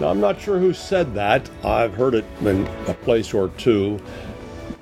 Now, 0.00 0.08
I'm 0.08 0.20
not 0.20 0.40
sure 0.40 0.58
who 0.58 0.72
said 0.74 1.14
that. 1.14 1.48
I've 1.64 1.94
heard 1.94 2.14
it 2.14 2.24
in 2.42 2.66
a 2.86 2.94
place 2.94 3.32
or 3.32 3.48
two. 3.50 3.98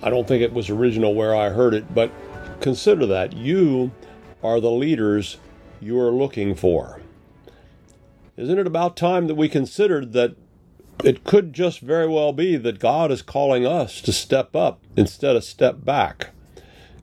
I 0.02 0.10
don't 0.10 0.26
think 0.26 0.42
it 0.42 0.52
was 0.52 0.68
original 0.68 1.14
where 1.14 1.34
I 1.34 1.50
heard 1.50 1.72
it, 1.72 1.94
but 1.94 2.10
consider 2.60 3.06
that. 3.06 3.32
You 3.32 3.92
are 4.42 4.60
the 4.60 4.70
leaders 4.70 5.38
you 5.80 5.98
are 6.00 6.10
looking 6.10 6.54
for. 6.54 7.00
Isn't 8.36 8.58
it 8.58 8.66
about 8.66 8.96
time 8.96 9.28
that 9.28 9.36
we 9.36 9.48
considered 9.48 10.12
that 10.12 10.34
it 11.04 11.24
could 11.24 11.52
just 11.52 11.80
very 11.80 12.08
well 12.08 12.32
be 12.32 12.56
that 12.56 12.80
God 12.80 13.12
is 13.12 13.22
calling 13.22 13.64
us 13.64 14.00
to 14.02 14.12
step 14.12 14.56
up 14.56 14.80
instead 14.96 15.36
of 15.36 15.44
step 15.44 15.84
back? 15.84 16.33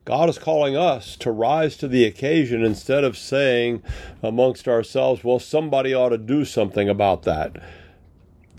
God 0.04 0.28
is 0.28 0.38
calling 0.38 0.76
us 0.76 1.16
to 1.18 1.30
rise 1.30 1.76
to 1.76 1.86
the 1.86 2.04
occasion 2.04 2.64
instead 2.64 3.04
of 3.04 3.16
saying 3.16 3.82
amongst 4.20 4.66
ourselves, 4.66 5.22
well, 5.22 5.38
somebody 5.38 5.94
ought 5.94 6.08
to 6.08 6.18
do 6.18 6.44
something 6.44 6.88
about 6.88 7.22
that. 7.22 7.62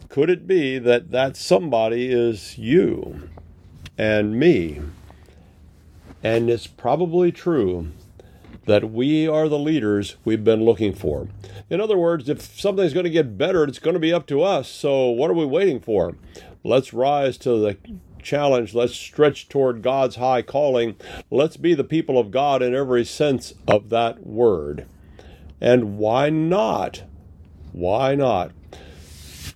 Could 0.07 0.29
it 0.29 0.48
be 0.48 0.79
that 0.79 1.11
that 1.11 1.35
somebody 1.35 2.11
is 2.11 2.57
you 2.57 3.29
and 3.98 4.39
me? 4.39 4.79
And 6.23 6.49
it's 6.49 6.67
probably 6.67 7.34
true 7.34 7.91
that 8.65 8.91
we 8.91 9.27
are 9.27 9.49
the 9.49 9.59
leaders 9.59 10.15
we've 10.23 10.45
been 10.45 10.63
looking 10.63 10.93
for. 10.93 11.27
In 11.70 11.81
other 11.81 11.98
words, 11.98 12.29
if 12.29 12.41
something's 12.57 12.93
going 12.93 13.03
to 13.03 13.09
get 13.09 13.37
better, 13.37 13.65
it's 13.65 13.79
going 13.79 13.96
to 13.96 13.99
be 13.99 14.13
up 14.13 14.27
to 14.27 14.41
us. 14.41 14.70
So 14.70 15.09
what 15.09 15.29
are 15.29 15.34
we 15.34 15.46
waiting 15.46 15.81
for? 15.81 16.15
Let's 16.63 16.93
rise 16.93 17.37
to 17.40 17.59
the 17.59 17.77
challenge. 18.24 18.74
Let's 18.74 18.96
stretch 18.96 19.49
toward 19.49 19.82
God's 19.82 20.16
high 20.16 20.41
calling. 20.41 20.96
Let's 21.29 21.57
be 21.57 21.74
the 21.74 21.84
people 21.84 22.18
of 22.18 22.32
God 22.32 22.62
in 22.62 22.74
every 22.74 23.05
sense 23.05 23.54
of 23.68 23.90
that 23.90 24.26
word. 24.26 24.88
And 25.62 25.98
why 25.98 26.30
not? 26.30 27.04
Why 27.71 28.15
not? 28.15 28.52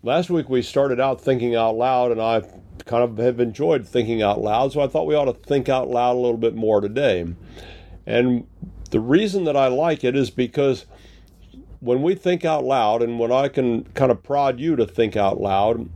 Last 0.04 0.30
week 0.30 0.50
we 0.50 0.62
started 0.62 1.00
out 1.00 1.20
thinking 1.20 1.56
out 1.56 1.76
loud, 1.76 2.12
and 2.12 2.22
I 2.22 2.42
kind 2.86 3.04
of 3.04 3.18
have 3.18 3.40
enjoyed 3.40 3.88
thinking 3.88 4.22
out 4.22 4.42
loud, 4.42 4.72
so 4.72 4.82
I 4.82 4.88
thought 4.88 5.08
we 5.08 5.16
ought 5.16 5.26
to 5.26 5.34
think 5.34 5.68
out 5.70 5.90
loud 5.90 6.14
a 6.16 6.20
little 6.20 6.38
bit 6.38 6.56
more 6.56 6.80
today. 6.82 7.26
And 8.06 8.48
the 8.92 9.00
reason 9.00 9.44
that 9.44 9.58
I 9.58 9.68
like 9.68 10.04
it 10.04 10.16
is 10.16 10.30
because 10.30 10.86
when 11.80 12.02
we 12.02 12.16
think 12.16 12.46
out 12.46 12.64
loud, 12.64 13.02
and 13.02 13.20
when 13.20 13.32
I 13.32 13.50
can 13.50 13.84
kind 13.94 14.12
of 14.12 14.24
prod 14.24 14.60
you 14.60 14.76
to 14.76 14.86
think 14.86 15.16
out 15.16 15.40
loud, 15.40 15.90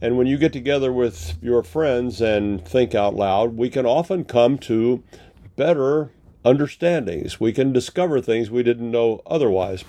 and 0.00 0.16
when 0.16 0.26
you 0.26 0.38
get 0.38 0.52
together 0.52 0.92
with 0.92 1.36
your 1.42 1.62
friends 1.62 2.20
and 2.20 2.64
think 2.64 2.94
out 2.94 3.14
loud, 3.14 3.56
we 3.56 3.68
can 3.68 3.84
often 3.84 4.24
come 4.24 4.58
to 4.58 5.02
better 5.56 6.12
understandings. 6.44 7.40
We 7.40 7.52
can 7.52 7.72
discover 7.72 8.20
things 8.20 8.50
we 8.50 8.62
didn't 8.62 8.90
know 8.90 9.22
otherwise. 9.26 9.84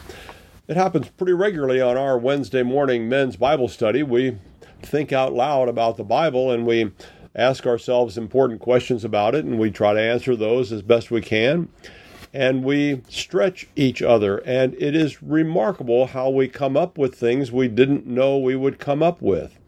It 0.67 0.77
happens 0.77 1.09
pretty 1.09 1.33
regularly 1.33 1.80
on 1.80 1.95
our 1.95 2.17
Wednesday 2.17 2.63
morning 2.63 3.07
men's 3.07 3.35
Bible 3.35 3.67
study. 3.67 4.02
We 4.02 4.37
think 4.81 5.13
out 5.13 5.33
loud 5.33 5.69
about 5.69 5.97
the 5.97 6.03
Bible 6.03 6.52
and 6.52 6.65
we 6.65 6.91
ask 7.35 7.67
ourselves 7.67 8.17
important 8.17 8.61
questions 8.61 9.05
about 9.05 9.35
it 9.35 9.45
and 9.45 9.59
we 9.59 9.69
try 9.69 9.93
to 9.93 10.02
answer 10.02 10.35
those 10.35 10.71
as 10.71 10.81
best 10.81 11.11
we 11.11 11.21
can. 11.21 11.69
And 12.33 12.63
we 12.63 13.02
stretch 13.09 13.67
each 13.75 14.02
other. 14.02 14.37
And 14.39 14.75
it 14.75 14.95
is 14.95 15.21
remarkable 15.21 16.07
how 16.07 16.30
we 16.30 16.47
come 16.47 16.77
up 16.77 16.97
with 16.97 17.15
things 17.15 17.52
we 17.52 17.67
didn't 17.67 18.07
know 18.07 18.37
we 18.37 18.55
would 18.55 18.80
come 18.80 19.02
up 19.03 19.21
with. 19.21 19.58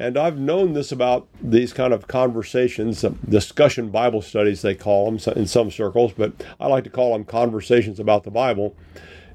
And 0.00 0.16
I've 0.16 0.38
known 0.38 0.72
this 0.72 0.92
about 0.92 1.28
these 1.42 1.74
kind 1.74 1.92
of 1.92 2.08
conversations, 2.08 3.02
discussion 3.28 3.90
Bible 3.90 4.22
studies, 4.22 4.62
they 4.62 4.74
call 4.74 5.04
them 5.10 5.36
in 5.36 5.46
some 5.46 5.70
circles, 5.70 6.14
but 6.16 6.32
I 6.58 6.68
like 6.68 6.84
to 6.84 6.90
call 6.90 7.12
them 7.12 7.26
conversations 7.26 8.00
about 8.00 8.24
the 8.24 8.30
Bible. 8.30 8.74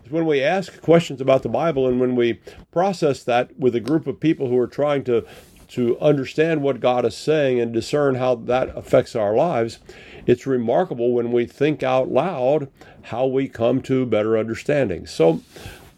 When 0.10 0.26
we 0.26 0.42
ask 0.42 0.82
questions 0.82 1.22
about 1.22 1.44
the 1.44 1.50
Bible 1.50 1.88
and 1.88 2.00
when 2.00 2.16
we 2.16 2.40
process 2.72 3.22
that 3.26 3.56
with 3.60 3.76
a 3.76 3.80
group 3.80 4.08
of 4.08 4.20
people 4.20 4.50
who 4.50 4.58
are 4.58 4.66
trying 4.66 5.04
to, 5.04 5.24
to 5.68 6.00
understand 6.00 6.64
what 6.64 6.80
God 6.80 7.06
is 7.06 7.16
saying 7.16 7.60
and 7.60 7.72
discern 7.72 8.16
how 8.16 8.34
that 8.34 8.76
affects 8.76 9.16
our 9.16 9.36
lives, 9.36 9.78
it's 10.26 10.48
remarkable 10.48 11.12
when 11.12 11.32
we 11.32 11.46
think 11.46 11.84
out 11.84 12.10
loud 12.10 12.72
how 13.04 13.28
we 13.28 13.48
come 13.48 13.84
to 13.84 14.04
better 14.04 14.36
understanding. 14.36 15.06
So 15.06 15.42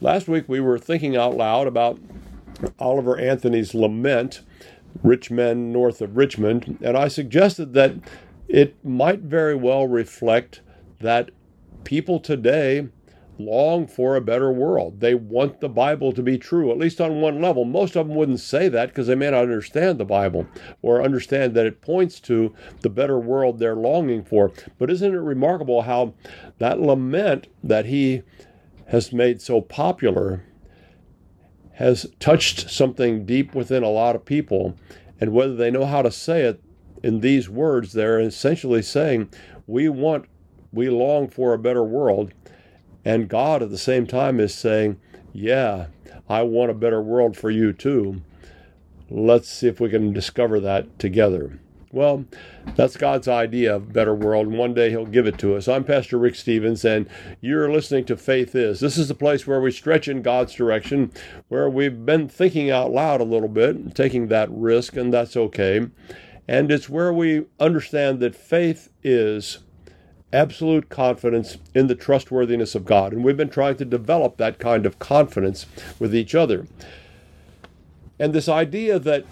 last 0.02 0.28
week 0.28 0.44
we 0.50 0.60
were 0.60 0.78
thinking 0.78 1.16
out 1.16 1.38
loud 1.38 1.68
about 1.68 2.00
Oliver 2.80 3.18
Anthony's 3.18 3.74
lament 3.74 4.42
rich 5.04 5.30
men 5.30 5.72
north 5.72 6.02
of 6.02 6.18
Richmond, 6.18 6.80
and 6.82 6.98
I 6.98 7.08
suggested 7.08 7.74
that 7.74 7.94
it 8.48 8.84
might 8.84 9.20
very 9.20 9.56
well 9.56 9.88
reflect 9.88 10.62
that 11.00 11.30
people 11.84 12.20
today 12.20 12.88
long 13.40 13.86
for 13.86 14.16
a 14.16 14.22
better 14.22 14.52
world. 14.52 15.00
They 15.00 15.14
want 15.14 15.60
the 15.60 15.70
Bible 15.70 16.12
to 16.14 16.24
be 16.24 16.38
true, 16.38 16.72
at 16.72 16.78
least 16.78 17.00
on 17.00 17.22
one 17.22 17.42
level. 17.42 17.66
Most 17.66 17.96
of 17.96 18.08
them 18.08 18.16
wouldn't 18.16 18.40
say 18.40 18.68
that 18.70 18.90
because 18.90 19.08
they 19.08 19.16
may 19.16 19.30
not 19.30 19.44
understand 19.44 20.00
the 20.00 20.06
Bible 20.06 20.48
or 20.82 21.04
understand 21.04 21.54
that 21.54 21.66
it 21.66 21.82
points 21.82 22.20
to 22.22 22.54
the 22.82 22.90
better 22.90 23.20
world 23.20 23.60
they're 23.60 23.76
longing 23.76 24.24
for. 24.24 24.52
But 24.80 24.90
isn't 24.90 25.14
it 25.14 25.18
remarkable 25.20 25.84
how 25.84 26.14
that 26.58 26.80
lament 26.80 27.48
that 27.64 27.86
he 27.86 28.24
has 28.88 29.14
made 29.14 29.42
so 29.42 29.62
popular 29.62 30.44
has 31.78 32.08
touched 32.20 32.72
something 32.72 33.24
deep 33.24 33.54
within 33.54 33.84
a 33.84 33.90
lot 33.90 34.16
of 34.16 34.26
people. 34.26 34.76
And 35.22 35.32
whether 35.32 35.56
they 35.56 35.70
know 35.70 35.86
how 35.86 36.02
to 36.02 36.12
say 36.12 36.42
it 36.42 36.60
in 37.04 37.20
these 37.20 37.50
words, 37.50 37.94
they're 37.94 38.20
essentially 38.20 38.82
saying, 38.82 39.30
We 39.68 39.88
want, 39.88 40.26
we 40.72 40.90
long 40.90 41.28
for 41.28 41.54
a 41.54 41.60
better 41.60 41.84
world. 41.84 42.34
And 43.06 43.30
God 43.30 43.62
at 43.62 43.70
the 43.70 43.78
same 43.78 44.08
time 44.08 44.40
is 44.40 44.56
saying, 44.56 45.00
Yeah, 45.34 45.88
I 46.28 46.42
want 46.42 46.72
a 46.72 46.74
better 46.74 47.02
world 47.02 47.38
for 47.38 47.52
you 47.52 47.74
too. 47.74 48.24
Let's 49.12 49.48
see 49.48 49.68
if 49.68 49.80
we 49.80 49.90
can 49.90 50.14
discover 50.14 50.60
that 50.60 50.98
together. 50.98 51.60
Well, 51.92 52.26
that's 52.76 52.98
God's 52.98 53.30
idea 53.30 53.74
of 53.74 53.84
a 53.84 53.94
better 53.94 54.14
world, 54.14 54.48
and 54.48 54.58
one 54.58 54.74
day 54.74 54.90
He'll 54.90 55.06
give 55.06 55.26
it 55.26 55.38
to 55.38 55.56
us. 55.56 55.70
I'm 55.70 55.86
Pastor 55.86 56.18
Rick 56.18 56.36
Stevens, 56.36 56.84
and 56.84 57.08
you're 57.40 57.72
listening 57.72 58.04
to 58.06 58.18
Faith 58.18 58.56
Is. 58.56 58.82
This 58.82 58.98
is 58.98 59.08
the 59.08 59.16
place 59.16 59.48
where 59.48 59.62
we 59.62 59.72
stretch 59.72 60.10
in 60.10 60.22
God's 60.22 60.54
direction, 60.54 61.14
where 61.48 61.70
we've 61.70 62.06
been 62.06 62.28
thinking 62.28 62.70
out 62.70 62.92
loud 62.92 63.22
a 63.22 63.26
little 63.26 63.48
bit, 63.48 63.96
taking 63.96 64.28
that 64.28 64.52
risk, 64.52 64.98
and 64.98 65.14
that's 65.14 65.38
okay. 65.38 65.88
And 66.46 66.72
it's 66.74 66.90
where 66.90 67.14
we 67.14 67.46
understand 67.58 68.20
that 68.20 68.36
faith 68.36 68.92
is 69.02 69.60
absolute 70.34 70.90
confidence 70.90 71.58
in 71.74 71.88
the 71.88 71.96
trustworthiness 71.96 72.76
of 72.76 72.84
God. 72.84 73.14
And 73.14 73.24
we've 73.24 73.38
been 73.38 73.50
trying 73.50 73.78
to 73.78 73.86
develop 73.86 74.36
that 74.38 74.60
kind 74.60 74.86
of 74.86 75.00
confidence 75.00 75.66
with 76.00 76.14
each 76.14 76.36
other. 76.36 76.68
And 78.20 78.34
this 78.34 78.50
idea 78.50 79.00
that 79.00 79.26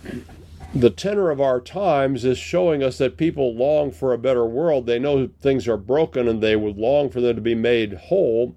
the 0.76 0.90
tenor 0.90 1.32
of 1.32 1.40
our 1.40 1.62
times 1.62 2.26
is 2.26 2.38
showing 2.38 2.84
us 2.84 2.98
that 2.98 3.16
people 3.16 3.56
long 3.56 3.92
for 3.92 4.12
a 4.12 4.18
better 4.18 4.46
world. 4.46 4.86
They 4.86 5.00
know 5.00 5.30
things 5.40 5.68
are 5.70 5.78
broken 5.78 6.28
and 6.28 6.44
they 6.44 6.58
would 6.58 6.78
long 6.78 7.10
for 7.10 7.22
them 7.22 7.36
to 7.38 7.42
be 7.42 7.56
made 7.56 7.94
whole. 7.94 8.56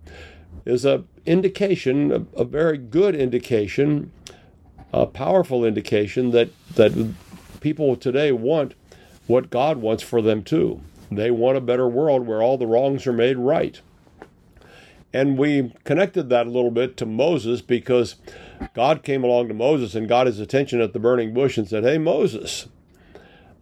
Is 0.65 0.84
a 0.84 1.05
indication, 1.25 2.11
a, 2.12 2.41
a 2.41 2.45
very 2.45 2.77
good 2.77 3.15
indication, 3.15 4.11
a 4.93 5.07
powerful 5.07 5.65
indication 5.65 6.33
that 6.33 6.51
that 6.75 7.15
people 7.61 7.97
today 7.97 8.33
want 8.33 8.75
what 9.28 9.51
God 9.51 9.78
wants 9.78 10.03
for 10.03 10.21
them 10.21 10.43
too. 10.43 10.81
They 11.11 11.31
want 11.31 11.57
a 11.57 11.62
better 11.62 11.89
world 11.89 12.27
where 12.27 12.43
all 12.43 12.59
the 12.59 12.67
wrongs 12.67 13.07
are 13.07 13.12
made 13.12 13.39
right. 13.39 13.81
And 15.13 15.39
we 15.39 15.72
connected 15.84 16.28
that 16.28 16.47
a 16.47 16.51
little 16.51 16.71
bit 16.71 16.97
to 16.99 17.07
Moses 17.07 17.63
because 17.63 18.16
God 18.75 19.03
came 19.03 19.25
along 19.25 19.49
to 19.49 19.55
Moses 19.55 19.95
and 19.95 20.09
got 20.09 20.27
his 20.27 20.39
attention 20.39 20.81
at 20.81 20.93
the 20.93 20.99
burning 20.99 21.33
bush 21.33 21.57
and 21.57 21.66
said, 21.66 21.84
Hey, 21.84 21.97
Moses, 21.97 22.69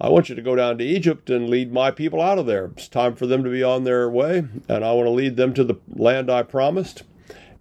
I 0.01 0.09
want 0.09 0.29
you 0.29 0.35
to 0.35 0.43
go 0.43 0.57
down 0.57 0.79
to 0.79 0.85
Egypt 0.85 1.31
and 1.31 1.49
lead 1.49 1.73
my 1.73 1.91
people 1.91 2.21
out 2.21 2.39
of 2.39 2.47
there. 2.47 2.67
It's 2.77 2.89
time 2.89 3.15
for 3.15 3.27
them 3.27 3.45
to 3.45 3.51
be 3.51 3.63
on 3.63 3.85
their 3.85 4.11
way, 4.11 4.47
and 4.69 4.85
I 4.85 4.93
want 4.93 5.07
to 5.07 5.11
lead 5.11 5.37
them 5.37 5.55
to 5.55 5.65
the 5.65 5.77
land 5.89 6.31
I 6.31 6.43
promised, 6.43 7.05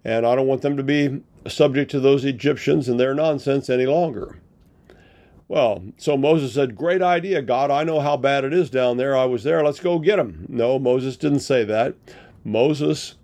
and 0.04 0.26
I 0.26 0.34
don't 0.34 0.48
want 0.48 0.62
them 0.62 0.76
to 0.76 0.82
be 0.82 1.22
subject 1.46 1.90
to 1.92 2.00
those 2.00 2.24
Egyptians 2.24 2.88
and 2.88 2.98
their 2.98 3.14
nonsense 3.14 3.70
any 3.70 3.86
longer. 3.86 4.38
Well, 5.48 5.84
so 5.96 6.16
Moses 6.16 6.54
said, 6.54 6.76
Great 6.76 7.02
idea, 7.02 7.40
God. 7.40 7.70
I 7.70 7.84
know 7.84 8.00
how 8.00 8.16
bad 8.16 8.44
it 8.44 8.52
is 8.52 8.68
down 8.68 8.96
there. 8.96 9.16
I 9.16 9.26
was 9.26 9.44
there. 9.44 9.62
Let's 9.62 9.80
go 9.80 10.00
get 10.00 10.16
them. 10.16 10.44
No, 10.48 10.78
Moses 10.78 11.16
didn't 11.16 11.40
say 11.40 11.62
that. 11.64 11.94
Moses 12.44 13.14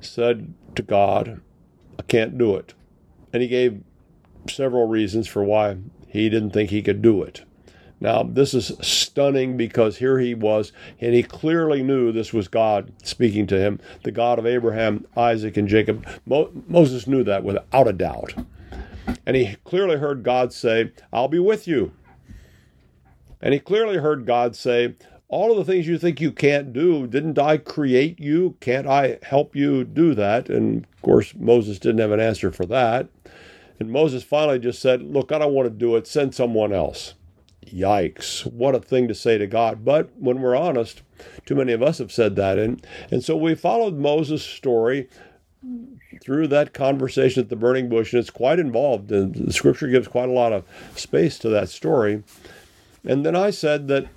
said 0.00 0.54
to 0.74 0.82
God, 0.82 1.40
I 1.98 2.02
can't 2.02 2.38
do 2.38 2.56
it. 2.56 2.74
And 3.32 3.42
he 3.42 3.48
gave 3.48 3.82
several 4.48 4.86
reasons 4.86 5.28
for 5.28 5.44
why 5.44 5.76
he 6.08 6.28
didn't 6.28 6.50
think 6.50 6.70
he 6.70 6.82
could 6.82 7.02
do 7.02 7.22
it. 7.22 7.44
Now, 8.00 8.22
this 8.22 8.54
is 8.54 8.72
stunning 8.80 9.58
because 9.58 9.98
here 9.98 10.18
he 10.18 10.34
was, 10.34 10.72
and 11.00 11.12
he 11.14 11.22
clearly 11.22 11.82
knew 11.82 12.10
this 12.10 12.32
was 12.32 12.48
God 12.48 12.92
speaking 13.02 13.46
to 13.48 13.60
him, 13.60 13.78
the 14.04 14.10
God 14.10 14.38
of 14.38 14.46
Abraham, 14.46 15.06
Isaac, 15.16 15.58
and 15.58 15.68
Jacob. 15.68 16.06
Mo- 16.24 16.50
Moses 16.66 17.06
knew 17.06 17.22
that 17.24 17.44
without 17.44 17.88
a 17.88 17.92
doubt. 17.92 18.34
And 19.26 19.36
he 19.36 19.56
clearly 19.64 19.98
heard 19.98 20.22
God 20.22 20.52
say, 20.52 20.92
I'll 21.12 21.28
be 21.28 21.38
with 21.38 21.68
you. 21.68 21.92
And 23.42 23.52
he 23.52 23.60
clearly 23.60 23.98
heard 23.98 24.24
God 24.24 24.56
say, 24.56 24.94
all 25.30 25.52
of 25.52 25.56
the 25.56 25.72
things 25.72 25.86
you 25.86 25.96
think 25.96 26.20
you 26.20 26.32
can't 26.32 26.72
do, 26.72 27.06
didn't 27.06 27.38
I 27.38 27.56
create 27.56 28.18
you? 28.18 28.56
Can't 28.58 28.88
I 28.88 29.18
help 29.22 29.54
you 29.54 29.84
do 29.84 30.12
that? 30.16 30.50
And 30.50 30.84
of 30.92 31.02
course, 31.02 31.34
Moses 31.36 31.78
didn't 31.78 32.00
have 32.00 32.10
an 32.10 32.18
answer 32.18 32.50
for 32.50 32.66
that. 32.66 33.08
And 33.78 33.92
Moses 33.92 34.24
finally 34.24 34.58
just 34.58 34.82
said, 34.82 35.02
Look, 35.02 35.30
I 35.30 35.38
don't 35.38 35.54
want 35.54 35.66
to 35.66 35.74
do 35.74 35.94
it. 35.94 36.08
Send 36.08 36.34
someone 36.34 36.72
else. 36.72 37.14
Yikes. 37.64 38.44
What 38.52 38.74
a 38.74 38.80
thing 38.80 39.06
to 39.06 39.14
say 39.14 39.38
to 39.38 39.46
God. 39.46 39.84
But 39.84 40.10
when 40.18 40.42
we're 40.42 40.56
honest, 40.56 41.02
too 41.46 41.54
many 41.54 41.72
of 41.72 41.82
us 41.82 41.98
have 41.98 42.10
said 42.10 42.34
that. 42.34 42.58
And, 42.58 42.84
and 43.12 43.22
so 43.22 43.36
we 43.36 43.54
followed 43.54 43.94
Moses' 43.94 44.44
story 44.44 45.08
through 46.20 46.48
that 46.48 46.74
conversation 46.74 47.44
at 47.44 47.50
the 47.50 47.56
burning 47.56 47.88
bush, 47.88 48.12
and 48.12 48.20
it's 48.20 48.30
quite 48.30 48.58
involved. 48.58 49.12
And 49.12 49.34
the 49.34 49.52
scripture 49.52 49.86
gives 49.86 50.08
quite 50.08 50.28
a 50.28 50.32
lot 50.32 50.52
of 50.52 50.64
space 50.96 51.38
to 51.38 51.48
that 51.50 51.68
story. 51.68 52.24
And 53.04 53.24
then 53.24 53.36
I 53.36 53.50
said 53.50 53.86
that, 53.88 54.08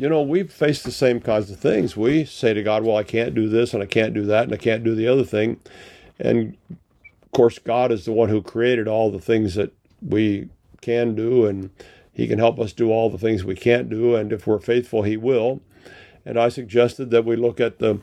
you 0.00 0.08
know, 0.08 0.22
we 0.22 0.44
face 0.44 0.82
the 0.82 0.90
same 0.90 1.20
kinds 1.20 1.50
of 1.50 1.60
things. 1.60 1.94
We 1.94 2.24
say 2.24 2.54
to 2.54 2.62
God, 2.62 2.84
well, 2.84 2.96
I 2.96 3.02
can't 3.02 3.34
do 3.34 3.50
this, 3.50 3.74
and 3.74 3.82
I 3.82 3.86
can't 3.86 4.14
do 4.14 4.24
that, 4.24 4.44
and 4.44 4.54
I 4.54 4.56
can't 4.56 4.82
do 4.82 4.94
the 4.94 5.06
other 5.06 5.24
thing. 5.24 5.60
And 6.18 6.56
of 6.70 7.30
course, 7.32 7.58
God 7.58 7.92
is 7.92 8.06
the 8.06 8.12
one 8.12 8.30
who 8.30 8.40
created 8.40 8.88
all 8.88 9.10
the 9.10 9.20
things 9.20 9.56
that 9.56 9.74
we 10.00 10.48
can 10.80 11.14
do, 11.14 11.44
and 11.44 11.68
He 12.14 12.26
can 12.26 12.38
help 12.38 12.58
us 12.58 12.72
do 12.72 12.90
all 12.90 13.10
the 13.10 13.18
things 13.18 13.44
we 13.44 13.54
can't 13.54 13.90
do. 13.90 14.14
And 14.14 14.32
if 14.32 14.46
we're 14.46 14.58
faithful, 14.58 15.02
He 15.02 15.18
will. 15.18 15.60
And 16.24 16.38
I 16.38 16.48
suggested 16.48 17.10
that 17.10 17.26
we 17.26 17.36
look 17.36 17.60
at 17.60 17.78
the 17.78 18.00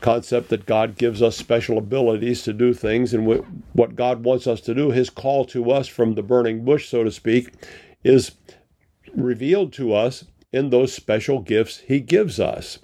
concept 0.00 0.50
that 0.50 0.66
God 0.66 0.96
gives 0.96 1.20
us 1.20 1.36
special 1.36 1.78
abilities 1.78 2.44
to 2.44 2.52
do 2.52 2.72
things, 2.72 3.12
and 3.12 3.26
what 3.72 3.96
God 3.96 4.22
wants 4.22 4.46
us 4.46 4.60
to 4.60 4.74
do, 4.74 4.92
His 4.92 5.10
call 5.10 5.44
to 5.46 5.72
us 5.72 5.88
from 5.88 6.14
the 6.14 6.22
burning 6.22 6.64
bush, 6.64 6.88
so 6.88 7.02
to 7.02 7.10
speak, 7.10 7.54
is 8.04 8.36
revealed 9.16 9.72
to 9.72 9.94
us 9.94 10.26
in 10.54 10.70
those 10.70 10.92
special 10.92 11.40
gifts 11.40 11.78
He 11.86 12.00
gives 12.00 12.38
us. 12.38 12.78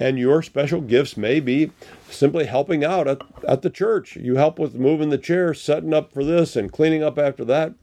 And 0.00 0.16
your 0.16 0.42
special 0.42 0.80
gifts 0.80 1.16
may 1.16 1.40
be 1.40 1.72
simply 2.08 2.46
helping 2.46 2.84
out 2.84 3.08
at, 3.08 3.20
at 3.46 3.62
the 3.62 3.70
church. 3.70 4.14
You 4.14 4.36
help 4.36 4.58
with 4.58 4.76
moving 4.76 5.08
the 5.08 5.18
chair, 5.18 5.52
setting 5.52 5.92
up 5.92 6.12
for 6.12 6.22
this, 6.24 6.54
and 6.54 6.70
cleaning 6.70 7.02
up 7.02 7.18
after 7.18 7.44
that. 7.46 7.74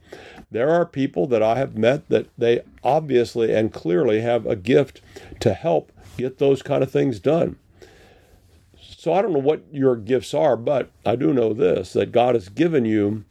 There 0.49 0.69
are 0.69 0.85
people 0.85 1.27
that 1.27 1.43
I 1.43 1.57
have 1.57 1.77
met 1.77 2.07
that 2.07 2.27
they 2.37 2.61
obviously 2.83 3.53
and 3.53 3.73
clearly 3.73 4.21
have 4.21 4.45
a 4.45 4.55
gift 4.55 5.01
to 5.41 5.53
help 5.53 5.91
get 6.15 6.37
those 6.37 6.61
kind 6.61 6.81
of 6.81 6.89
things 6.89 7.19
done. 7.19 7.57
So 8.79 9.13
I 9.13 9.21
don't 9.21 9.33
know 9.33 9.39
what 9.39 9.65
your 9.71 9.97
gifts 9.97 10.33
are, 10.33 10.55
but 10.55 10.89
I 11.05 11.17
do 11.17 11.33
know 11.33 11.53
this 11.53 11.91
that 11.93 12.13
God 12.13 12.35
has 12.35 12.47
given 12.47 12.85
you 12.85 13.25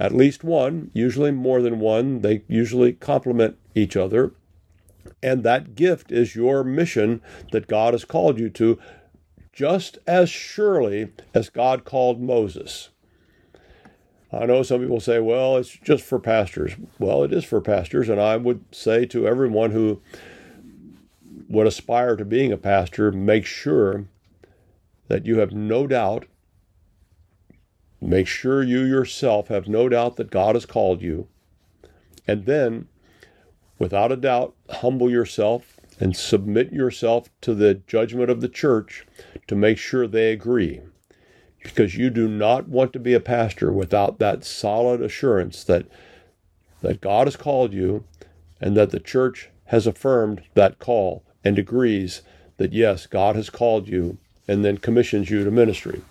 at 0.00 0.12
least 0.12 0.42
one, 0.42 0.90
usually 0.92 1.30
more 1.30 1.62
than 1.62 1.78
one. 1.78 2.22
They 2.22 2.42
usually 2.48 2.94
complement 2.94 3.56
each 3.76 3.96
other. 3.96 4.32
And 5.24 5.42
that 5.42 5.74
gift 5.74 6.12
is 6.12 6.36
your 6.36 6.62
mission 6.62 7.22
that 7.50 7.66
God 7.66 7.94
has 7.94 8.04
called 8.04 8.38
you 8.38 8.50
to, 8.50 8.78
just 9.54 9.96
as 10.06 10.28
surely 10.28 11.12
as 11.32 11.48
God 11.48 11.86
called 11.86 12.20
Moses. 12.20 12.90
I 14.30 14.44
know 14.44 14.62
some 14.62 14.82
people 14.82 15.00
say, 15.00 15.20
well, 15.20 15.56
it's 15.56 15.70
just 15.70 16.04
for 16.04 16.18
pastors. 16.18 16.74
Well, 16.98 17.24
it 17.24 17.32
is 17.32 17.42
for 17.42 17.62
pastors. 17.62 18.10
And 18.10 18.20
I 18.20 18.36
would 18.36 18.66
say 18.70 19.06
to 19.06 19.26
everyone 19.26 19.70
who 19.70 20.02
would 21.48 21.66
aspire 21.66 22.16
to 22.16 22.24
being 22.26 22.52
a 22.52 22.58
pastor, 22.58 23.10
make 23.10 23.46
sure 23.46 24.04
that 25.08 25.24
you 25.24 25.38
have 25.38 25.52
no 25.52 25.86
doubt. 25.86 26.26
Make 27.98 28.26
sure 28.26 28.62
you 28.62 28.80
yourself 28.80 29.48
have 29.48 29.68
no 29.68 29.88
doubt 29.88 30.16
that 30.16 30.30
God 30.30 30.54
has 30.54 30.66
called 30.66 31.00
you. 31.00 31.28
And 32.28 32.44
then, 32.44 32.88
without 33.78 34.12
a 34.12 34.16
doubt, 34.16 34.54
humble 34.70 35.10
yourself 35.10 35.78
and 36.00 36.16
submit 36.16 36.72
yourself 36.72 37.28
to 37.40 37.54
the 37.54 37.74
judgment 37.74 38.30
of 38.30 38.40
the 38.40 38.48
church 38.48 39.06
to 39.46 39.54
make 39.54 39.78
sure 39.78 40.06
they 40.06 40.32
agree. 40.32 40.80
Because 41.62 41.96
you 41.96 42.10
do 42.10 42.28
not 42.28 42.68
want 42.68 42.92
to 42.92 42.98
be 42.98 43.14
a 43.14 43.20
pastor 43.20 43.72
without 43.72 44.18
that 44.18 44.44
solid 44.44 45.00
assurance 45.00 45.64
that, 45.64 45.86
that 46.82 47.00
God 47.00 47.26
has 47.26 47.36
called 47.36 47.72
you 47.72 48.04
and 48.60 48.76
that 48.76 48.90
the 48.90 49.00
church 49.00 49.50
has 49.66 49.86
affirmed 49.86 50.42
that 50.54 50.78
call 50.78 51.24
and 51.42 51.58
agrees 51.58 52.22
that 52.58 52.72
yes, 52.72 53.06
God 53.06 53.36
has 53.36 53.50
called 53.50 53.88
you 53.88 54.18
and 54.46 54.64
then 54.64 54.78
commissions 54.78 55.30
you 55.30 55.44
to 55.44 55.50
ministry. 55.50 56.02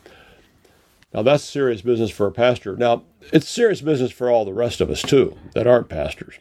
Now, 1.13 1.21
that's 1.21 1.43
serious 1.43 1.81
business 1.81 2.09
for 2.09 2.25
a 2.25 2.31
pastor. 2.31 2.75
Now, 2.75 3.03
it's 3.31 3.47
serious 3.47 3.81
business 3.81 4.11
for 4.11 4.31
all 4.31 4.45
the 4.45 4.53
rest 4.53 4.81
of 4.81 4.89
us, 4.89 5.03
too, 5.03 5.37
that 5.53 5.67
aren't 5.67 5.89
pastors. 5.89 6.39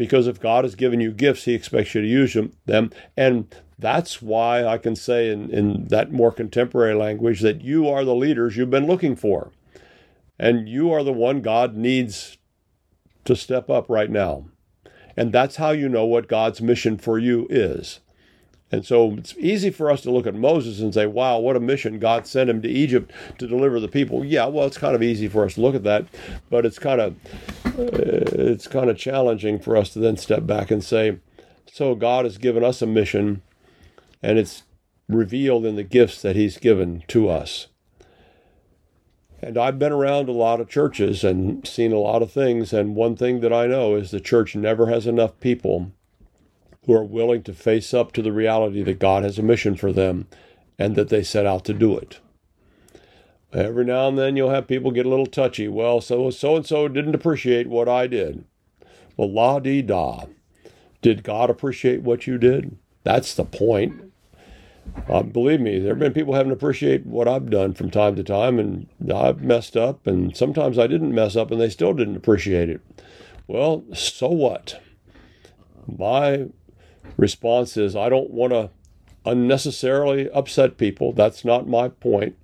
Because 0.00 0.26
if 0.26 0.40
God 0.40 0.64
has 0.64 0.76
given 0.76 0.98
you 0.98 1.12
gifts, 1.12 1.44
He 1.44 1.52
expects 1.52 1.94
you 1.94 2.00
to 2.00 2.06
use 2.08 2.34
them. 2.64 2.90
And 3.18 3.54
that's 3.78 4.22
why 4.22 4.64
I 4.64 4.78
can 4.78 4.96
say 4.96 5.28
in, 5.28 5.50
in 5.50 5.88
that 5.88 6.10
more 6.10 6.32
contemporary 6.32 6.94
language 6.94 7.42
that 7.42 7.60
you 7.60 7.86
are 7.86 8.02
the 8.02 8.14
leaders 8.14 8.56
you've 8.56 8.70
been 8.70 8.86
looking 8.86 9.14
for. 9.14 9.52
And 10.38 10.70
you 10.70 10.90
are 10.90 11.04
the 11.04 11.12
one 11.12 11.42
God 11.42 11.76
needs 11.76 12.38
to 13.26 13.36
step 13.36 13.68
up 13.68 13.90
right 13.90 14.08
now. 14.08 14.46
And 15.18 15.34
that's 15.34 15.56
how 15.56 15.72
you 15.72 15.86
know 15.86 16.06
what 16.06 16.28
God's 16.28 16.62
mission 16.62 16.96
for 16.96 17.18
you 17.18 17.46
is. 17.50 18.00
And 18.72 18.86
so 18.86 19.14
it's 19.14 19.34
easy 19.38 19.70
for 19.70 19.90
us 19.90 20.00
to 20.02 20.12
look 20.12 20.26
at 20.26 20.34
Moses 20.34 20.80
and 20.80 20.94
say, 20.94 21.06
wow, 21.06 21.38
what 21.38 21.56
a 21.56 21.60
mission. 21.60 21.98
God 21.98 22.26
sent 22.26 22.48
him 22.48 22.62
to 22.62 22.68
Egypt 22.68 23.10
to 23.38 23.48
deliver 23.48 23.80
the 23.80 23.88
people. 23.88 24.24
Yeah, 24.24 24.46
well, 24.46 24.66
it's 24.66 24.78
kind 24.78 24.94
of 24.94 25.02
easy 25.02 25.28
for 25.28 25.44
us 25.44 25.54
to 25.54 25.60
look 25.60 25.74
at 25.74 25.82
that, 25.82 26.06
but 26.50 26.64
it's 26.64 26.78
kind 26.78 27.00
of 27.00 27.16
uh, 27.66 27.72
it's 27.76 28.68
kind 28.68 28.88
of 28.88 28.96
challenging 28.96 29.58
for 29.58 29.76
us 29.76 29.92
to 29.94 29.98
then 29.98 30.16
step 30.16 30.46
back 30.46 30.70
and 30.70 30.84
say, 30.84 31.18
so 31.72 31.94
God 31.94 32.24
has 32.24 32.38
given 32.38 32.62
us 32.62 32.80
a 32.80 32.86
mission 32.86 33.42
and 34.22 34.38
it's 34.38 34.62
revealed 35.08 35.66
in 35.66 35.76
the 35.76 35.82
gifts 35.82 36.22
that 36.22 36.36
he's 36.36 36.58
given 36.58 37.02
to 37.08 37.28
us. 37.28 37.66
And 39.42 39.56
I've 39.56 39.78
been 39.78 39.92
around 39.92 40.28
a 40.28 40.32
lot 40.32 40.60
of 40.60 40.68
churches 40.68 41.24
and 41.24 41.66
seen 41.66 41.92
a 41.92 41.98
lot 41.98 42.22
of 42.22 42.30
things. 42.30 42.72
And 42.72 42.94
one 42.94 43.16
thing 43.16 43.40
that 43.40 43.52
I 43.52 43.66
know 43.66 43.94
is 43.94 44.10
the 44.10 44.20
church 44.20 44.54
never 44.54 44.86
has 44.86 45.06
enough 45.06 45.40
people 45.40 45.92
who 46.90 46.96
are 46.96 47.04
willing 47.04 47.40
to 47.40 47.54
face 47.54 47.94
up 47.94 48.10
to 48.10 48.20
the 48.20 48.32
reality 48.32 48.82
that 48.82 48.98
God 48.98 49.22
has 49.22 49.38
a 49.38 49.44
mission 49.44 49.76
for 49.76 49.92
them 49.92 50.26
and 50.76 50.96
that 50.96 51.08
they 51.08 51.22
set 51.22 51.46
out 51.46 51.64
to 51.66 51.72
do 51.72 51.96
it. 51.96 52.18
Every 53.52 53.84
now 53.84 54.08
and 54.08 54.18
then 54.18 54.34
you'll 54.34 54.50
have 54.50 54.66
people 54.66 54.90
get 54.90 55.06
a 55.06 55.08
little 55.08 55.26
touchy. 55.26 55.68
Well, 55.68 56.00
so 56.00 56.30
so 56.30 56.56
and 56.56 56.66
so 56.66 56.88
didn't 56.88 57.14
appreciate 57.14 57.68
what 57.68 57.88
I 57.88 58.08
did. 58.08 58.44
Well, 59.16 59.30
la 59.30 59.60
di 59.60 59.82
da. 59.82 60.24
Did 61.00 61.22
God 61.22 61.48
appreciate 61.48 62.02
what 62.02 62.26
you 62.26 62.38
did? 62.38 62.76
That's 63.04 63.34
the 63.34 63.44
point. 63.44 64.12
Uh, 65.08 65.22
believe 65.22 65.60
me, 65.60 65.78
there 65.78 65.90
have 65.90 66.00
been 66.00 66.12
people 66.12 66.34
having 66.34 66.50
to 66.50 66.56
appreciate 66.56 67.06
what 67.06 67.28
I've 67.28 67.50
done 67.50 67.72
from 67.72 67.92
time 67.92 68.16
to 68.16 68.24
time, 68.24 68.58
and 68.58 68.88
I've 69.14 69.42
messed 69.42 69.76
up, 69.76 70.08
and 70.08 70.36
sometimes 70.36 70.76
I 70.76 70.88
didn't 70.88 71.14
mess 71.14 71.36
up, 71.36 71.52
and 71.52 71.60
they 71.60 71.70
still 71.70 71.92
didn't 71.94 72.16
appreciate 72.16 72.68
it. 72.68 72.80
Well, 73.46 73.84
so 73.94 74.28
what? 74.28 74.80
My 75.86 76.48
response 77.20 77.76
is 77.76 77.94
I 77.94 78.08
don't 78.08 78.30
want 78.30 78.52
to 78.52 78.70
unnecessarily 79.24 80.30
upset 80.30 80.78
people. 80.78 81.12
That's 81.12 81.44
not 81.44 81.68
my 81.68 81.88
point. 81.88 82.36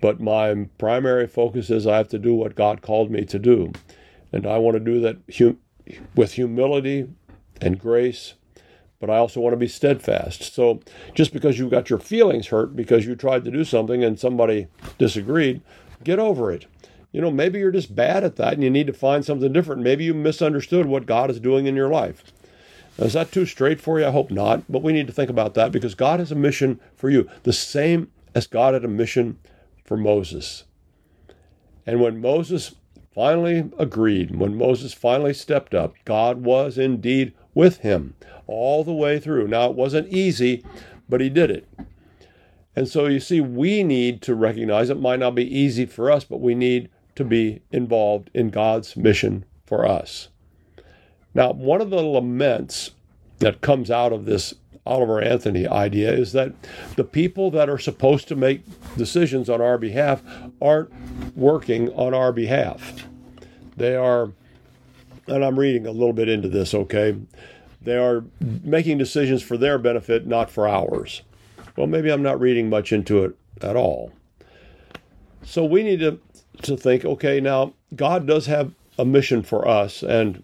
But 0.00 0.18
my 0.18 0.68
primary 0.78 1.26
focus 1.26 1.68
is 1.68 1.86
I 1.86 1.98
have 1.98 2.08
to 2.08 2.18
do 2.18 2.34
what 2.34 2.54
God 2.54 2.80
called 2.80 3.10
me 3.10 3.24
to 3.26 3.38
do. 3.38 3.72
And 4.32 4.46
I 4.46 4.56
want 4.56 4.76
to 4.76 4.80
do 4.80 5.00
that 5.00 5.18
hum- 5.36 5.58
with 6.14 6.32
humility 6.32 7.08
and 7.60 7.78
grace, 7.78 8.34
but 8.98 9.10
I 9.10 9.18
also 9.18 9.40
want 9.40 9.52
to 9.52 9.58
be 9.58 9.68
steadfast. 9.68 10.54
So 10.54 10.80
just 11.14 11.34
because 11.34 11.58
you 11.58 11.68
got 11.68 11.90
your 11.90 11.98
feelings 11.98 12.46
hurt 12.46 12.74
because 12.74 13.04
you 13.04 13.14
tried 13.14 13.44
to 13.44 13.50
do 13.50 13.64
something 13.64 14.02
and 14.02 14.18
somebody 14.18 14.68
disagreed, 14.96 15.60
get 16.02 16.18
over 16.18 16.50
it. 16.50 16.64
You 17.12 17.20
know, 17.20 17.30
maybe 17.30 17.58
you're 17.58 17.72
just 17.72 17.94
bad 17.94 18.24
at 18.24 18.36
that 18.36 18.54
and 18.54 18.62
you 18.62 18.70
need 18.70 18.86
to 18.86 18.92
find 18.94 19.22
something 19.24 19.52
different. 19.52 19.82
Maybe 19.82 20.04
you 20.04 20.14
misunderstood 20.14 20.86
what 20.86 21.04
God 21.04 21.28
is 21.28 21.40
doing 21.40 21.66
in 21.66 21.76
your 21.76 21.90
life. 21.90 22.24
Is 23.00 23.14
that 23.14 23.32
too 23.32 23.46
straight 23.46 23.80
for 23.80 23.98
you? 23.98 24.06
I 24.06 24.10
hope 24.10 24.30
not, 24.30 24.62
but 24.70 24.82
we 24.82 24.92
need 24.92 25.06
to 25.06 25.12
think 25.12 25.30
about 25.30 25.54
that 25.54 25.72
because 25.72 25.94
God 25.94 26.20
has 26.20 26.30
a 26.30 26.36
mission 26.36 26.78
for 26.94 27.08
you, 27.08 27.28
the 27.44 27.52
same 27.52 28.10
as 28.34 28.46
God 28.46 28.74
had 28.74 28.84
a 28.84 28.88
mission 28.88 29.38
for 29.84 29.96
Moses. 29.96 30.64
And 31.86 32.00
when 32.00 32.20
Moses 32.20 32.74
finally 33.14 33.70
agreed, 33.78 34.36
when 34.36 34.54
Moses 34.54 34.92
finally 34.92 35.34
stepped 35.34 35.74
up, 35.74 35.94
God 36.04 36.44
was 36.44 36.76
indeed 36.78 37.32
with 37.54 37.78
him 37.78 38.14
all 38.46 38.84
the 38.84 38.92
way 38.92 39.18
through. 39.18 39.48
Now, 39.48 39.70
it 39.70 39.76
wasn't 39.76 40.12
easy, 40.12 40.64
but 41.08 41.20
he 41.20 41.28
did 41.28 41.50
it. 41.50 41.68
And 42.76 42.88
so 42.88 43.06
you 43.06 43.20
see, 43.20 43.40
we 43.40 43.82
need 43.82 44.22
to 44.22 44.34
recognize 44.34 44.90
it 44.90 45.00
might 45.00 45.18
not 45.18 45.34
be 45.34 45.58
easy 45.58 45.86
for 45.86 46.10
us, 46.10 46.24
but 46.24 46.40
we 46.40 46.54
need 46.54 46.88
to 47.16 47.24
be 47.24 47.62
involved 47.70 48.30
in 48.32 48.50
God's 48.50 48.96
mission 48.96 49.44
for 49.66 49.86
us. 49.86 50.29
Now, 51.34 51.52
one 51.52 51.80
of 51.80 51.90
the 51.90 52.02
laments 52.02 52.90
that 53.38 53.60
comes 53.60 53.90
out 53.90 54.12
of 54.12 54.24
this 54.24 54.54
Oliver 54.86 55.20
Anthony 55.20 55.66
idea 55.66 56.12
is 56.12 56.32
that 56.32 56.52
the 56.96 57.04
people 57.04 57.50
that 57.52 57.68
are 57.68 57.78
supposed 57.78 58.28
to 58.28 58.36
make 58.36 58.62
decisions 58.96 59.48
on 59.48 59.60
our 59.60 59.78
behalf 59.78 60.22
aren't 60.60 60.90
working 61.36 61.90
on 61.90 62.14
our 62.14 62.32
behalf. 62.32 63.06
They 63.76 63.94
are, 63.94 64.32
and 65.26 65.44
I'm 65.44 65.58
reading 65.58 65.86
a 65.86 65.92
little 65.92 66.12
bit 66.12 66.28
into 66.28 66.48
this, 66.48 66.74
okay? 66.74 67.16
they 67.82 67.96
are 67.96 68.24
making 68.40 68.98
decisions 68.98 69.42
for 69.42 69.56
their 69.56 69.78
benefit, 69.78 70.26
not 70.26 70.50
for 70.50 70.68
ours. 70.68 71.22
Well, 71.76 71.86
maybe 71.86 72.10
I'm 72.10 72.22
not 72.22 72.40
reading 72.40 72.68
much 72.68 72.92
into 72.92 73.24
it 73.24 73.36
at 73.62 73.76
all. 73.76 74.12
So 75.42 75.64
we 75.64 75.82
need 75.82 76.00
to, 76.00 76.20
to 76.62 76.76
think 76.76 77.04
okay, 77.04 77.40
now 77.40 77.72
God 77.96 78.26
does 78.26 78.46
have 78.46 78.72
a 78.98 79.04
mission 79.04 79.42
for 79.42 79.66
us, 79.66 80.02
and 80.02 80.42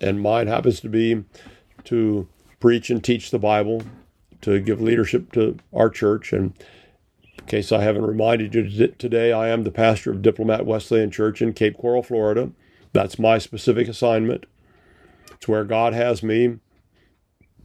and 0.00 0.20
mine 0.20 0.46
happens 0.46 0.80
to 0.80 0.88
be 0.88 1.24
to 1.84 2.28
preach 2.60 2.90
and 2.90 3.02
teach 3.02 3.30
the 3.30 3.38
Bible, 3.38 3.82
to 4.42 4.60
give 4.60 4.80
leadership 4.80 5.32
to 5.32 5.58
our 5.72 5.88
church. 5.88 6.32
And 6.32 6.54
in 7.38 7.46
case 7.46 7.72
I 7.72 7.82
haven't 7.82 8.06
reminded 8.06 8.54
you 8.54 8.88
today, 8.88 9.32
I 9.32 9.48
am 9.48 9.64
the 9.64 9.70
pastor 9.70 10.10
of 10.10 10.22
Diplomat 10.22 10.66
Wesleyan 10.66 11.10
Church 11.10 11.40
in 11.40 11.52
Cape 11.52 11.78
Coral, 11.78 12.02
Florida. 12.02 12.50
That's 12.92 13.18
my 13.18 13.38
specific 13.38 13.88
assignment. 13.88 14.46
It's 15.32 15.48
where 15.48 15.64
God 15.64 15.92
has 15.92 16.22
me 16.22 16.58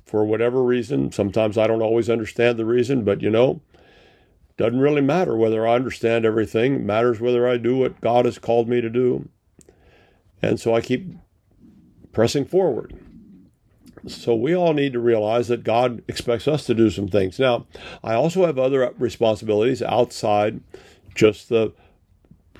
for 0.06 0.26
whatever 0.26 0.62
reason. 0.62 1.12
Sometimes 1.12 1.58
I 1.58 1.68
don't 1.68 1.82
always 1.82 2.10
understand 2.10 2.60
the 2.60 2.66
reason, 2.66 3.04
but 3.04 3.22
you 3.22 3.30
know, 3.30 3.62
doesn't 4.58 4.80
really 4.80 5.02
matter 5.02 5.36
whether 5.36 5.66
I 5.66 5.76
understand 5.76 6.26
everything. 6.26 6.76
It 6.76 6.82
matters 6.82 7.20
whether 7.20 7.48
I 7.48 7.58
do 7.58 7.78
what 7.78 8.02
God 8.02 8.26
has 8.26 8.38
called 8.38 8.68
me 8.68 8.82
to 8.82 8.90
do. 8.90 9.30
And 10.42 10.60
so 10.60 10.76
I 10.76 10.82
keep 10.82 11.16
pressing 12.12 12.46
forward. 12.46 12.94
So 14.08 14.34
we 14.34 14.56
all 14.56 14.74
need 14.74 14.94
to 14.94 15.00
realize 15.00 15.48
that 15.50 15.64
God 15.64 16.02
expects 16.08 16.48
us 16.48 16.66
to 16.66 16.74
do 16.74 16.90
some 16.90 17.08
things. 17.08 17.38
Now, 17.38 17.68
I 18.04 18.14
also 18.16 18.46
have 18.46 18.58
other 18.58 18.94
responsibilities 18.98 19.82
outside 19.82 20.62
just 21.14 21.50
the 21.50 21.74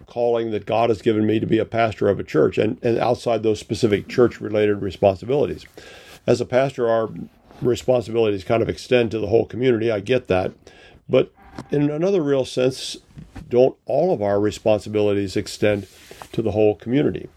calling 0.06 0.52
that 0.52 0.66
God 0.66 0.90
has 0.90 1.02
given 1.02 1.26
me 1.26 1.40
to 1.40 1.48
be 1.48 1.58
a 1.58 1.66
pastor 1.66 2.10
of 2.10 2.20
a 2.20 2.24
church 2.24 2.58
and, 2.58 2.78
and 2.84 2.98
outside 2.98 3.44
those 3.44 3.60
specific 3.60 4.08
church 4.08 4.42
related 4.42 4.82
responsibilities. 4.82 5.66
As 6.28 6.42
a 6.42 6.46
pastor, 6.46 6.90
our 6.90 7.10
responsibilities 7.62 8.44
kind 8.44 8.62
of 8.62 8.70
extend 8.70 9.10
to 9.12 9.20
the 9.20 9.28
whole 9.28 9.46
community. 9.46 9.90
I 9.90 10.00
get 10.00 10.28
that. 10.28 10.52
But 11.10 11.34
in 11.72 11.90
another 11.90 12.22
real 12.22 12.46
sense, 12.46 12.98
don't 13.50 13.78
all 13.86 14.14
of 14.14 14.22
our 14.22 14.40
responsibilities 14.40 15.36
extend 15.36 15.88
to 16.34 16.42
the 16.42 16.52
whole 16.52 16.76
community? 16.76 17.30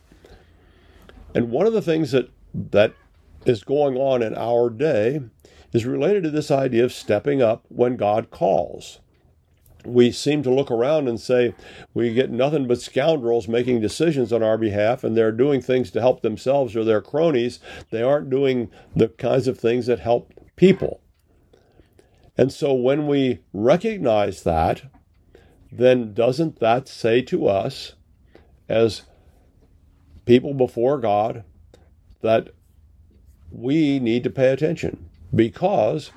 And 1.34 1.50
one 1.50 1.66
of 1.66 1.72
the 1.72 1.82
things 1.82 2.12
that 2.12 2.30
that 2.54 2.94
is 3.44 3.64
going 3.64 3.96
on 3.96 4.22
in 4.22 4.34
our 4.36 4.70
day 4.70 5.20
is 5.72 5.84
related 5.84 6.22
to 6.22 6.30
this 6.30 6.50
idea 6.50 6.84
of 6.84 6.92
stepping 6.92 7.42
up 7.42 7.64
when 7.68 7.96
God 7.96 8.30
calls 8.30 9.00
we 9.84 10.10
seem 10.10 10.42
to 10.42 10.50
look 10.50 10.70
around 10.70 11.08
and 11.08 11.20
say 11.20 11.54
we 11.92 12.14
get 12.14 12.30
nothing 12.30 12.66
but 12.66 12.80
scoundrels 12.80 13.48
making 13.48 13.80
decisions 13.80 14.32
on 14.32 14.42
our 14.42 14.58
behalf 14.58 15.04
and 15.04 15.16
they're 15.16 15.32
doing 15.32 15.60
things 15.60 15.90
to 15.90 16.00
help 16.00 16.22
themselves 16.22 16.74
or 16.74 16.84
their 16.84 17.00
cronies. 17.00 17.60
They 17.90 18.02
aren't 18.02 18.30
doing 18.30 18.70
the 18.96 19.08
kinds 19.08 19.46
of 19.46 19.58
things 19.58 19.86
that 19.86 20.00
help 20.00 20.32
people. 20.56 21.00
And 22.36 22.52
so 22.52 22.72
when 22.72 23.06
we 23.06 23.40
recognize 23.52 24.42
that, 24.42 24.82
then 25.70 26.14
doesn't 26.14 26.60
that 26.60 26.88
say 26.88 27.20
to 27.22 27.46
us 27.46 27.94
as 28.68 29.02
people 30.24 30.54
before 30.54 30.98
God 30.98 31.44
that 32.22 32.48
we 33.50 33.98
need 33.98 34.24
to 34.24 34.30
pay 34.30 34.52
attention 34.52 35.08
because 35.34 36.10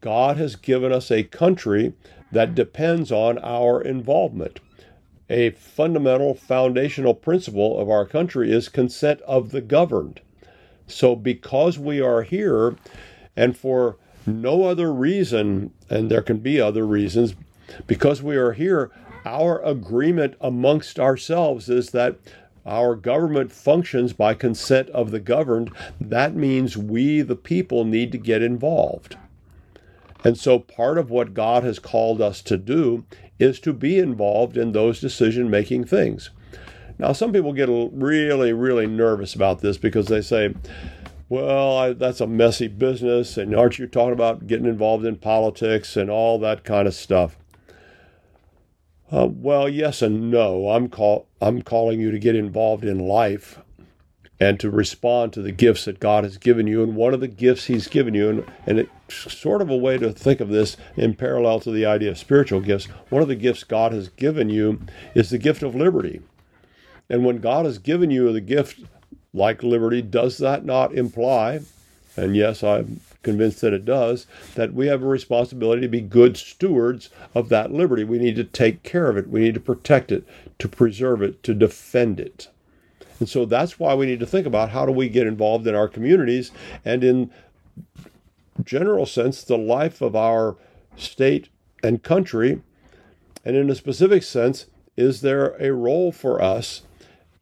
God 0.00 0.36
has 0.36 0.56
given 0.56 0.92
us 0.92 1.10
a 1.10 1.24
country 1.24 1.94
that 2.30 2.54
depends 2.54 3.10
on 3.10 3.38
our 3.38 3.80
involvement. 3.80 4.60
A 5.30 5.50
fundamental 5.50 6.34
foundational 6.34 7.14
principle 7.14 7.78
of 7.78 7.90
our 7.90 8.06
country 8.06 8.52
is 8.52 8.68
consent 8.68 9.20
of 9.22 9.50
the 9.50 9.60
governed. 9.60 10.20
So, 10.86 11.14
because 11.14 11.78
we 11.78 12.00
are 12.00 12.22
here, 12.22 12.76
and 13.36 13.56
for 13.56 13.96
no 14.24 14.64
other 14.64 14.92
reason, 14.92 15.72
and 15.90 16.10
there 16.10 16.22
can 16.22 16.38
be 16.38 16.60
other 16.60 16.86
reasons, 16.86 17.34
because 17.86 18.22
we 18.22 18.36
are 18.36 18.52
here, 18.52 18.90
our 19.26 19.62
agreement 19.62 20.34
amongst 20.40 20.98
ourselves 20.98 21.68
is 21.68 21.90
that 21.90 22.16
our 22.68 22.94
government 22.94 23.50
functions 23.50 24.12
by 24.12 24.34
consent 24.34 24.88
of 24.90 25.10
the 25.10 25.20
governed. 25.20 25.72
That 26.00 26.34
means 26.34 26.76
we, 26.76 27.22
the 27.22 27.36
people, 27.36 27.84
need 27.84 28.12
to 28.12 28.18
get 28.18 28.42
involved. 28.42 29.16
And 30.24 30.36
so 30.36 30.58
part 30.58 30.98
of 30.98 31.10
what 31.10 31.34
God 31.34 31.64
has 31.64 31.78
called 31.78 32.20
us 32.20 32.42
to 32.42 32.56
do 32.56 33.04
is 33.38 33.58
to 33.60 33.72
be 33.72 33.98
involved 33.98 34.56
in 34.56 34.72
those 34.72 35.00
decision 35.00 35.48
making 35.48 35.84
things. 35.84 36.30
Now, 36.98 37.12
some 37.12 37.32
people 37.32 37.52
get 37.52 37.68
really, 37.70 38.52
really 38.52 38.86
nervous 38.86 39.34
about 39.34 39.60
this 39.60 39.78
because 39.78 40.06
they 40.06 40.20
say, 40.20 40.54
well, 41.28 41.78
I, 41.78 41.92
that's 41.92 42.20
a 42.20 42.26
messy 42.26 42.68
business, 42.68 43.36
and 43.36 43.54
aren't 43.54 43.78
you 43.78 43.86
talking 43.86 44.14
about 44.14 44.46
getting 44.46 44.66
involved 44.66 45.04
in 45.04 45.16
politics 45.16 45.96
and 45.96 46.10
all 46.10 46.38
that 46.40 46.64
kind 46.64 46.88
of 46.88 46.94
stuff? 46.94 47.37
Uh, 49.10 49.26
well, 49.30 49.68
yes 49.68 50.02
and 50.02 50.30
no. 50.30 50.70
I'm 50.70 50.88
call 50.88 51.26
I'm 51.40 51.62
calling 51.62 52.00
you 52.00 52.10
to 52.10 52.18
get 52.18 52.36
involved 52.36 52.84
in 52.84 52.98
life 52.98 53.58
and 54.40 54.60
to 54.60 54.70
respond 54.70 55.32
to 55.32 55.42
the 55.42 55.50
gifts 55.50 55.86
that 55.86 55.98
God 55.98 56.24
has 56.24 56.36
given 56.36 56.66
you. 56.66 56.82
And 56.82 56.94
one 56.94 57.14
of 57.14 57.20
the 57.20 57.28
gifts 57.28 57.64
He's 57.64 57.88
given 57.88 58.14
you, 58.14 58.28
and, 58.28 58.52
and 58.66 58.78
it's 58.78 59.32
sort 59.32 59.62
of 59.62 59.70
a 59.70 59.76
way 59.76 59.98
to 59.98 60.12
think 60.12 60.40
of 60.40 60.48
this 60.48 60.76
in 60.96 61.14
parallel 61.14 61.60
to 61.60 61.70
the 61.70 61.86
idea 61.86 62.10
of 62.10 62.18
spiritual 62.18 62.60
gifts, 62.60 62.84
one 63.08 63.22
of 63.22 63.28
the 63.28 63.34
gifts 63.34 63.64
God 63.64 63.92
has 63.92 64.08
given 64.10 64.48
you 64.48 64.80
is 65.14 65.30
the 65.30 65.38
gift 65.38 65.62
of 65.62 65.74
liberty. 65.74 66.20
And 67.08 67.24
when 67.24 67.38
God 67.38 67.64
has 67.64 67.78
given 67.78 68.10
you 68.10 68.32
the 68.32 68.40
gift 68.40 68.80
like 69.32 69.62
liberty, 69.62 70.02
does 70.02 70.38
that 70.38 70.64
not 70.64 70.94
imply, 70.94 71.60
and 72.16 72.36
yes, 72.36 72.62
I'm 72.62 73.00
convinced 73.22 73.60
that 73.60 73.72
it 73.72 73.84
does, 73.84 74.26
that 74.54 74.74
we 74.74 74.86
have 74.86 75.02
a 75.02 75.06
responsibility 75.06 75.82
to 75.82 75.88
be 75.88 76.00
good 76.00 76.36
stewards 76.36 77.10
of 77.34 77.48
that 77.48 77.72
liberty? 77.72 78.04
We 78.04 78.18
need 78.18 78.36
to 78.36 78.44
take 78.44 78.82
care 78.82 79.08
of 79.08 79.16
it, 79.16 79.28
we 79.28 79.40
need 79.40 79.54
to 79.54 79.60
protect 79.60 80.12
it, 80.12 80.26
to 80.58 80.68
preserve 80.68 81.22
it, 81.22 81.42
to 81.44 81.54
defend 81.54 82.20
it. 82.20 82.48
And 83.18 83.28
so 83.28 83.44
that's 83.44 83.78
why 83.78 83.94
we 83.94 84.06
need 84.06 84.20
to 84.20 84.26
think 84.26 84.46
about 84.46 84.70
how 84.70 84.86
do 84.86 84.92
we 84.92 85.08
get 85.08 85.26
involved 85.26 85.66
in 85.66 85.74
our 85.74 85.88
communities 85.88 86.52
and 86.84 87.02
in 87.02 87.30
general 88.64 89.06
sense 89.06 89.42
the 89.42 89.58
life 89.58 90.00
of 90.00 90.14
our 90.14 90.56
state 90.96 91.48
and 91.82 92.02
country. 92.02 92.62
And 93.44 93.56
in 93.56 93.70
a 93.70 93.74
specific 93.74 94.22
sense, 94.22 94.66
is 94.96 95.20
there 95.20 95.56
a 95.60 95.72
role 95.72 96.12
for 96.12 96.42
us? 96.42 96.82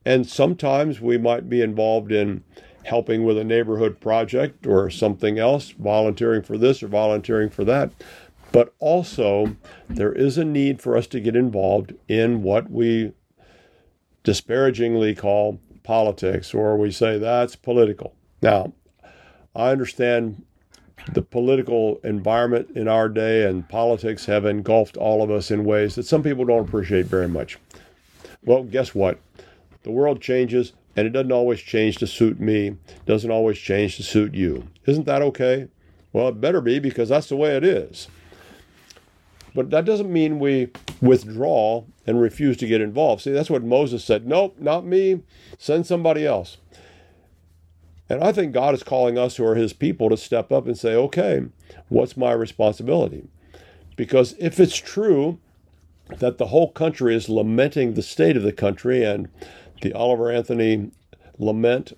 And 0.04 0.26
sometimes 0.26 1.00
we 1.00 1.18
might 1.18 1.49
be 1.49 1.62
involved 1.62 2.12
in 2.12 2.45
helping 2.87 3.25
with 3.25 3.37
a 3.37 3.45
neighborhood 3.45 4.00
project 4.00 4.66
or 4.66 4.88
something 4.90 5.38
else, 5.38 5.71
volunteering 5.71 6.43
for 6.43 6.57
this 6.57 6.83
or 6.83 6.88
volunteering 6.88 7.50
for 7.50 7.64
that. 7.64 7.90
But 8.52 8.73
also, 8.78 9.57
there 9.88 10.12
is 10.12 10.38
a 10.38 10.45
need 10.45 10.81
for 10.81 10.97
us 10.97 11.07
to 11.09 11.21
get 11.21 11.37
involved 11.37 11.93
in 12.09 12.43
what 12.43 12.71
we 12.71 13.12
disparagingly 14.23 15.14
call 15.14 15.61
politics, 15.83 16.55
or 16.55 16.76
we 16.76 16.90
say 16.90 17.19
that's 17.19 17.57
political. 17.57 18.14
Now, 18.40 18.73
I 19.55 19.71
understand 19.71 20.45
the 21.12 21.23
political 21.23 22.00
environment 22.02 22.71
in 22.75 22.88
our 22.88 23.09
day 23.09 23.49
and 23.49 23.69
politics 23.69 24.26
have 24.26 24.45
engulfed 24.45 24.97
all 24.97 25.23
of 25.23 25.31
us 25.31 25.50
in 25.50 25.64
ways 25.64 25.95
that 25.97 26.07
some 26.07 26.23
people 26.23 26.45
don't 26.45 26.69
appreciate 26.69 27.07
very 27.07 27.28
much. 27.28 27.59
Well, 28.45 28.62
guess 28.62 28.95
what? 28.95 29.19
The 29.83 29.90
world 29.90 30.21
changes, 30.21 30.73
and 30.97 31.07
it 31.07 31.11
doesn't 31.11 31.33
always 31.33 31.61
change 31.61 31.97
to 31.99 32.07
suit 32.07 32.41
me, 32.41 32.76
doesn't 33.05 33.31
always 33.31 33.59
change 33.59 33.97
to 33.97 34.03
suit 34.03 34.35
you. 34.35 34.67
Isn't 34.87 35.05
that 35.07 35.23
okay? 35.23 35.69
Well, 36.12 36.29
it 36.29 36.41
better 36.41 36.62
be 36.62 36.79
because 36.79 37.11
that's 37.11 37.29
the 37.29 37.37
way 37.37 37.57
it 37.57 37.65
is. 37.65 38.09
But 39.55 39.71
that 39.71 39.85
doesn't 39.85 40.12
mean 40.12 40.38
we 40.38 40.69
withdraw 41.00 41.85
and 42.07 42.21
refuse 42.21 42.57
to 42.59 42.67
get 42.67 42.81
involved. 42.81 43.23
See, 43.23 43.33
that's 43.33 43.50
what 43.50 43.62
Moses 43.62 44.05
said. 44.05 44.26
Nope, 44.26 44.57
not 44.59 44.85
me. 44.85 45.23
Send 45.59 45.87
somebody 45.87 46.26
else. 46.26 46.57
And 48.09 48.23
I 48.23 48.33
think 48.33 48.53
God 48.53 48.75
is 48.75 48.83
calling 48.83 49.19
us 49.19 49.37
who 49.37 49.47
are 49.47 49.55
his 49.55 49.73
people 49.73 50.09
to 50.11 50.17
step 50.17 50.53
up 50.53 50.67
and 50.67 50.79
say, 50.79 50.95
okay, 50.95 51.43
what's 51.88 52.17
my 52.17 52.33
responsibility? 52.33 53.29
Because 53.97 54.35
if 54.38 54.61
it's 54.61 54.76
true 54.76 55.38
that 56.19 56.38
the 56.38 56.47
whole 56.47 56.71
country 56.71 57.15
is 57.15 57.29
lamenting 57.29 57.95
the 57.95 58.03
state 58.03 58.37
of 58.37 58.43
the 58.43 58.53
country 58.53 59.03
and 59.03 59.29
the 59.83 59.92
Oliver 59.92 60.30
Anthony 60.30 60.90
lament, 61.38 61.92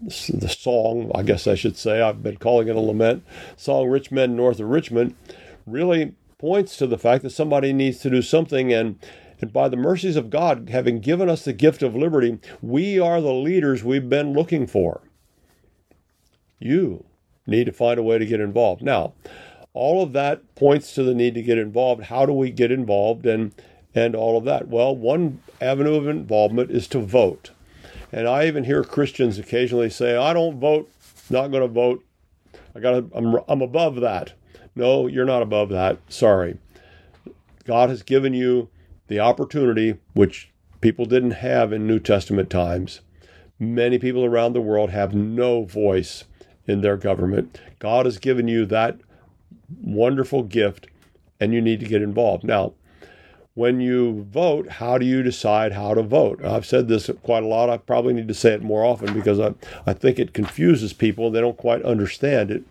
the 0.00 0.48
song, 0.48 1.10
I 1.14 1.22
guess 1.22 1.46
I 1.46 1.54
should 1.54 1.76
say, 1.76 2.00
I've 2.00 2.22
been 2.22 2.38
calling 2.38 2.68
it 2.68 2.76
a 2.76 2.80
lament, 2.80 3.24
song 3.56 3.88
Rich 3.88 4.10
Men 4.10 4.36
North 4.36 4.60
of 4.60 4.68
Richmond, 4.68 5.14
really 5.66 6.14
points 6.38 6.76
to 6.78 6.86
the 6.86 6.98
fact 6.98 7.22
that 7.22 7.30
somebody 7.30 7.72
needs 7.72 7.98
to 7.98 8.10
do 8.10 8.22
something 8.22 8.72
and 8.72 8.98
and 9.42 9.52
by 9.52 9.68
the 9.68 9.76
mercies 9.76 10.16
of 10.16 10.28
God, 10.28 10.68
having 10.70 11.00
given 11.00 11.30
us 11.30 11.44
the 11.44 11.54
gift 11.54 11.82
of 11.82 11.96
liberty, 11.96 12.38
we 12.60 12.98
are 12.98 13.22
the 13.22 13.32
leaders 13.32 13.82
we've 13.82 14.08
been 14.08 14.34
looking 14.34 14.66
for. 14.66 15.00
You 16.58 17.04
need 17.46 17.64
to 17.64 17.72
find 17.72 17.98
a 17.98 18.02
way 18.02 18.18
to 18.18 18.26
get 18.26 18.40
involved. 18.40 18.82
Now, 18.82 19.14
all 19.72 20.02
of 20.02 20.12
that 20.12 20.54
points 20.56 20.94
to 20.94 21.02
the 21.02 21.14
need 21.14 21.34
to 21.34 21.42
get 21.42 21.56
involved. 21.56 22.04
How 22.04 22.26
do 22.26 22.32
we 22.32 22.50
get 22.50 22.70
involved 22.70 23.24
and 23.24 23.54
and 23.94 24.14
all 24.14 24.36
of 24.36 24.44
that? 24.44 24.68
Well, 24.68 24.94
one 24.94 25.40
avenue 25.60 25.94
of 25.94 26.08
involvement 26.08 26.70
is 26.70 26.86
to 26.88 27.00
vote. 27.00 27.50
And 28.12 28.26
I 28.26 28.46
even 28.46 28.64
hear 28.64 28.82
Christians 28.82 29.38
occasionally 29.38 29.90
say, 29.90 30.16
I 30.16 30.32
don't 30.32 30.58
vote, 30.58 30.90
not 31.28 31.48
going 31.48 31.62
to 31.62 31.68
vote, 31.68 32.04
I 32.74 32.80
got 32.80 33.04
I'm 33.12 33.36
I'm 33.48 33.62
above 33.62 33.96
that. 33.96 34.34
No, 34.74 35.06
you're 35.06 35.24
not 35.24 35.42
above 35.42 35.68
that. 35.70 35.98
Sorry. 36.08 36.58
God 37.64 37.90
has 37.90 38.02
given 38.02 38.34
you 38.34 38.68
the 39.08 39.20
opportunity 39.20 39.98
which 40.14 40.50
people 40.80 41.04
didn't 41.04 41.32
have 41.32 41.72
in 41.72 41.86
New 41.86 41.98
Testament 41.98 42.48
times. 42.48 43.00
Many 43.58 43.98
people 43.98 44.24
around 44.24 44.52
the 44.52 44.60
world 44.60 44.90
have 44.90 45.14
no 45.14 45.64
voice 45.64 46.24
in 46.66 46.80
their 46.80 46.96
government. 46.96 47.60
God 47.78 48.06
has 48.06 48.18
given 48.18 48.48
you 48.48 48.64
that 48.66 48.98
wonderful 49.82 50.42
gift 50.42 50.86
and 51.38 51.52
you 51.52 51.60
need 51.60 51.80
to 51.80 51.86
get 51.86 52.02
involved. 52.02 52.44
Now, 52.44 52.74
when 53.54 53.80
you 53.80 54.26
vote, 54.30 54.68
how 54.68 54.96
do 54.96 55.04
you 55.04 55.22
decide 55.22 55.72
how 55.72 55.94
to 55.94 56.02
vote? 56.02 56.44
I've 56.44 56.66
said 56.66 56.88
this 56.88 57.10
quite 57.22 57.42
a 57.42 57.46
lot. 57.46 57.68
I 57.68 57.78
probably 57.78 58.12
need 58.12 58.28
to 58.28 58.34
say 58.34 58.52
it 58.52 58.62
more 58.62 58.84
often 58.84 59.12
because 59.12 59.40
I, 59.40 59.54
I 59.86 59.92
think 59.92 60.18
it 60.18 60.32
confuses 60.32 60.92
people. 60.92 61.30
They 61.30 61.40
don't 61.40 61.56
quite 61.56 61.82
understand 61.82 62.50
it. 62.50 62.62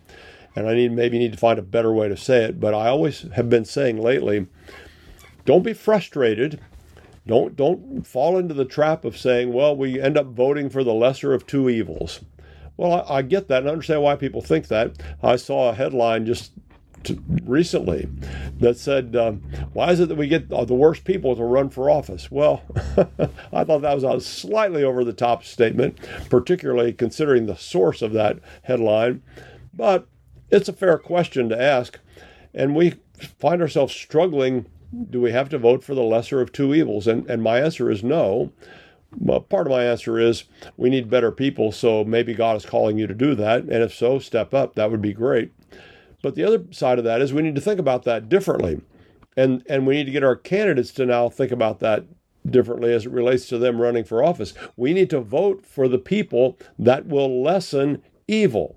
And 0.56 0.68
I 0.68 0.74
need 0.74 0.92
maybe 0.92 1.18
need 1.18 1.32
to 1.32 1.38
find 1.38 1.58
a 1.58 1.62
better 1.62 1.92
way 1.92 2.08
to 2.08 2.16
say 2.16 2.44
it. 2.44 2.58
But 2.58 2.74
I 2.74 2.88
always 2.88 3.22
have 3.34 3.48
been 3.48 3.64
saying 3.64 4.00
lately, 4.00 4.46
don't 5.44 5.62
be 5.62 5.74
frustrated. 5.74 6.60
Don't 7.26 7.54
don't 7.54 8.04
fall 8.06 8.38
into 8.38 8.54
the 8.54 8.64
trap 8.64 9.04
of 9.04 9.16
saying, 9.16 9.52
well, 9.52 9.76
we 9.76 10.00
end 10.00 10.16
up 10.16 10.26
voting 10.26 10.70
for 10.70 10.82
the 10.82 10.94
lesser 10.94 11.32
of 11.32 11.46
two 11.46 11.68
evils. 11.68 12.20
Well, 12.76 13.04
I, 13.08 13.18
I 13.18 13.22
get 13.22 13.46
that 13.48 13.58
and 13.58 13.68
I 13.68 13.72
understand 13.72 14.02
why 14.02 14.16
people 14.16 14.40
think 14.40 14.68
that. 14.68 15.00
I 15.22 15.36
saw 15.36 15.68
a 15.68 15.74
headline 15.74 16.26
just 16.26 16.52
recently 17.44 18.08
that 18.58 18.76
said, 18.76 19.16
um, 19.16 19.42
"Why 19.72 19.90
is 19.90 20.00
it 20.00 20.08
that 20.08 20.16
we 20.16 20.28
get 20.28 20.48
the 20.48 20.74
worst 20.74 21.04
people 21.04 21.36
to 21.36 21.44
run 21.44 21.70
for 21.70 21.90
office?" 21.90 22.30
Well, 22.30 22.62
I 23.52 23.64
thought 23.64 23.82
that 23.82 23.94
was 23.94 24.04
a 24.04 24.20
slightly 24.20 24.82
over 24.82 25.04
the 25.04 25.12
top 25.12 25.44
statement, 25.44 25.98
particularly 26.28 26.92
considering 26.92 27.46
the 27.46 27.56
source 27.56 28.02
of 28.02 28.12
that 28.12 28.38
headline. 28.62 29.22
But 29.72 30.06
it's 30.50 30.68
a 30.68 30.74
fair 30.74 30.98
question 30.98 31.48
to 31.48 31.60
ask, 31.60 31.98
and 32.54 32.74
we 32.74 32.94
find 33.38 33.62
ourselves 33.62 33.94
struggling. 33.94 34.66
Do 35.08 35.20
we 35.20 35.30
have 35.30 35.48
to 35.50 35.58
vote 35.58 35.84
for 35.84 35.94
the 35.94 36.02
lesser 36.02 36.40
of 36.40 36.52
two 36.52 36.74
evils? 36.74 37.06
And 37.06 37.28
and 37.30 37.42
my 37.42 37.60
answer 37.60 37.90
is 37.90 38.02
no. 38.02 38.52
Well, 39.18 39.40
part 39.40 39.66
of 39.66 39.72
my 39.72 39.84
answer 39.84 40.18
is 40.18 40.44
we 40.76 40.88
need 40.88 41.10
better 41.10 41.32
people, 41.32 41.72
so 41.72 42.04
maybe 42.04 42.32
God 42.32 42.56
is 42.56 42.64
calling 42.64 42.96
you 42.96 43.06
to 43.08 43.14
do 43.14 43.34
that. 43.34 43.62
And 43.62 43.82
if 43.82 43.92
so, 43.92 44.18
step 44.20 44.54
up. 44.54 44.74
That 44.74 44.90
would 44.90 45.02
be 45.02 45.12
great. 45.12 45.52
But 46.22 46.34
the 46.34 46.44
other 46.44 46.64
side 46.70 46.98
of 46.98 47.04
that 47.04 47.20
is 47.20 47.32
we 47.32 47.42
need 47.42 47.54
to 47.54 47.60
think 47.60 47.80
about 47.80 48.04
that 48.04 48.28
differently. 48.28 48.80
And, 49.36 49.62
and 49.68 49.86
we 49.86 49.94
need 49.94 50.04
to 50.04 50.10
get 50.10 50.24
our 50.24 50.36
candidates 50.36 50.92
to 50.92 51.06
now 51.06 51.28
think 51.28 51.52
about 51.52 51.80
that 51.80 52.04
differently 52.48 52.92
as 52.92 53.06
it 53.06 53.12
relates 53.12 53.46
to 53.48 53.58
them 53.58 53.80
running 53.80 54.04
for 54.04 54.24
office. 54.24 54.54
We 54.76 54.92
need 54.92 55.10
to 55.10 55.20
vote 55.20 55.64
for 55.64 55.88
the 55.88 55.98
people 55.98 56.58
that 56.78 57.06
will 57.06 57.42
lessen 57.42 58.02
evil. 58.26 58.76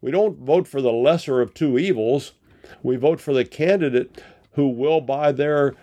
We 0.00 0.10
don't 0.10 0.38
vote 0.38 0.68
for 0.68 0.82
the 0.82 0.92
lesser 0.92 1.40
of 1.40 1.54
two 1.54 1.78
evils. 1.78 2.32
We 2.82 2.96
vote 2.96 3.20
for 3.20 3.32
the 3.32 3.44
candidate 3.44 4.22
who 4.52 4.68
will, 4.68 5.00
by 5.00 5.32
their 5.32 5.74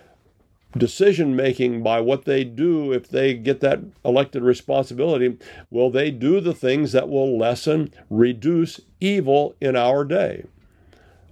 decision 0.77 1.35
making, 1.35 1.83
by 1.83 1.99
what 1.99 2.25
they 2.25 2.43
do, 2.43 2.93
if 2.93 3.09
they 3.09 3.33
get 3.33 3.59
that 3.61 3.79
elected 4.05 4.43
responsibility, 4.43 5.37
will 5.69 5.89
they 5.89 6.11
do 6.11 6.39
the 6.39 6.53
things 6.53 6.91
that 6.91 7.09
will 7.09 7.37
lessen, 7.37 7.93
reduce 8.09 8.79
evil 8.99 9.55
in 9.59 9.75
our 9.75 10.05
day? 10.05 10.45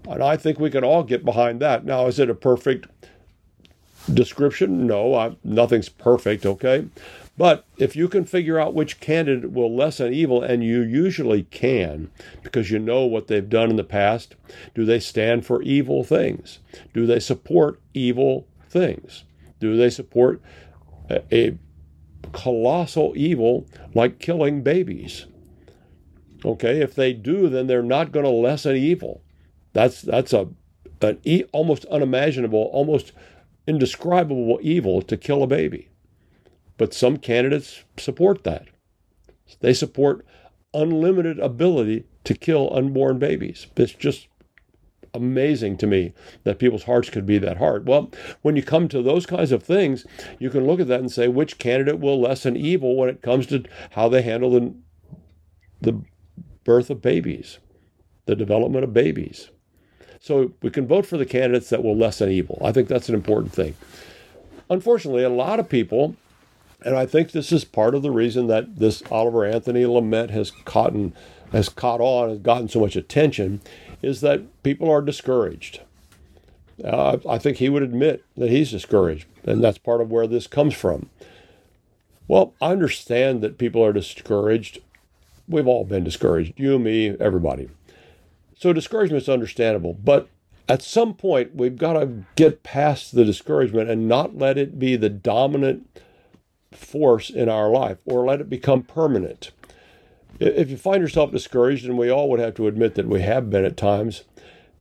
And 0.08 0.24
I 0.24 0.38
think 0.38 0.60
we 0.60 0.72
can 0.72 0.84
all 0.84 1.04
get 1.04 1.26
behind 1.26 1.60
that. 1.62 1.86
Now, 1.86 2.08
is 2.08 2.20
it 2.20 2.30
a 2.30 2.36
perfect 2.36 2.88
description? 4.14 4.88
No, 4.88 5.14
I, 5.14 5.36
nothing's 5.44 5.90
perfect, 5.90 6.46
okay? 6.46 6.88
But 7.40 7.66
if 7.78 7.96
you 7.96 8.10
can 8.10 8.26
figure 8.26 8.60
out 8.60 8.74
which 8.74 9.00
candidate 9.00 9.54
will 9.54 9.74
lessen 9.74 10.14
evil, 10.14 10.44
and 10.44 10.62
you 10.62 10.82
usually 10.82 11.44
can 11.44 12.12
because 12.44 12.70
you 12.70 12.80
know 12.80 13.06
what 13.06 13.28
they've 13.28 13.50
done 13.50 13.70
in 13.70 13.78
the 13.78 13.84
past, 13.86 14.36
do 14.76 14.84
they 14.84 15.00
stand 15.00 15.46
for 15.46 15.62
evil 15.62 16.04
things? 16.04 16.60
Do 16.94 17.06
they 17.06 17.22
support 17.22 17.80
evil 17.94 18.46
things? 18.68 19.24
Do 19.62 19.78
they 19.78 19.90
support 19.90 20.42
a, 21.10 21.24
a 21.34 21.58
colossal 22.34 23.14
evil 23.16 23.66
like 23.94 24.20
killing 24.20 24.62
babies? 24.62 25.26
Okay, 26.44 26.82
if 26.82 26.94
they 26.94 27.14
do, 27.14 27.48
then 27.48 27.68
they're 27.68 27.82
not 27.82 28.12
going 28.12 28.26
to 28.26 28.32
lessen 28.32 28.76
evil. 28.76 29.22
That's 29.74 30.02
that's 30.02 30.34
a 30.34 30.50
an 31.02 31.20
e- 31.24 31.46
almost 31.54 31.86
unimaginable, 31.86 32.70
almost 32.74 33.12
indescribable 33.68 34.60
evil 34.62 35.02
to 35.04 35.18
kill 35.18 35.44
a 35.44 35.48
baby. 35.48 35.90
But 36.78 36.94
some 36.94 37.18
candidates 37.18 37.84
support 37.98 38.44
that. 38.44 38.68
They 39.62 39.74
support 39.74 40.26
unlimited 40.74 41.40
ability 41.40 42.06
to 42.24 42.34
kill 42.34 42.74
unborn 42.74 43.20
babies. 43.20 43.68
It's 43.76 43.94
just 43.94 44.28
amazing 45.14 45.78
to 45.78 45.88
me 45.88 46.14
that 46.44 46.60
people's 46.60 46.84
hearts 46.84 47.10
could 47.10 47.26
be 47.26 47.38
that 47.40 47.58
hard. 47.58 47.88
Well, 47.88 48.12
when 48.42 48.56
you 48.56 48.64
come 48.64 48.88
to 48.90 49.02
those 49.02 49.26
kinds 49.26 49.52
of 49.52 49.64
things, 49.64 50.06
you 50.38 50.50
can 50.50 50.68
look 50.68 50.80
at 50.80 50.88
that 50.88 51.00
and 51.00 51.12
say 51.12 51.28
which 51.28 51.58
candidate 51.58 52.00
will 52.00 52.22
lessen 52.22 52.56
evil 52.56 52.96
when 52.96 53.10
it 53.10 53.22
comes 53.22 53.48
to 53.48 53.64
how 53.92 54.08
they 54.10 54.22
handle 54.22 54.52
the, 54.52 54.74
the 55.82 56.02
birth 56.64 56.90
of 56.90 57.02
babies, 57.02 57.60
the 58.26 58.36
development 58.36 58.84
of 58.84 58.94
babies. 58.94 59.50
So 60.20 60.52
we 60.62 60.70
can 60.70 60.86
vote 60.86 61.06
for 61.06 61.18
the 61.18 61.26
candidates 61.26 61.70
that 61.70 61.84
will 61.84 61.96
lessen 61.96 62.30
evil. 62.30 62.62
I 62.64 62.72
think 62.72 62.88
that's 62.88 63.10
an 63.10 63.16
important 63.16 63.54
thing. 63.54 63.76
Unfortunately, 64.70 65.24
a 65.24 65.30
lot 65.30 65.60
of 65.60 65.70
people, 65.70 66.16
and 66.84 66.96
I 66.96 67.06
think 67.06 67.32
this 67.32 67.52
is 67.52 67.64
part 67.64 67.96
of 67.96 68.04
the 68.04 68.12
reason 68.12 68.48
that 68.48 68.78
this 68.78 69.02
Oliver 69.10 69.46
Anthony 69.46 69.86
lament 69.86 70.32
has 70.32 70.52
caught, 70.52 70.94
has 71.52 71.70
caught 71.70 72.02
on, 72.02 72.30
has 72.30 72.40
gotten 72.40 72.70
so 72.70 72.80
much 72.80 72.96
attention, 72.96 73.62
is 74.02 74.22
that 74.22 74.42
people 74.64 74.90
are 74.90 75.02
discouraged. 75.02 75.82
Uh, 76.84 77.18
I 77.28 77.38
think 77.38 77.58
he 77.58 77.70
would 77.70 77.84
admit 77.84 78.24
that 78.38 78.50
he's 78.50 78.72
discouraged, 78.72 79.26
and 79.44 79.64
that's 79.64 79.78
part 79.78 80.02
of 80.02 80.12
where 80.12 80.28
this 80.28 80.48
comes 80.48 80.74
from. 80.74 81.10
Well, 82.28 82.54
I 82.62 82.72
understand 82.72 83.42
that 83.42 83.58
people 83.58 83.84
are 83.84 83.92
discouraged. 83.92 84.80
We've 85.48 85.68
all 85.68 85.84
been 85.84 86.04
discouraged. 86.04 86.54
You, 86.58 86.78
me, 86.78 87.10
everybody. 87.20 87.70
So 88.60 88.74
discouragement 88.74 89.24
is 89.24 89.30
understandable, 89.30 89.94
but 89.94 90.28
at 90.68 90.82
some 90.82 91.14
point 91.14 91.56
we've 91.56 91.78
got 91.78 91.94
to 91.94 92.26
get 92.36 92.62
past 92.62 93.16
the 93.16 93.24
discouragement 93.24 93.90
and 93.90 94.06
not 94.06 94.38
let 94.38 94.58
it 94.58 94.78
be 94.78 94.98
the 94.98 95.08
dominant 95.08 95.88
force 96.74 97.30
in 97.30 97.48
our 97.48 97.70
life 97.70 98.00
or 98.04 98.26
let 98.26 98.42
it 98.42 98.50
become 98.50 98.84
permanent. 98.84 99.52
If 100.42 100.70
you 100.70 100.76
find 100.76 101.02
yourself 101.02 101.32
discouraged, 101.32 101.86
and 101.86 101.98
we 101.98 102.10
all 102.10 102.30
would 102.30 102.42
have 102.42 102.54
to 102.56 102.68
admit 102.68 102.96
that 102.96 103.08
we 103.08 103.22
have 103.22 103.50
been 103.50 103.64
at 103.64 103.78
times, 103.78 104.26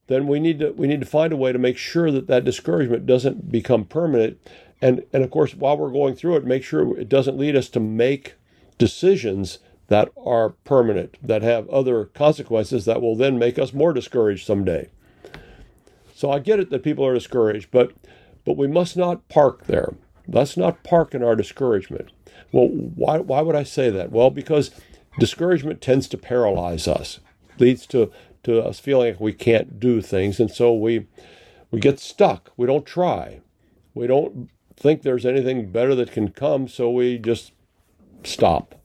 then 0.08 0.26
we 0.26 0.40
need 0.40 0.58
to 0.58 0.72
we 0.72 0.88
need 0.88 1.00
to 1.00 1.06
find 1.06 1.32
a 1.32 1.36
way 1.36 1.52
to 1.52 1.58
make 1.58 1.76
sure 1.76 2.10
that 2.10 2.26
that 2.26 2.44
discouragement 2.44 3.06
doesn't 3.06 3.52
become 3.52 3.84
permanent. 3.84 4.38
And 4.82 5.04
and 5.12 5.22
of 5.22 5.30
course, 5.30 5.54
while 5.54 5.76
we're 5.76 5.92
going 5.92 6.16
through 6.16 6.34
it, 6.36 6.44
make 6.44 6.64
sure 6.64 6.98
it 6.98 7.08
doesn't 7.08 7.38
lead 7.38 7.54
us 7.54 7.68
to 7.70 7.80
make 7.80 8.34
decisions 8.76 9.60
that 9.88 10.10
are 10.16 10.50
permanent, 10.50 11.16
that 11.22 11.42
have 11.42 11.68
other 11.68 12.04
consequences 12.04 12.84
that 12.84 13.02
will 13.02 13.16
then 13.16 13.38
make 13.38 13.58
us 13.58 13.72
more 13.72 13.92
discouraged 13.92 14.46
someday. 14.46 14.88
So 16.14 16.30
I 16.30 16.38
get 16.38 16.60
it 16.60 16.70
that 16.70 16.82
people 16.82 17.06
are 17.06 17.14
discouraged, 17.14 17.70
but 17.70 17.92
but 18.44 18.56
we 18.56 18.66
must 18.66 18.96
not 18.96 19.28
park 19.28 19.66
there. 19.66 19.94
Let's 20.26 20.56
not 20.56 20.82
park 20.82 21.14
in 21.14 21.22
our 21.22 21.36
discouragement. 21.36 22.10
Well, 22.52 22.68
why 22.68 23.18
why 23.18 23.40
would 23.40 23.56
I 23.56 23.62
say 23.62 23.90
that? 23.90 24.10
Well, 24.12 24.30
because 24.30 24.70
discouragement 25.18 25.80
tends 25.80 26.08
to 26.08 26.18
paralyze 26.18 26.86
us, 26.86 27.20
leads 27.58 27.86
to 27.88 28.10
to 28.44 28.62
us 28.62 28.78
feeling 28.78 29.12
like 29.12 29.20
we 29.20 29.32
can't 29.32 29.80
do 29.80 30.00
things, 30.02 30.38
and 30.38 30.50
so 30.50 30.72
we 30.72 31.06
we 31.70 31.80
get 31.80 31.98
stuck. 31.98 32.52
We 32.56 32.66
don't 32.66 32.86
try. 32.86 33.40
We 33.94 34.06
don't 34.06 34.50
think 34.76 35.02
there's 35.02 35.26
anything 35.26 35.70
better 35.70 35.94
that 35.94 36.12
can 36.12 36.30
come, 36.30 36.68
so 36.68 36.90
we 36.90 37.18
just 37.18 37.52
stop. 38.22 38.77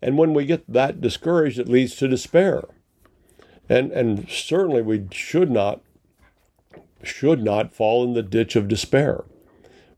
And 0.00 0.16
when 0.16 0.34
we 0.34 0.46
get 0.46 0.70
that 0.72 1.00
discouraged, 1.00 1.58
it 1.58 1.68
leads 1.68 1.96
to 1.96 2.08
despair. 2.08 2.64
And, 3.68 3.90
and 3.92 4.28
certainly 4.30 4.82
we 4.82 5.06
should 5.10 5.50
not 5.50 5.80
should 7.02 7.42
not 7.42 7.72
fall 7.72 8.02
in 8.04 8.14
the 8.14 8.22
ditch 8.22 8.56
of 8.56 8.66
despair. 8.66 9.24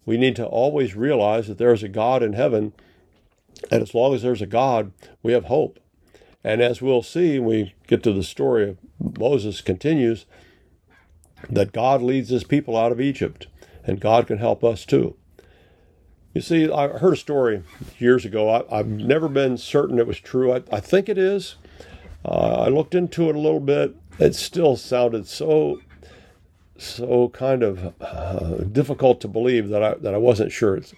We 0.05 0.19
need 0.19 0.37
to 0.37 0.47
always 0.47 0.95
realize 0.95 1.49
that 1.49 1.59
there 1.59 1.73
is 1.73 1.83
a 1.83 1.89
God 1.89 2.23
in 2.23 2.35
heaven, 2.35 2.73
and 3.71 3.83
as 3.83 3.95
long 3.95 4.15
as 4.15 4.23
there's 4.23 4.43
a 4.43 4.47
God, 4.47 4.93
we 5.23 5.33
have 5.33 5.45
hope. 5.45 5.79
And 6.43 6.61
as 6.61 6.83
we'll 6.83 7.03
see 7.03 7.39
we 7.39 7.75
get 7.87 8.03
to 8.03 8.13
the 8.13 8.23
story 8.23 8.69
of 8.71 8.79
Moses 9.19 9.61
continues, 9.61 10.27
that 11.49 11.73
God 11.73 12.03
leads 12.03 12.29
his 12.29 12.45
people 12.45 12.77
out 12.77 12.93
of 12.93 13.01
Egypt, 13.01 13.47
and 13.85 14.01
God 14.01 14.27
can 14.27 14.39
help 14.39 14.63
us 14.63 14.85
too. 14.85 15.17
You 16.33 16.40
see, 16.40 16.71
I 16.71 16.87
heard 16.88 17.14
a 17.14 17.16
story 17.16 17.64
years 17.99 18.25
ago. 18.25 18.64
I, 18.71 18.77
have 18.77 18.87
never 18.87 19.29
been 19.29 19.59
certain 19.59 19.99
it 19.99 20.07
was 20.07 20.21
true. 20.21 20.53
I, 20.53 20.62
I 20.71 20.79
think 20.79 21.09
it 21.09 21.19
is. 21.19 21.57
Uh, 22.25 22.64
I 22.66 22.69
looked 22.69 22.95
into 22.95 23.29
it 23.29 23.35
a 23.35 23.38
little 23.38 23.61
bit. 23.61 23.97
It 24.21 24.37
still 24.37 24.77
sounded 24.77 25.27
so, 25.27 25.81
so 26.79 27.31
kind 27.31 27.64
of 27.64 27.95
uh, 28.01 28.59
difficult 28.71 29.21
to 29.23 29.29
believe 29.29 29.71
that 29.71 29.83
I 29.83 29.95
that 29.95 30.14
I 30.14 30.19
wasn't 30.19 30.53
sure. 30.53 30.77
It's, 30.77 30.95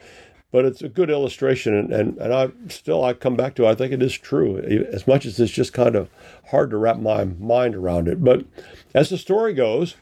but 0.51 0.67
it's 0.67 0.83
a 0.83 0.89
good 0.89 1.09
illustration, 1.09 1.75
and, 1.75 1.93
and, 1.93 2.19
and 2.19 2.35
I 2.35 2.51
still 2.69 3.03
I 3.03 3.15
come 3.15 3.37
back 3.37 3.55
to 3.55 3.65
it. 3.65 3.71
I 3.71 3.75
think 3.75 3.93
it 3.93 4.03
is 4.03 4.19
true 4.19 4.59
as 4.59 5.07
much 5.07 5.25
as 5.25 5.41
it's 5.41 5.53
just 5.53 5.73
kind 5.73 5.97
of 5.97 6.11
hard 6.51 6.69
to 6.71 6.77
wrap 6.77 6.99
my 6.99 7.25
mind 7.25 7.75
around 7.75 8.07
it. 8.07 8.23
But 8.23 8.45
as 8.93 9.09
the 9.09 9.17
story 9.17 9.55
goes, 9.55 9.95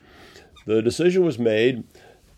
the 0.66 0.82
decision 0.82 1.24
was 1.24 1.38
made 1.38 1.84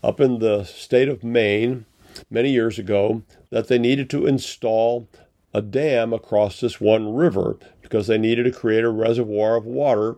up 0.03 0.19
in 0.19 0.37
the 0.37 0.63
state 0.63 1.09
of 1.09 1.23
Maine 1.23 1.85
many 2.29 2.51
years 2.51 2.79
ago 2.79 3.23
that 3.49 3.67
they 3.67 3.77
needed 3.77 4.09
to 4.09 4.25
install 4.25 5.07
a 5.53 5.61
dam 5.61 6.13
across 6.13 6.59
this 6.59 6.81
one 6.81 7.13
river 7.13 7.57
because 7.81 8.07
they 8.07 8.17
needed 8.17 8.43
to 8.43 8.51
create 8.51 8.83
a 8.83 8.89
reservoir 8.89 9.55
of 9.55 9.65
water 9.65 10.17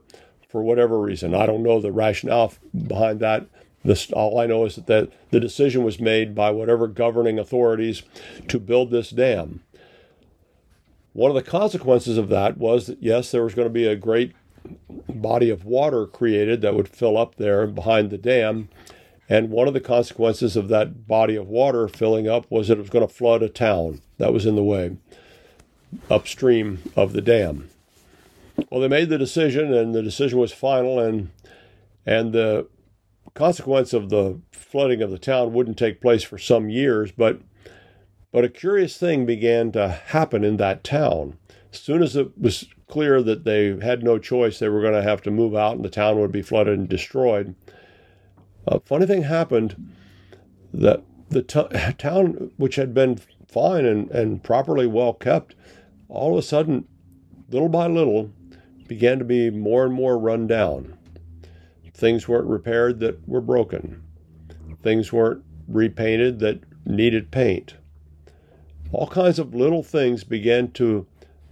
for 0.49 0.63
whatever 0.63 0.99
reason. 0.99 1.36
I 1.36 1.45
don't 1.45 1.63
know 1.63 1.81
the 1.81 1.91
rationale 1.91 2.53
behind 2.88 3.19
that, 3.19 3.47
this, 3.84 4.12
all 4.12 4.39
I 4.39 4.47
know 4.47 4.65
is 4.65 4.75
that 4.75 4.88
the, 4.88 5.12
the 5.29 5.39
decision 5.39 5.84
was 5.84 5.99
made 5.99 6.34
by 6.34 6.49
whatever 6.51 6.88
governing 6.88 7.38
authorities 7.38 8.01
to 8.47 8.60
build 8.60 8.89
this 8.89 9.12
dam. 9.12 9.62
One 11.13 11.29
of 11.29 11.36
the 11.36 11.49
consequences 11.49 12.17
of 12.17 12.29
that 12.29 12.58
was 12.58 12.88
that, 12.88 13.01
yes, 13.01 13.31
there 13.31 13.43
was 13.43 13.53
going 13.53 13.67
to 13.67 13.73
be 13.73 13.86
a 13.86 13.95
great 13.95 14.34
body 15.08 15.49
of 15.49 15.65
water 15.65 16.08
created 16.08 16.62
that 16.62 16.75
would 16.75 16.89
fill 16.89 17.17
up 17.17 17.36
there 17.36 17.67
behind 17.67 18.10
the 18.10 18.17
dam. 18.17 18.69
And 19.27 19.49
one 19.49 19.67
of 19.67 19.73
the 19.73 19.79
consequences 19.79 20.55
of 20.55 20.67
that 20.69 21.07
body 21.07 21.35
of 21.35 21.47
water 21.47 21.88
filling 21.88 22.27
up 22.27 22.45
was 22.49 22.67
that 22.67 22.77
it 22.77 22.81
was 22.81 22.89
going 22.89 23.07
to 23.07 23.13
flood 23.13 23.41
a 23.41 23.49
town 23.49 24.01
that 24.17 24.33
was 24.33 24.45
in 24.45 24.55
the 24.55 24.63
way 24.63 24.97
upstream 26.09 26.79
of 26.95 27.13
the 27.13 27.21
dam. 27.21 27.69
Well, 28.69 28.81
they 28.81 28.88
made 28.88 29.09
the 29.09 29.17
decision, 29.17 29.73
and 29.73 29.93
the 29.93 30.03
decision 30.03 30.39
was 30.39 30.53
final, 30.53 30.99
and 30.99 31.29
and 32.05 32.33
the 32.33 32.67
consequence 33.33 33.93
of 33.93 34.09
the 34.09 34.39
flooding 34.51 35.01
of 35.01 35.11
the 35.11 35.17
town 35.17 35.53
wouldn't 35.53 35.77
take 35.77 36.01
place 36.01 36.23
for 36.23 36.38
some 36.38 36.69
years, 36.69 37.11
but 37.11 37.41
but 38.31 38.45
a 38.45 38.49
curious 38.49 38.97
thing 38.97 39.25
began 39.25 39.71
to 39.71 39.88
happen 39.88 40.43
in 40.43 40.57
that 40.57 40.83
town. 40.83 41.38
As 41.71 41.79
soon 41.79 42.03
as 42.03 42.15
it 42.15 42.38
was 42.38 42.67
clear 42.88 43.21
that 43.21 43.43
they 43.43 43.77
had 43.79 44.03
no 44.03 44.19
choice, 44.19 44.59
they 44.59 44.69
were 44.69 44.81
going 44.81 44.93
to 44.93 45.01
have 45.01 45.21
to 45.23 45.31
move 45.31 45.55
out 45.55 45.75
and 45.75 45.85
the 45.85 45.89
town 45.89 46.19
would 46.19 46.31
be 46.31 46.41
flooded 46.41 46.77
and 46.77 46.89
destroyed. 46.89 47.55
A 48.67 48.80
funny 48.80 49.06
thing 49.06 49.23
happened 49.23 49.93
that 50.73 51.04
the 51.30 51.41
t- 51.41 51.67
town, 51.97 52.51
which 52.58 52.75
had 52.75 52.93
been 52.93 53.19
fine 53.47 53.86
and, 53.86 54.10
and 54.12 54.43
properly 54.43 54.88
well 54.88 55.13
kept, 55.13 55.56
all 56.10 56.34
of 56.34 56.39
a 56.39 56.41
sudden, 56.41 56.88
little 57.49 57.69
by 57.69 57.88
little, 57.88 58.32
began 58.88 59.19
to 59.19 59.25
be 59.25 59.49
more 59.49 59.86
and 59.86 59.93
more 59.93 60.17
run 60.17 60.47
down. 60.47 60.97
Things 61.93 62.28
weren't 62.28 62.47
repaired 62.47 62.99
that 62.99 63.28
were 63.28 63.41
broken. 63.41 64.04
Things 64.84 65.13
weren't 65.13 65.43
repainted 65.67 66.39
that 66.39 66.62
needed 66.86 67.32
paint. 67.32 67.75
All 68.91 69.08
kinds 69.08 69.39
of 69.39 69.56
little 69.56 69.84
things 69.84 70.23
began 70.23 70.71
to 70.71 71.08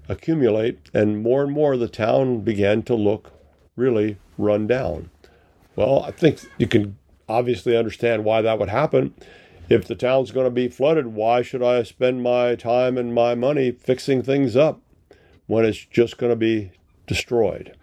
accumulate, 0.09 0.89
and 0.93 1.23
more 1.23 1.43
and 1.43 1.51
more 1.51 1.77
the 1.77 1.87
town 1.87 2.41
began 2.41 2.83
to 2.83 2.95
look 2.95 3.31
really 3.75 4.17
run 4.37 4.67
down. 4.67 5.09
Well, 5.75 6.03
I 6.03 6.11
think 6.11 6.39
you 6.57 6.67
can 6.67 6.97
obviously 7.27 7.77
understand 7.77 8.23
why 8.23 8.41
that 8.41 8.59
would 8.59 8.69
happen. 8.69 9.13
If 9.69 9.87
the 9.87 9.95
town's 9.95 10.31
going 10.31 10.45
to 10.45 10.51
be 10.51 10.67
flooded, 10.67 11.07
why 11.07 11.41
should 11.41 11.63
I 11.63 11.83
spend 11.83 12.21
my 12.21 12.55
time 12.55 12.97
and 12.97 13.13
my 13.13 13.33
money 13.33 13.71
fixing 13.71 14.21
things 14.21 14.55
up 14.55 14.81
when 15.47 15.65
it's 15.65 15.85
just 15.85 16.17
going 16.17 16.31
to 16.31 16.35
be 16.37 16.71
destroyed? 17.07 17.75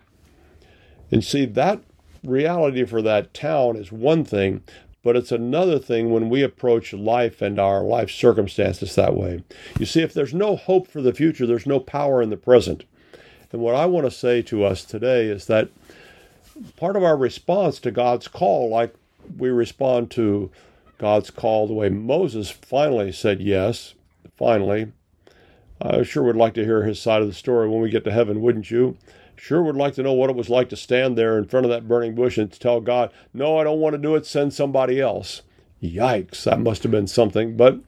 And 1.10 1.24
see, 1.24 1.46
that 1.46 1.82
reality 2.22 2.84
for 2.84 3.02
that 3.02 3.32
town 3.32 3.76
is 3.76 3.90
one 3.90 4.24
thing, 4.24 4.62
but 5.02 5.16
it's 5.16 5.32
another 5.32 5.78
thing 5.78 6.10
when 6.10 6.28
we 6.28 6.42
approach 6.42 6.92
life 6.92 7.40
and 7.40 7.58
our 7.58 7.82
life 7.82 8.10
circumstances 8.10 8.94
that 8.94 9.16
way. 9.16 9.42
You 9.78 9.86
see, 9.86 10.02
if 10.02 10.12
there's 10.12 10.34
no 10.34 10.56
hope 10.56 10.86
for 10.86 11.00
the 11.00 11.14
future, 11.14 11.46
there's 11.46 11.66
no 11.66 11.80
power 11.80 12.20
in 12.20 12.30
the 12.30 12.36
present. 12.36 12.84
And 13.52 13.62
what 13.62 13.74
I 13.74 13.86
want 13.86 14.06
to 14.06 14.10
say 14.10 14.42
to 14.42 14.64
us 14.64 14.84
today 14.84 15.26
is 15.26 15.46
that 15.46 15.70
part 16.76 16.96
of 16.96 17.02
our 17.02 17.16
response 17.16 17.80
to 17.80 17.90
God's 17.90 18.28
call, 18.28 18.68
like 18.68 18.94
we 19.36 19.48
respond 19.48 20.10
to 20.12 20.50
God's 20.98 21.30
call 21.30 21.66
the 21.66 21.72
way 21.72 21.88
Moses 21.88 22.50
finally 22.50 23.12
said 23.12 23.40
yes, 23.40 23.94
finally. 24.36 24.92
I 25.80 26.02
sure 26.02 26.22
would 26.22 26.36
like 26.36 26.54
to 26.54 26.64
hear 26.64 26.82
his 26.82 27.00
side 27.00 27.22
of 27.22 27.28
the 27.28 27.34
story 27.34 27.68
when 27.68 27.80
we 27.80 27.88
get 27.88 28.04
to 28.04 28.12
heaven, 28.12 28.42
wouldn't 28.42 28.70
you? 28.70 28.98
Sure 29.34 29.62
would 29.62 29.76
like 29.76 29.94
to 29.94 30.02
know 30.02 30.12
what 30.12 30.28
it 30.28 30.36
was 30.36 30.50
like 30.50 30.68
to 30.68 30.76
stand 30.76 31.16
there 31.16 31.38
in 31.38 31.46
front 31.46 31.64
of 31.64 31.70
that 31.70 31.88
burning 31.88 32.14
bush 32.14 32.36
and 32.36 32.52
tell 32.52 32.82
God, 32.82 33.10
No, 33.32 33.56
I 33.56 33.64
don't 33.64 33.80
want 33.80 33.94
to 33.94 33.98
do 33.98 34.14
it, 34.14 34.26
send 34.26 34.52
somebody 34.52 35.00
else. 35.00 35.40
Yikes, 35.82 36.44
that 36.44 36.60
must 36.60 36.82
have 36.82 36.92
been 36.92 37.06
something. 37.06 37.56
But 37.56 37.80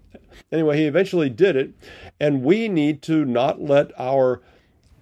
anyway, 0.50 0.78
he 0.78 0.84
eventually 0.86 1.28
did 1.28 1.54
it. 1.56 1.72
And 2.18 2.42
we 2.42 2.68
need 2.68 3.02
to 3.02 3.26
not 3.26 3.60
let 3.60 3.92
our 4.00 4.40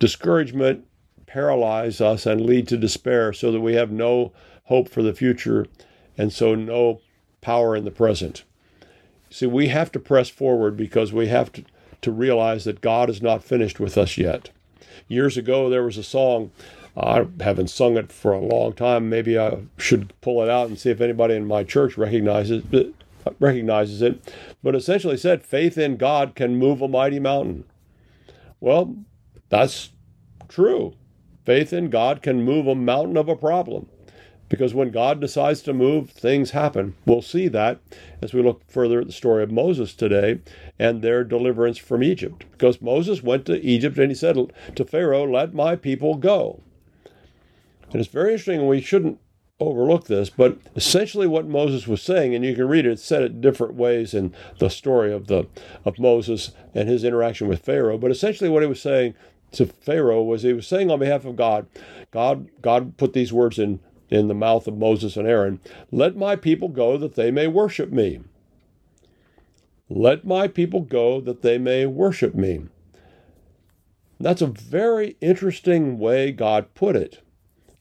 discouragement 0.00 0.84
paralyze 1.26 2.00
us 2.00 2.26
and 2.26 2.40
lead 2.40 2.66
to 2.66 2.76
despair 2.76 3.32
so 3.32 3.52
that 3.52 3.60
we 3.60 3.74
have 3.74 3.92
no 3.92 4.32
hope 4.64 4.88
for 4.88 5.02
the 5.02 5.14
future 5.14 5.66
and 6.20 6.34
so 6.34 6.54
no 6.54 7.00
power 7.40 7.74
in 7.74 7.86
the 7.86 7.90
present. 7.90 8.44
See, 9.30 9.46
we 9.46 9.68
have 9.68 9.90
to 9.92 9.98
press 9.98 10.28
forward 10.28 10.76
because 10.76 11.14
we 11.14 11.28
have 11.28 11.50
to, 11.52 11.64
to 12.02 12.12
realize 12.12 12.64
that 12.64 12.82
God 12.82 13.08
is 13.08 13.22
not 13.22 13.42
finished 13.42 13.80
with 13.80 13.96
us 13.96 14.18
yet. 14.18 14.50
Years 15.08 15.38
ago, 15.38 15.70
there 15.70 15.82
was 15.82 15.96
a 15.96 16.02
song. 16.02 16.50
I 16.94 17.26
haven't 17.40 17.70
sung 17.70 17.96
it 17.96 18.12
for 18.12 18.32
a 18.32 18.40
long 18.40 18.74
time. 18.74 19.08
Maybe 19.08 19.38
I 19.38 19.60
should 19.78 20.12
pull 20.20 20.42
it 20.42 20.50
out 20.50 20.68
and 20.68 20.78
see 20.78 20.90
if 20.90 21.00
anybody 21.00 21.36
in 21.36 21.46
my 21.46 21.64
church 21.64 21.96
recognizes 21.96 22.64
it, 22.70 22.94
recognizes 23.38 24.02
it. 24.02 24.34
But 24.62 24.74
essentially 24.74 25.16
said, 25.16 25.42
"Faith 25.42 25.78
in 25.78 25.96
God 25.96 26.34
can 26.34 26.56
move 26.56 26.82
a 26.82 26.88
mighty 26.88 27.18
mountain." 27.18 27.64
Well, 28.60 28.94
that's 29.48 29.90
true. 30.48 30.94
Faith 31.46 31.72
in 31.72 31.88
God 31.88 32.20
can 32.20 32.42
move 32.42 32.66
a 32.66 32.74
mountain 32.74 33.16
of 33.16 33.28
a 33.28 33.36
problem. 33.36 33.88
Because 34.50 34.74
when 34.74 34.90
God 34.90 35.20
decides 35.20 35.62
to 35.62 35.72
move, 35.72 36.10
things 36.10 36.50
happen. 36.50 36.94
We'll 37.06 37.22
see 37.22 37.48
that 37.48 37.78
as 38.20 38.34
we 38.34 38.42
look 38.42 38.62
further 38.68 39.00
at 39.00 39.06
the 39.06 39.12
story 39.12 39.42
of 39.42 39.50
Moses 39.50 39.94
today 39.94 40.40
and 40.78 41.00
their 41.00 41.24
deliverance 41.24 41.78
from 41.78 42.02
Egypt. 42.02 42.44
Because 42.50 42.82
Moses 42.82 43.22
went 43.22 43.46
to 43.46 43.64
Egypt 43.64 43.96
and 43.96 44.10
he 44.10 44.14
said 44.14 44.52
to 44.74 44.84
Pharaoh, 44.84 45.24
Let 45.24 45.54
my 45.54 45.76
people 45.76 46.16
go. 46.16 46.60
And 47.92 48.00
it's 48.00 48.10
very 48.10 48.32
interesting, 48.32 48.60
and 48.60 48.68
we 48.68 48.80
shouldn't 48.80 49.20
overlook 49.60 50.06
this, 50.06 50.30
but 50.30 50.58
essentially 50.74 51.26
what 51.26 51.46
Moses 51.46 51.86
was 51.86 52.02
saying, 52.02 52.34
and 52.34 52.44
you 52.44 52.54
can 52.54 52.66
read 52.66 52.86
it, 52.86 52.92
it's 52.92 53.04
said 53.04 53.22
it 53.22 53.40
different 53.40 53.74
ways 53.74 54.14
in 54.14 54.34
the 54.58 54.70
story 54.70 55.12
of 55.12 55.26
the 55.26 55.46
of 55.84 55.98
Moses 55.98 56.52
and 56.74 56.88
his 56.88 57.04
interaction 57.04 57.46
with 57.46 57.64
Pharaoh. 57.64 57.98
But 57.98 58.10
essentially 58.10 58.48
what 58.48 58.62
he 58.62 58.68
was 58.68 58.80
saying 58.80 59.14
to 59.52 59.66
Pharaoh 59.66 60.22
was 60.22 60.42
he 60.42 60.52
was 60.52 60.66
saying 60.66 60.90
on 60.90 60.98
behalf 60.98 61.24
of 61.24 61.36
God, 61.36 61.66
God, 62.10 62.48
God 62.62 62.96
put 62.96 63.12
these 63.12 63.32
words 63.32 63.58
in 63.58 63.80
in 64.10 64.28
the 64.28 64.34
mouth 64.34 64.66
of 64.66 64.76
Moses 64.76 65.16
and 65.16 65.26
Aaron, 65.26 65.60
Let 65.90 66.16
my 66.16 66.36
people 66.36 66.68
go 66.68 66.96
that 66.98 67.14
they 67.14 67.30
may 67.30 67.46
worship 67.46 67.92
me. 67.92 68.20
Let 69.88 70.24
my 70.24 70.48
people 70.48 70.80
go 70.80 71.20
that 71.20 71.42
they 71.42 71.58
may 71.58 71.86
worship 71.86 72.34
me. 72.34 72.62
That's 74.18 74.42
a 74.42 74.46
very 74.46 75.16
interesting 75.20 75.98
way 75.98 76.30
God 76.30 76.74
put 76.74 76.94
it. 76.94 77.22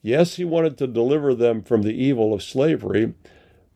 Yes, 0.01 0.35
he 0.37 0.45
wanted 0.45 0.77
to 0.77 0.87
deliver 0.87 1.35
them 1.35 1.61
from 1.61 1.81
the 1.81 1.93
evil 1.93 2.33
of 2.33 2.41
slavery, 2.41 3.13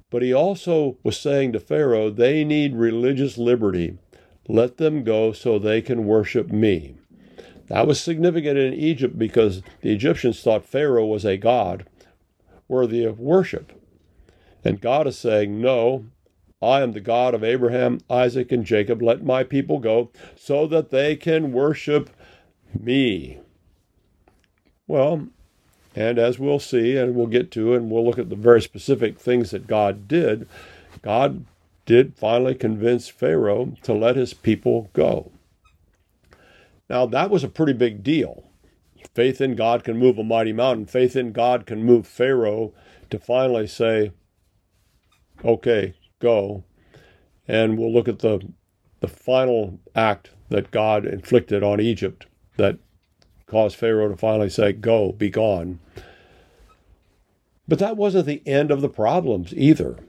but 0.10 0.22
he 0.22 0.32
also 0.32 0.98
was 1.04 1.20
saying 1.20 1.52
to 1.54 1.60
Pharaoh, 1.60 2.10
they 2.10 2.46
need 2.46 2.76
religious 2.76 3.38
liberty. 3.38 3.98
Let 4.48 4.78
them 4.78 5.04
go 5.04 5.34
so 5.34 5.60
they 5.60 5.82
can 5.82 6.06
worship 6.06 6.52
me. 6.52 6.96
That 7.68 7.88
was 7.88 8.00
significant 8.00 8.58
in 8.58 8.74
Egypt 8.74 9.18
because 9.18 9.62
the 9.82 9.92
Egyptians 9.92 10.42
thought 10.42 10.66
Pharaoh 10.66 11.06
was 11.06 11.26
a 11.26 11.38
god 11.38 11.86
worthy 12.68 13.04
of 13.04 13.20
worship. 13.20 13.72
And 14.64 14.82
God 14.82 15.08
is 15.08 15.18
saying, 15.18 15.60
No, 15.60 16.06
I 16.62 16.82
am 16.82 16.94
the 16.94 17.02
God 17.02 17.34
of 17.34 17.44
Abraham, 17.44 18.00
Isaac, 18.10 18.52
and 18.52 18.66
Jacob. 18.66 19.02
Let 19.02 19.24
my 19.24 19.44
people 19.44 19.80
go 19.80 20.12
so 20.36 20.66
that 20.68 20.90
they 20.90 21.16
can 21.16 21.52
worship 21.52 22.10
me. 22.78 23.40
Well, 24.88 25.28
and 25.96 26.18
as 26.18 26.40
we'll 26.40 26.60
see, 26.60 26.98
and 26.98 27.16
we'll 27.16 27.28
get 27.28 27.52
to, 27.52 27.74
and 27.74 27.92
we'll 27.92 28.06
look 28.06 28.18
at 28.18 28.30
the 28.30 28.36
very 28.36 28.62
specific 28.62 29.20
things 29.20 29.52
that 29.52 29.68
God 29.68 30.08
did, 30.08 30.48
God 31.02 31.46
did 31.86 32.16
finally 32.16 32.56
convince 32.56 33.10
Pharaoh 33.10 33.74
to 33.84 33.94
let 33.94 34.16
his 34.16 34.34
people 34.34 34.90
go. 34.94 35.32
Now, 36.90 37.06
that 37.08 37.30
was 37.30 37.44
a 37.44 37.50
pretty 37.50 37.74
big 37.74 38.04
deal. 38.04 38.46
Faith 39.14 39.42
in 39.42 39.56
God 39.56 39.84
can 39.84 39.98
move 39.98 40.18
a 40.18 40.24
mighty 40.24 40.54
mountain. 40.54 40.86
Faith 40.86 41.16
in 41.16 41.32
God 41.32 41.66
can 41.66 41.84
move 41.84 42.08
Pharaoh 42.08 42.74
to 43.10 43.20
finally 43.20 43.68
say, 43.68 44.12
okay, 45.44 45.94
go. 46.20 46.64
And 47.48 47.78
we'll 47.78 47.94
look 47.94 48.08
at 48.08 48.20
the, 48.20 48.54
the 49.02 49.08
final 49.08 49.80
act 49.96 50.32
that 50.50 50.72
God 50.72 51.06
inflicted 51.06 51.64
on 51.64 51.80
Egypt 51.80 52.28
that 52.58 52.80
caused 53.46 53.76
Pharaoh 53.76 54.10
to 54.10 54.18
finally 54.18 54.50
say, 54.50 54.74
go, 54.74 55.12
be 55.12 55.30
gone. 55.30 55.80
But 57.68 57.80
that 57.80 57.98
wasn't 57.98 58.26
the 58.26 58.42
end 58.46 58.72
of 58.72 58.82
the 58.82 58.90
problems 58.90 59.54
either. 59.54 60.00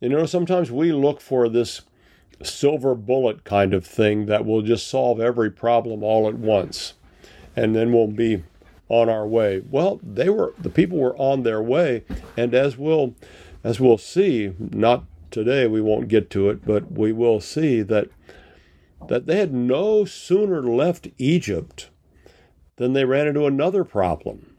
You 0.00 0.08
know, 0.08 0.26
sometimes 0.26 0.70
we 0.70 0.92
look 0.92 1.20
for 1.20 1.48
this 1.48 1.82
silver 2.42 2.94
bullet 2.94 3.44
kind 3.44 3.74
of 3.74 3.86
thing 3.86 4.26
that 4.26 4.46
will 4.46 4.62
just 4.62 4.88
solve 4.88 5.20
every 5.20 5.50
problem 5.50 6.02
all 6.02 6.26
at 6.26 6.38
once 6.38 6.94
and 7.56 7.74
then 7.74 7.92
we'll 7.92 8.06
be 8.06 8.42
on 8.88 9.08
our 9.08 9.26
way. 9.26 9.62
Well, 9.70 10.00
they 10.02 10.28
were 10.28 10.54
the 10.58 10.70
people 10.70 10.98
were 10.98 11.16
on 11.16 11.42
their 11.42 11.62
way 11.62 12.04
and 12.36 12.54
as 12.54 12.76
we'll 12.76 13.14
as 13.62 13.78
we'll 13.78 13.98
see, 13.98 14.54
not 14.58 15.04
today 15.30 15.66
we 15.66 15.80
won't 15.80 16.08
get 16.08 16.30
to 16.30 16.50
it, 16.50 16.64
but 16.64 16.92
we 16.92 17.12
will 17.12 17.40
see 17.40 17.82
that 17.82 18.08
that 19.08 19.26
they 19.26 19.38
had 19.38 19.52
no 19.52 20.04
sooner 20.04 20.62
left 20.62 21.08
Egypt 21.18 21.90
than 22.76 22.92
they 22.92 23.04
ran 23.04 23.26
into 23.26 23.46
another 23.46 23.84
problem 23.84 24.54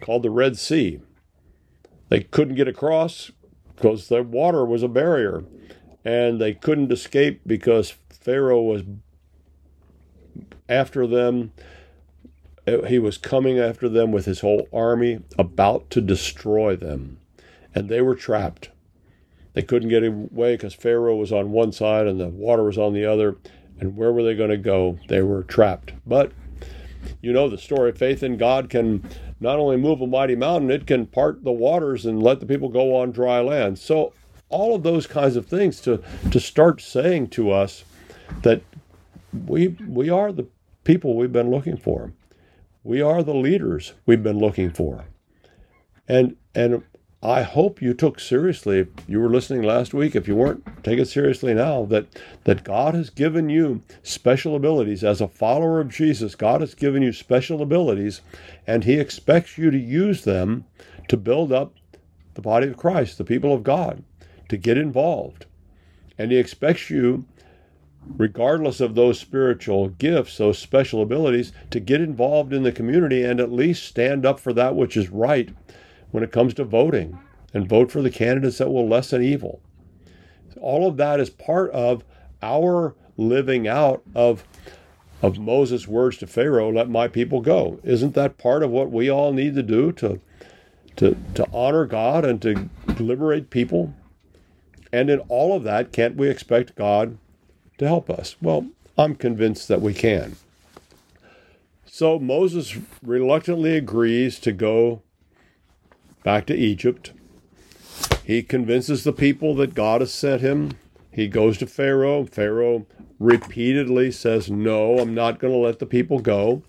called 0.00 0.22
the 0.22 0.30
Red 0.30 0.58
Sea. 0.58 1.00
They 2.08 2.20
couldn't 2.20 2.56
get 2.56 2.68
across 2.68 3.30
because 3.74 4.08
the 4.08 4.22
water 4.22 4.64
was 4.64 4.82
a 4.82 4.88
barrier, 4.88 5.44
and 6.04 6.40
they 6.40 6.54
couldn't 6.54 6.92
escape 6.92 7.42
because 7.46 7.94
Pharaoh 8.08 8.62
was 8.62 8.82
after 10.70 11.06
them. 11.06 11.52
Uh, 12.66 12.82
he 12.82 12.98
was 12.98 13.18
coming 13.18 13.58
after 13.58 13.88
them 13.88 14.12
with 14.12 14.26
his 14.26 14.40
whole 14.40 14.68
army, 14.72 15.20
about 15.38 15.90
to 15.90 16.00
destroy 16.00 16.76
them, 16.76 17.18
and 17.74 17.88
they 17.88 18.00
were 18.00 18.14
trapped. 18.14 18.70
They 19.52 19.62
couldn't 19.62 19.88
get 19.88 20.04
away 20.04 20.54
because 20.54 20.74
Pharaoh 20.74 21.16
was 21.16 21.32
on 21.32 21.50
one 21.50 21.72
side 21.72 22.06
and 22.06 22.20
the 22.20 22.28
water 22.28 22.62
was 22.62 22.78
on 22.78 22.94
the 22.94 23.04
other. 23.04 23.36
And 23.80 23.96
where 23.96 24.12
were 24.12 24.22
they 24.22 24.34
going 24.34 24.50
to 24.50 24.56
go? 24.56 24.98
They 25.08 25.22
were 25.22 25.42
trapped. 25.42 25.92
But 26.06 26.32
you 27.20 27.32
know 27.32 27.48
the 27.48 27.58
story. 27.58 27.92
Faith 27.92 28.22
in 28.22 28.36
God 28.36 28.70
can 28.70 29.08
not 29.40 29.58
only 29.58 29.76
move 29.76 30.00
a 30.00 30.06
mighty 30.06 30.36
mountain, 30.36 30.70
it 30.70 30.86
can 30.86 31.06
part 31.06 31.42
the 31.42 31.52
waters 31.52 32.06
and 32.06 32.22
let 32.22 32.40
the 32.40 32.46
people 32.46 32.68
go 32.68 32.94
on 32.94 33.10
dry 33.10 33.40
land. 33.40 33.78
So 33.78 34.12
all 34.50 34.74
of 34.74 34.82
those 34.82 35.06
kinds 35.06 35.36
of 35.36 35.46
things 35.46 35.80
to 35.80 36.02
to 36.30 36.40
start 36.40 36.80
saying 36.80 37.28
to 37.28 37.50
us 37.50 37.84
that 38.42 38.62
we 39.46 39.68
we 39.68 40.10
are 40.10 40.32
the 40.32 40.46
people 40.90 41.14
we've 41.14 41.30
been 41.30 41.52
looking 41.52 41.76
for. 41.76 42.12
We 42.82 43.00
are 43.00 43.22
the 43.22 43.32
leaders 43.32 43.92
we've 44.06 44.24
been 44.24 44.40
looking 44.40 44.70
for. 44.70 45.04
And 46.08 46.34
and 46.52 46.82
I 47.22 47.42
hope 47.42 47.80
you 47.80 47.94
took 47.94 48.18
seriously, 48.18 48.88
you 49.06 49.20
were 49.20 49.28
listening 49.28 49.62
last 49.62 49.94
week, 49.94 50.16
if 50.16 50.26
you 50.26 50.34
weren't, 50.34 50.64
take 50.82 50.98
it 50.98 51.06
seriously 51.06 51.54
now, 51.54 51.84
that, 51.84 52.06
that 52.44 52.64
God 52.64 52.94
has 52.94 53.10
given 53.10 53.50
you 53.50 53.82
special 54.02 54.56
abilities. 54.56 55.04
As 55.04 55.20
a 55.20 55.28
follower 55.28 55.80
of 55.80 55.90
Jesus, 55.90 56.34
God 56.34 56.62
has 56.62 56.74
given 56.74 57.02
you 57.02 57.12
special 57.12 57.62
abilities, 57.62 58.22
and 58.66 58.82
He 58.82 58.94
expects 58.98 59.58
you 59.58 59.70
to 59.70 59.78
use 59.78 60.24
them 60.24 60.64
to 61.08 61.18
build 61.18 61.52
up 61.52 61.74
the 62.34 62.42
body 62.42 62.66
of 62.68 62.78
Christ, 62.78 63.18
the 63.18 63.24
people 63.24 63.52
of 63.52 63.62
God, 63.62 64.02
to 64.48 64.56
get 64.56 64.78
involved. 64.78 65.44
And 66.16 66.32
He 66.32 66.38
expects 66.38 66.88
you, 66.88 67.26
regardless 68.16 68.80
of 68.80 68.94
those 68.94 69.18
spiritual 69.18 69.88
gifts, 69.88 70.38
those 70.38 70.58
special 70.58 71.02
abilities, 71.02 71.52
to 71.70 71.80
get 71.80 72.00
involved 72.00 72.52
in 72.52 72.62
the 72.62 72.72
community 72.72 73.22
and 73.22 73.40
at 73.40 73.52
least 73.52 73.84
stand 73.84 74.24
up 74.24 74.40
for 74.40 74.52
that 74.52 74.74
which 74.74 74.96
is 74.96 75.10
right 75.10 75.50
when 76.10 76.22
it 76.22 76.32
comes 76.32 76.54
to 76.54 76.64
voting 76.64 77.18
and 77.52 77.68
vote 77.68 77.90
for 77.90 78.02
the 78.02 78.10
candidates 78.10 78.58
that 78.58 78.70
will 78.70 78.88
lessen 78.88 79.22
evil. 79.22 79.60
All 80.60 80.86
of 80.86 80.96
that 80.96 81.20
is 81.20 81.30
part 81.30 81.70
of 81.70 82.04
our 82.42 82.94
living 83.16 83.68
out 83.68 84.02
of 84.14 84.44
of 85.22 85.38
Moses' 85.38 85.86
words 85.86 86.16
to 86.16 86.26
Pharaoh, 86.26 86.72
let 86.72 86.88
my 86.88 87.06
people 87.06 87.42
go. 87.42 87.78
Isn't 87.84 88.14
that 88.14 88.38
part 88.38 88.62
of 88.62 88.70
what 88.70 88.90
we 88.90 89.10
all 89.10 89.34
need 89.34 89.54
to 89.54 89.62
do 89.62 89.92
to 89.92 90.18
to 90.96 91.16
to 91.34 91.46
honor 91.52 91.84
God 91.84 92.24
and 92.24 92.40
to 92.42 92.70
liberate 92.98 93.50
people? 93.50 93.94
And 94.92 95.10
in 95.10 95.20
all 95.28 95.54
of 95.54 95.62
that, 95.64 95.92
can't 95.92 96.16
we 96.16 96.28
expect 96.28 96.74
God 96.74 97.18
to 97.80 97.88
help 97.88 98.08
us? 98.08 98.36
Well, 98.40 98.66
I'm 98.96 99.16
convinced 99.16 99.66
that 99.68 99.80
we 99.80 99.94
can. 99.94 100.36
So 101.86 102.18
Moses 102.18 102.76
reluctantly 103.02 103.76
agrees 103.76 104.38
to 104.40 104.52
go 104.52 105.02
back 106.22 106.46
to 106.46 106.54
Egypt. 106.54 107.12
He 108.22 108.42
convinces 108.42 109.02
the 109.02 109.12
people 109.12 109.54
that 109.56 109.74
God 109.74 110.02
has 110.02 110.12
sent 110.12 110.40
him. 110.42 110.72
He 111.10 111.26
goes 111.26 111.58
to 111.58 111.66
Pharaoh. 111.66 112.26
Pharaoh 112.26 112.86
repeatedly 113.18 114.12
says, 114.12 114.50
No, 114.50 114.98
I'm 114.98 115.14
not 115.14 115.38
going 115.38 115.52
to 115.52 115.58
let 115.58 115.78
the 115.78 115.86
people 115.86 116.20
go. 116.20 116.62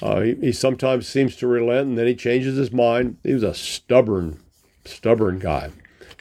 Uh, 0.00 0.20
he, 0.20 0.34
he 0.36 0.52
sometimes 0.52 1.06
seems 1.06 1.36
to 1.36 1.46
relent 1.46 1.88
and 1.88 1.98
then 1.98 2.06
he 2.06 2.14
changes 2.14 2.56
his 2.56 2.72
mind. 2.72 3.16
He 3.22 3.34
was 3.34 3.42
a 3.42 3.54
stubborn, 3.54 4.40
stubborn 4.84 5.40
guy. 5.40 5.70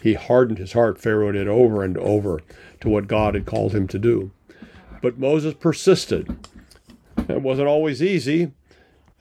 He 0.03 0.15
hardened 0.15 0.57
his 0.57 0.73
heart, 0.73 0.99
Pharaoh 0.99 1.31
did, 1.31 1.47
over 1.47 1.81
and 1.81 1.97
over 1.97 2.41
to 2.81 2.89
what 2.89 3.07
God 3.07 3.35
had 3.35 3.45
called 3.45 3.73
him 3.73 3.87
to 3.87 3.97
do. 3.97 4.31
But 5.01 5.17
Moses 5.17 5.53
persisted. 5.53 6.35
It 7.29 7.41
wasn't 7.41 7.69
always 7.69 8.03
easy. 8.03 8.51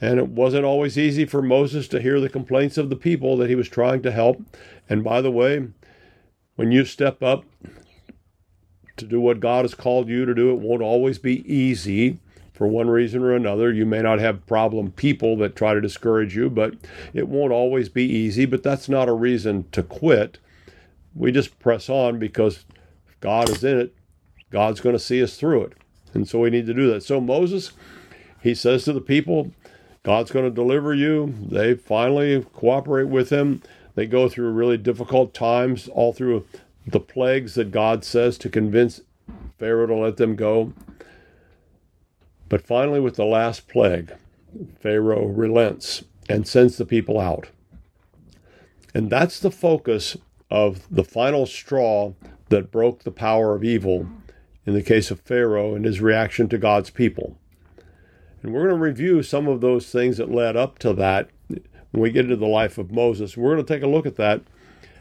And 0.00 0.18
it 0.18 0.26
wasn't 0.26 0.64
always 0.64 0.98
easy 0.98 1.24
for 1.24 1.40
Moses 1.40 1.86
to 1.86 2.02
hear 2.02 2.18
the 2.18 2.28
complaints 2.28 2.76
of 2.78 2.90
the 2.90 2.96
people 2.96 3.36
that 3.36 3.48
he 3.48 3.54
was 3.54 3.68
trying 3.68 4.02
to 4.02 4.10
help. 4.10 4.42
And 4.88 5.04
by 5.04 5.20
the 5.20 5.30
way, 5.30 5.68
when 6.56 6.72
you 6.72 6.84
step 6.84 7.22
up 7.22 7.44
to 8.96 9.04
do 9.04 9.20
what 9.20 9.38
God 9.38 9.64
has 9.64 9.74
called 9.74 10.08
you 10.08 10.24
to 10.24 10.34
do, 10.34 10.50
it 10.50 10.58
won't 10.58 10.82
always 10.82 11.20
be 11.20 11.48
easy 11.48 12.18
for 12.52 12.66
one 12.66 12.90
reason 12.90 13.22
or 13.22 13.36
another. 13.36 13.72
You 13.72 13.86
may 13.86 14.02
not 14.02 14.18
have 14.18 14.48
problem 14.48 14.90
people 14.90 15.36
that 15.36 15.54
try 15.54 15.74
to 15.74 15.80
discourage 15.80 16.34
you, 16.34 16.50
but 16.50 16.74
it 17.14 17.28
won't 17.28 17.52
always 17.52 17.88
be 17.88 18.02
easy. 18.04 18.46
But 18.46 18.64
that's 18.64 18.88
not 18.88 19.08
a 19.08 19.12
reason 19.12 19.66
to 19.70 19.84
quit. 19.84 20.38
We 21.14 21.32
just 21.32 21.58
press 21.58 21.88
on 21.88 22.18
because 22.18 22.64
God 23.20 23.48
is 23.48 23.64
in 23.64 23.78
it. 23.78 23.94
God's 24.50 24.80
going 24.80 24.94
to 24.94 25.00
see 25.00 25.22
us 25.22 25.36
through 25.36 25.64
it. 25.64 25.72
And 26.14 26.28
so 26.28 26.40
we 26.40 26.50
need 26.50 26.66
to 26.66 26.74
do 26.74 26.90
that. 26.90 27.02
So 27.02 27.20
Moses, 27.20 27.72
he 28.40 28.54
says 28.54 28.84
to 28.84 28.92
the 28.92 29.00
people, 29.00 29.52
God's 30.02 30.30
going 30.30 30.44
to 30.44 30.50
deliver 30.50 30.94
you. 30.94 31.34
They 31.40 31.74
finally 31.74 32.44
cooperate 32.52 33.08
with 33.08 33.30
him. 33.30 33.62
They 33.94 34.06
go 34.06 34.28
through 34.28 34.50
really 34.52 34.78
difficult 34.78 35.32
times, 35.32 35.88
all 35.88 36.12
through 36.12 36.46
the 36.86 37.00
plagues 37.00 37.54
that 37.54 37.70
God 37.70 38.04
says 38.04 38.36
to 38.38 38.48
convince 38.48 39.00
Pharaoh 39.58 39.86
to 39.86 39.94
let 39.94 40.16
them 40.16 40.34
go. 40.34 40.72
But 42.48 42.66
finally, 42.66 43.00
with 43.00 43.16
the 43.16 43.24
last 43.24 43.68
plague, 43.68 44.12
Pharaoh 44.80 45.26
relents 45.26 46.04
and 46.28 46.46
sends 46.46 46.76
the 46.76 46.84
people 46.84 47.18
out. 47.18 47.48
And 48.94 49.08
that's 49.08 49.40
the 49.40 49.50
focus 49.50 50.16
of 50.52 50.86
the 50.90 51.02
final 51.02 51.46
straw 51.46 52.12
that 52.50 52.70
broke 52.70 53.04
the 53.04 53.10
power 53.10 53.54
of 53.54 53.64
evil 53.64 54.06
in 54.66 54.74
the 54.74 54.82
case 54.82 55.10
of 55.10 55.18
Pharaoh 55.20 55.74
and 55.74 55.86
his 55.86 56.02
reaction 56.02 56.46
to 56.50 56.58
God's 56.58 56.90
people. 56.90 57.38
And 58.42 58.52
we're 58.52 58.68
going 58.68 58.76
to 58.76 58.84
review 58.84 59.22
some 59.22 59.48
of 59.48 59.62
those 59.62 59.90
things 59.90 60.18
that 60.18 60.30
led 60.30 60.54
up 60.54 60.78
to 60.80 60.92
that 60.92 61.30
when 61.48 62.02
we 62.02 62.10
get 62.10 62.26
into 62.26 62.36
the 62.36 62.46
life 62.46 62.76
of 62.76 62.92
Moses. 62.92 63.34
We're 63.34 63.54
going 63.54 63.64
to 63.64 63.74
take 63.74 63.82
a 63.82 63.88
look 63.88 64.04
at 64.04 64.16
that. 64.16 64.42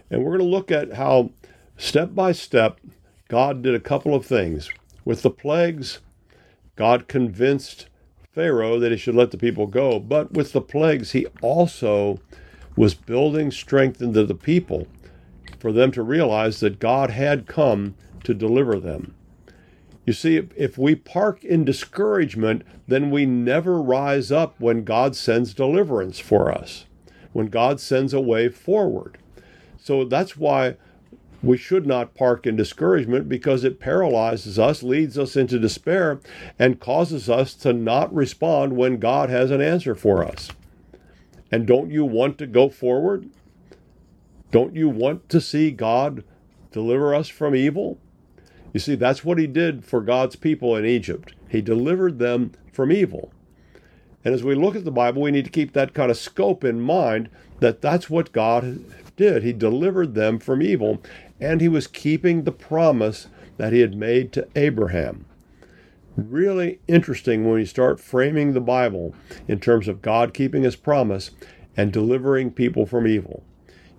And 0.10 0.24
we're 0.24 0.38
going 0.38 0.50
to 0.50 0.56
look 0.56 0.72
at 0.72 0.94
how, 0.94 1.32
step 1.76 2.16
by 2.16 2.32
step, 2.32 2.80
God 3.28 3.62
did 3.62 3.76
a 3.76 3.80
couple 3.82 4.16
of 4.16 4.26
things. 4.26 4.70
With 5.04 5.22
the 5.22 5.30
plagues, 5.30 6.00
God 6.78 7.10
convinced 7.10 7.88
Pharaoh 8.32 8.80
that 8.80 8.94
he 8.94 8.98
should 8.98 9.16
let 9.16 9.32
the 9.32 9.38
people 9.38 9.68
go. 9.68 10.00
But 10.00 10.32
with 10.32 10.54
the 10.54 10.62
plagues, 10.62 11.12
he 11.12 11.28
also 11.42 12.22
was 12.78 12.94
building 12.94 13.52
strength 13.52 14.02
into 14.02 14.26
the 14.26 14.36
people 14.36 14.88
for 15.62 15.72
them 15.72 15.92
to 15.92 16.02
realize 16.02 16.60
that 16.60 16.80
God 16.80 17.12
had 17.12 17.46
come 17.46 17.94
to 18.24 18.34
deliver 18.34 18.80
them. 18.80 19.14
You 20.08 20.14
see, 20.14 20.38
if 20.58 20.76
we 20.76 20.96
park 20.96 21.44
in 21.44 21.64
discouragement, 21.64 22.64
then 22.88 23.12
we 23.12 23.28
never 23.28 23.80
rise 23.80 24.32
up 24.32 24.60
when 24.60 24.84
God 24.84 25.16
sends 25.16 25.54
deliverance 25.54 26.18
for 26.18 26.52
us, 26.52 26.86
when 27.32 27.46
God 27.46 27.80
sends 27.80 28.12
a 28.12 28.20
way 28.20 28.50
forward. 28.50 29.20
So 29.78 30.04
that's 30.04 30.36
why 30.36 30.78
we 31.44 31.58
should 31.58 31.86
not 31.86 32.16
park 32.16 32.48
in 32.48 32.56
discouragement 32.56 33.30
because 33.30 33.64
it 33.64 33.80
paralyzes 33.80 34.58
us, 34.58 34.82
leads 34.82 35.16
us 35.16 35.36
into 35.36 35.60
despair, 35.60 36.20
and 36.58 36.80
causes 36.80 37.30
us 37.30 37.54
to 37.56 37.72
not 37.72 38.12
respond 38.12 38.76
when 38.76 38.98
God 38.98 39.30
has 39.30 39.52
an 39.52 39.62
answer 39.62 39.94
for 39.94 40.26
us. 40.26 40.50
And 41.52 41.68
don't 41.68 41.92
you 41.92 42.04
want 42.04 42.40
to 42.40 42.48
go 42.48 42.68
forward? 42.68 43.30
Don't 44.52 44.76
you 44.76 44.90
want 44.90 45.30
to 45.30 45.42
see 45.42 45.72
God 45.72 46.24
deliver 46.72 47.16
us 47.16 47.30
from 47.30 47.56
evil? 47.56 48.00
You 48.74 48.80
see, 48.80 48.96
that's 48.96 49.26
what 49.26 49.38
he 49.38 49.48
did 49.48 49.84
for 49.86 50.02
God's 50.02 50.36
people 50.36 50.76
in 50.76 50.86
Egypt. 50.86 51.34
He 51.50 51.62
delivered 51.62 52.20
them 52.20 52.52
from 52.72 52.92
evil. 52.92 53.34
And 54.24 54.34
as 54.34 54.44
we 54.44 54.56
look 54.56 54.76
at 54.76 54.86
the 54.86 54.92
Bible, 54.92 55.22
we 55.22 55.32
need 55.32 55.46
to 55.46 55.52
keep 55.52 55.74
that 55.74 55.94
kind 55.94 56.12
of 56.12 56.18
scope 56.18 56.64
in 56.64 56.80
mind 56.80 57.30
that 57.60 57.82
that's 57.82 58.10
what 58.10 58.32
God 58.32 58.84
did. 59.16 59.44
He 59.44 59.54
delivered 59.54 60.14
them 60.14 60.40
from 60.40 60.62
evil, 60.62 61.02
and 61.40 61.60
he 61.60 61.68
was 61.68 61.88
keeping 61.88 62.44
the 62.44 62.52
promise 62.52 63.28
that 63.58 63.74
he 63.74 63.80
had 63.80 63.96
made 63.96 64.32
to 64.34 64.48
Abraham. 64.56 65.26
Really 66.16 66.80
interesting 66.88 67.50
when 67.50 67.60
you 67.60 67.66
start 67.66 68.00
framing 68.00 68.54
the 68.54 68.62
Bible 68.62 69.16
in 69.48 69.60
terms 69.60 69.88
of 69.88 70.02
God 70.02 70.34
keeping 70.34 70.64
his 70.64 70.76
promise 70.76 71.32
and 71.76 71.92
delivering 71.92 72.52
people 72.52 72.86
from 72.86 73.08
evil. 73.08 73.44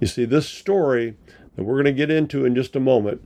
You 0.03 0.09
see, 0.09 0.25
this 0.25 0.49
story 0.49 1.15
that 1.55 1.63
we're 1.63 1.77
going 1.81 1.85
to 1.85 1.93
get 1.93 2.11
into 2.11 2.45
in 2.45 2.57
just 2.57 2.75
a 2.75 2.81
moment 2.81 3.23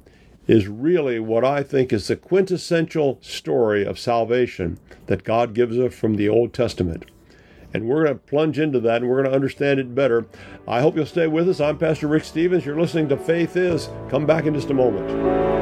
is 0.46 0.68
really 0.68 1.18
what 1.18 1.42
I 1.42 1.62
think 1.62 1.90
is 1.90 2.06
the 2.06 2.16
quintessential 2.16 3.16
story 3.22 3.82
of 3.82 3.98
salvation 3.98 4.78
that 5.06 5.24
God 5.24 5.54
gives 5.54 5.78
us 5.78 5.94
from 5.94 6.16
the 6.16 6.28
Old 6.28 6.52
Testament. 6.52 7.06
And 7.72 7.88
we're 7.88 8.04
going 8.04 8.18
to 8.18 8.22
plunge 8.26 8.58
into 8.58 8.78
that 8.80 9.00
and 9.00 9.08
we're 9.08 9.22
going 9.22 9.30
to 9.30 9.34
understand 9.34 9.80
it 9.80 9.94
better. 9.94 10.26
I 10.68 10.82
hope 10.82 10.96
you'll 10.96 11.06
stay 11.06 11.28
with 11.28 11.48
us. 11.48 11.62
I'm 11.62 11.78
Pastor 11.78 12.08
Rick 12.08 12.24
Stevens. 12.24 12.66
You're 12.66 12.78
listening 12.78 13.08
to 13.08 13.16
Faith 13.16 13.56
Is. 13.56 13.88
Come 14.10 14.26
back 14.26 14.44
in 14.44 14.52
just 14.52 14.68
a 14.68 14.74
moment. 14.74 15.55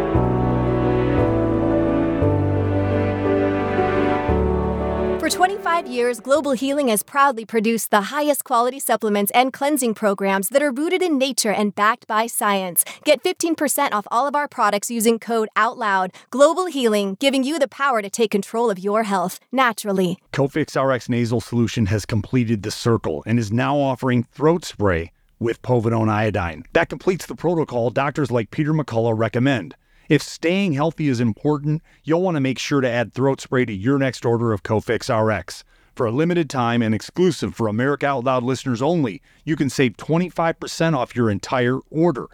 25 5.35 5.89
years, 5.89 6.21
Global 6.21 6.53
Healing 6.53 6.87
has 6.87 7.03
proudly 7.03 7.45
produced 7.45 7.91
the 7.91 8.03
highest 8.03 8.45
quality 8.45 8.79
supplements 8.79 9.33
and 9.33 9.53
cleansing 9.53 9.93
programs 9.95 10.49
that 10.51 10.63
are 10.63 10.71
rooted 10.71 11.03
in 11.03 11.19
nature 11.19 11.51
and 11.51 11.75
backed 11.75 12.07
by 12.07 12.29
science. 12.29 12.85
Get 13.03 13.21
15% 13.25 13.91
off 13.91 14.07
all 14.13 14.29
of 14.29 14.37
our 14.37 14.47
products 14.47 14.93
using 14.93 15.19
code 15.19 15.49
OUTLOUD. 15.57 16.15
Global 16.31 16.67
Healing, 16.67 17.17
giving 17.19 17.43
you 17.43 17.59
the 17.59 17.67
power 17.67 18.01
to 18.01 18.09
take 18.09 18.31
control 18.31 18.71
of 18.71 18.79
your 18.79 19.03
health 19.03 19.41
naturally. 19.51 20.19
Cofix 20.33 20.81
RX 20.81 21.09
nasal 21.09 21.41
solution 21.41 21.87
has 21.87 22.07
completed 22.07 22.63
the 22.63 22.71
circle 22.71 23.25
and 23.27 23.37
is 23.37 23.51
now 23.51 23.77
offering 23.77 24.23
throat 24.23 24.65
spray 24.65 25.11
with 25.41 25.63
povidone 25.63 26.09
iodine. 26.09 26.63
That 26.75 26.89
completes 26.89 27.27
the 27.27 27.35
protocol 27.35 27.91
doctors 27.91 28.31
like 28.31 28.53
Peter 28.53 28.73
McCullough 28.73 29.19
recommend. 29.19 29.75
If 30.09 30.23
staying 30.23 30.75
healthy 30.75 31.09
is 31.09 31.19
important, 31.19 31.83
you'll 32.03 32.21
want 32.21 32.35
to 32.35 32.41
make 32.41 32.59
sure 32.59 32.83
to 32.83 32.91
add 32.91 33.15
throat 33.15 33.41
spray 33.41 33.65
to 33.65 33.73
your 33.73 33.99
next 33.99 34.27
order 34.27 34.53
of 34.53 34.63
Cofix 34.63 35.09
RX. 35.09 35.65
For 35.95 36.07
a 36.07 36.11
limited 36.11 36.51
time 36.51 36.83
and 36.83 36.95
exclusive 36.95 37.55
for 37.55 37.69
America 37.69 38.07
Out 38.07 38.25
Loud 38.25 38.43
listeners 38.43 38.83
only, 38.83 39.23
you 39.45 39.57
can 39.57 39.71
save 39.71 39.97
25% 39.97 40.95
off 40.95 41.17
your 41.17 41.31
entire 41.31 41.79
order. 41.91 42.27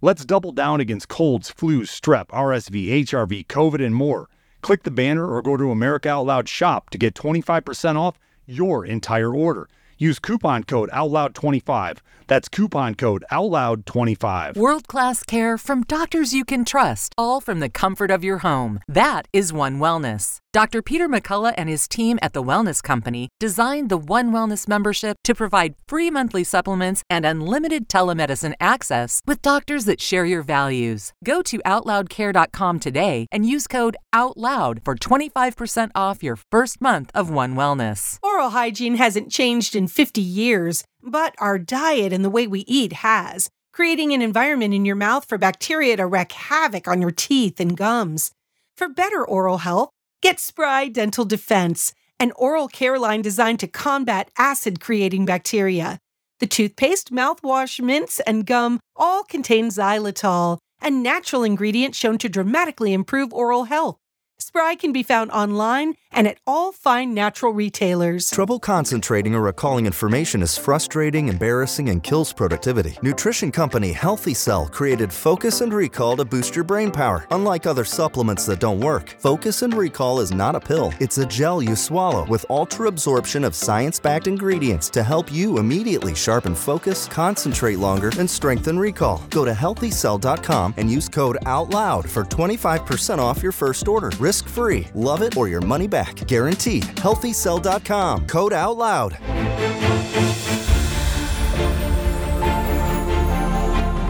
Let's 0.00 0.24
double 0.24 0.52
down 0.52 0.80
against 0.80 1.08
colds, 1.08 1.52
flus, 1.52 1.88
strep, 1.88 2.28
RSV, 2.28 3.04
HRV, 3.04 3.46
COVID, 3.48 3.84
and 3.84 3.94
more. 3.94 4.30
Click 4.62 4.84
the 4.84 4.90
banner 4.90 5.26
or 5.26 5.42
go 5.42 5.56
to 5.56 5.70
America 5.70 6.08
Out 6.08 6.26
Loud 6.26 6.48
shop 6.48 6.88
to 6.90 6.98
get 6.98 7.14
25% 7.14 7.96
off 7.96 8.18
your 8.46 8.86
entire 8.86 9.34
order. 9.34 9.68
Use 9.98 10.20
coupon 10.20 10.62
code 10.62 10.90
OUTLOUD25. 10.90 11.98
That's 12.28 12.48
coupon 12.48 12.94
code 12.94 13.24
OUTLOUD25. 13.32 14.56
World 14.56 14.86
class 14.86 15.24
care 15.24 15.58
from 15.58 15.82
doctors 15.82 16.32
you 16.32 16.44
can 16.44 16.64
trust, 16.64 17.14
all 17.18 17.40
from 17.40 17.58
the 17.58 17.68
comfort 17.68 18.10
of 18.10 18.22
your 18.22 18.38
home. 18.38 18.78
That 18.86 19.26
is 19.32 19.52
One 19.52 19.80
Wellness. 19.80 20.38
Dr. 20.54 20.80
Peter 20.80 21.10
McCullough 21.10 21.52
and 21.58 21.68
his 21.68 21.86
team 21.86 22.18
at 22.22 22.32
The 22.32 22.42
Wellness 22.42 22.82
Company 22.82 23.28
designed 23.38 23.90
the 23.90 23.98
One 23.98 24.32
Wellness 24.32 24.66
membership 24.66 25.18
to 25.24 25.34
provide 25.34 25.74
free 25.86 26.10
monthly 26.10 26.42
supplements 26.42 27.02
and 27.10 27.26
unlimited 27.26 27.86
telemedicine 27.86 28.54
access 28.58 29.20
with 29.26 29.42
doctors 29.42 29.84
that 29.84 30.00
share 30.00 30.24
your 30.24 30.40
values. 30.40 31.12
Go 31.22 31.42
to 31.42 31.58
OutLoudCare.com 31.58 32.80
today 32.80 33.26
and 33.30 33.44
use 33.44 33.66
code 33.66 33.98
OUTLOUD 34.14 34.80
for 34.84 34.94
25% 34.94 35.90
off 35.94 36.22
your 36.22 36.38
first 36.50 36.80
month 36.80 37.10
of 37.14 37.28
One 37.28 37.54
Wellness. 37.54 38.18
Oral 38.22 38.50
hygiene 38.50 38.94
hasn't 38.94 39.30
changed 39.30 39.76
in 39.76 39.86
50 39.86 40.22
years, 40.22 40.82
but 41.02 41.34
our 41.36 41.58
diet 41.58 42.10
and 42.10 42.24
the 42.24 42.30
way 42.30 42.46
we 42.46 42.60
eat 42.60 42.94
has, 42.94 43.50
creating 43.74 44.12
an 44.12 44.22
environment 44.22 44.72
in 44.72 44.86
your 44.86 44.96
mouth 44.96 45.26
for 45.28 45.36
bacteria 45.36 45.98
to 45.98 46.06
wreak 46.06 46.32
havoc 46.32 46.88
on 46.88 47.02
your 47.02 47.10
teeth 47.10 47.60
and 47.60 47.76
gums. 47.76 48.32
For 48.78 48.88
better 48.88 49.26
oral 49.26 49.58
health, 49.58 49.90
get 50.20 50.40
Spry 50.40 50.88
Dental 50.88 51.24
Defense, 51.24 51.94
an 52.18 52.32
oral 52.36 52.68
care 52.68 52.98
line 52.98 53.22
designed 53.22 53.60
to 53.60 53.68
combat 53.68 54.30
acid 54.36 54.80
creating 54.80 55.24
bacteria. 55.24 55.98
The 56.40 56.46
toothpaste, 56.46 57.12
mouthwash, 57.12 57.80
mints, 57.80 58.20
and 58.20 58.46
gum 58.46 58.80
all 58.96 59.24
contain 59.24 59.68
xylitol, 59.68 60.58
a 60.80 60.90
natural 60.90 61.44
ingredient 61.44 61.94
shown 61.94 62.18
to 62.18 62.28
dramatically 62.28 62.92
improve 62.92 63.32
oral 63.32 63.64
health. 63.64 63.98
Spry 64.40 64.76
can 64.76 64.92
be 64.92 65.02
found 65.02 65.32
online 65.32 65.94
and 66.12 66.26
at 66.28 66.38
all 66.46 66.70
fine 66.72 67.12
natural 67.12 67.52
retailers. 67.52 68.30
Trouble 68.30 68.60
concentrating 68.60 69.34
or 69.34 69.40
recalling 69.40 69.84
information 69.84 70.42
is 70.42 70.56
frustrating, 70.56 71.28
embarrassing, 71.28 71.88
and 71.88 72.02
kills 72.02 72.32
productivity. 72.32 72.96
Nutrition 73.02 73.50
company 73.50 73.92
Healthy 73.92 74.34
Cell 74.34 74.68
created 74.68 75.12
Focus 75.12 75.60
and 75.60 75.72
Recall 75.72 76.16
to 76.16 76.24
boost 76.24 76.54
your 76.54 76.64
brain 76.64 76.90
power. 76.90 77.26
Unlike 77.32 77.66
other 77.66 77.84
supplements 77.84 78.46
that 78.46 78.60
don't 78.60 78.80
work, 78.80 79.16
Focus 79.18 79.62
and 79.62 79.74
Recall 79.74 80.20
is 80.20 80.32
not 80.32 80.54
a 80.54 80.60
pill. 80.60 80.94
It's 81.00 81.18
a 81.18 81.26
gel 81.26 81.60
you 81.60 81.74
swallow 81.74 82.24
with 82.26 82.46
ultra 82.48 82.86
absorption 82.86 83.44
of 83.44 83.56
science 83.56 83.98
backed 83.98 84.28
ingredients 84.28 84.88
to 84.90 85.02
help 85.02 85.32
you 85.32 85.58
immediately 85.58 86.14
sharpen 86.14 86.54
focus, 86.54 87.06
concentrate 87.08 87.78
longer, 87.78 88.12
and 88.18 88.30
strengthen 88.30 88.78
recall. 88.78 89.18
Go 89.30 89.44
to 89.44 89.52
healthycell.com 89.52 90.74
and 90.76 90.90
use 90.90 91.08
code 91.08 91.38
OUTLOUD 91.44 92.08
for 92.08 92.24
25% 92.24 93.18
off 93.18 93.42
your 93.42 93.52
first 93.52 93.88
order. 93.88 94.10
Risk 94.28 94.46
free. 94.46 94.86
Love 94.94 95.22
it 95.22 95.38
or 95.38 95.48
your 95.48 95.62
money 95.62 95.86
back. 95.86 96.14
Guaranteed. 96.26 96.82
HealthyCell.com. 97.02 98.26
Code 98.26 98.52
out 98.52 98.76
loud. 98.76 99.16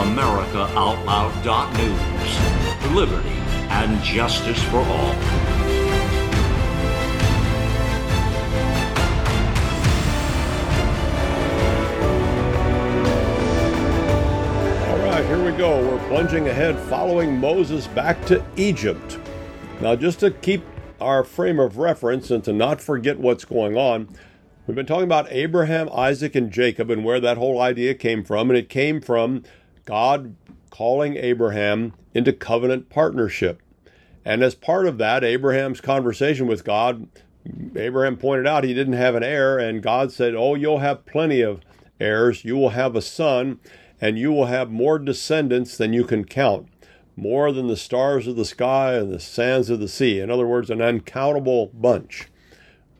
AmericaOutloud.news. 0.00 2.94
Liberty 2.94 3.28
and 3.68 4.02
justice 4.02 4.62
for 4.64 4.78
all. 4.78 5.14
All 14.88 14.98
right, 15.04 15.22
here 15.26 15.44
we 15.44 15.52
go. 15.52 15.86
We're 15.86 16.08
plunging 16.08 16.48
ahead, 16.48 16.78
following 16.88 17.38
Moses 17.38 17.86
back 17.88 18.24
to 18.24 18.42
Egypt. 18.56 19.18
Now, 19.82 19.96
just 19.96 20.20
to 20.20 20.30
keep 20.30 20.64
our 20.98 21.24
frame 21.24 21.60
of 21.60 21.76
reference 21.76 22.30
and 22.30 22.42
to 22.44 22.54
not 22.54 22.80
forget 22.80 23.18
what's 23.18 23.44
going 23.44 23.76
on, 23.76 24.08
we've 24.66 24.74
been 24.74 24.86
talking 24.86 25.04
about 25.04 25.30
Abraham, 25.30 25.90
Isaac, 25.92 26.34
and 26.34 26.50
Jacob 26.50 26.90
and 26.90 27.04
where 27.04 27.20
that 27.20 27.36
whole 27.36 27.60
idea 27.60 27.92
came 27.94 28.24
from. 28.24 28.48
And 28.48 28.58
it 28.58 28.70
came 28.70 29.02
from 29.02 29.42
God 29.90 30.36
calling 30.70 31.16
Abraham 31.16 31.94
into 32.14 32.32
covenant 32.32 32.88
partnership. 32.90 33.60
And 34.24 34.42
as 34.42 34.54
part 34.54 34.86
of 34.86 34.98
that, 34.98 35.24
Abraham's 35.24 35.80
conversation 35.80 36.46
with 36.46 36.64
God, 36.64 37.08
Abraham 37.74 38.16
pointed 38.16 38.46
out 38.46 38.62
he 38.62 38.72
didn't 38.72 38.92
have 38.92 39.16
an 39.16 39.24
heir, 39.24 39.58
and 39.58 39.82
God 39.82 40.12
said, 40.12 40.34
Oh, 40.36 40.54
you'll 40.54 40.78
have 40.78 41.06
plenty 41.06 41.40
of 41.40 41.62
heirs. 41.98 42.44
You 42.44 42.56
will 42.56 42.70
have 42.70 42.94
a 42.94 43.02
son, 43.02 43.58
and 44.00 44.16
you 44.16 44.30
will 44.30 44.46
have 44.46 44.70
more 44.70 44.98
descendants 44.98 45.76
than 45.76 45.92
you 45.92 46.04
can 46.04 46.24
count, 46.24 46.68
more 47.16 47.50
than 47.50 47.66
the 47.66 47.76
stars 47.76 48.28
of 48.28 48.36
the 48.36 48.44
sky 48.44 48.94
and 48.94 49.12
the 49.12 49.18
sands 49.18 49.70
of 49.70 49.80
the 49.80 49.88
sea. 49.88 50.20
In 50.20 50.30
other 50.30 50.46
words, 50.46 50.70
an 50.70 50.80
uncountable 50.80 51.72
bunch 51.74 52.28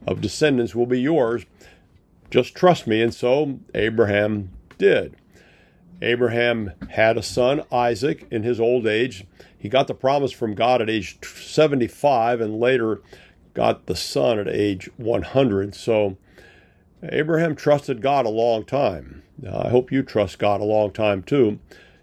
of 0.09 0.21
descendants 0.21 0.75
will 0.75 0.87
be 0.87 1.01
yours. 1.01 1.47
Just 2.31 2.57
trust 2.57 2.89
me. 2.89 3.01
And 3.01 3.15
so 3.15 3.61
Abraham 3.75 4.51
did. 4.77 5.17
Abraham 6.03 6.73
had 6.91 7.19
a 7.19 7.23
son, 7.23 7.63
Isaac, 7.71 8.27
in 8.31 8.43
his 8.43 8.61
old 8.61 8.87
age. 8.87 9.27
He 9.59 9.69
got 9.69 9.87
the 9.87 9.95
promise 9.95 10.33
from 10.33 10.55
God 10.55 10.81
at 10.81 10.89
age 10.89 11.19
75 11.25 12.41
and 12.41 12.59
later 12.59 13.03
got 13.53 13.87
the 13.87 13.97
son 13.97 14.39
at 14.39 14.49
age 14.49 14.89
100. 14.97 15.75
So 15.75 16.17
Abraham 17.03 17.55
trusted 17.55 18.01
God 18.01 18.27
a 18.27 18.31
long 18.31 18.65
time. 18.65 19.23
I 19.47 19.69
hope 19.69 19.93
you 19.93 20.03
trust 20.03 20.39
God 20.39 20.61
a 20.61 20.65
long 20.65 20.93
time 20.93 21.23
too. 21.23 21.59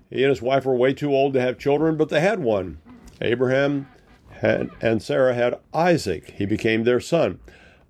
He 0.09 0.23
and 0.23 0.29
his 0.29 0.41
wife 0.41 0.65
were 0.65 0.75
way 0.75 0.93
too 0.93 1.13
old 1.13 1.33
to 1.33 1.41
have 1.41 1.57
children, 1.57 1.97
but 1.97 2.09
they 2.09 2.21
had 2.21 2.39
one. 2.39 2.79
Abraham 3.21 3.87
had, 4.29 4.69
and 4.81 5.01
Sarah 5.01 5.33
had 5.33 5.59
Isaac. 5.73 6.31
He 6.31 6.45
became 6.45 6.83
their 6.83 6.99
son. 6.99 7.39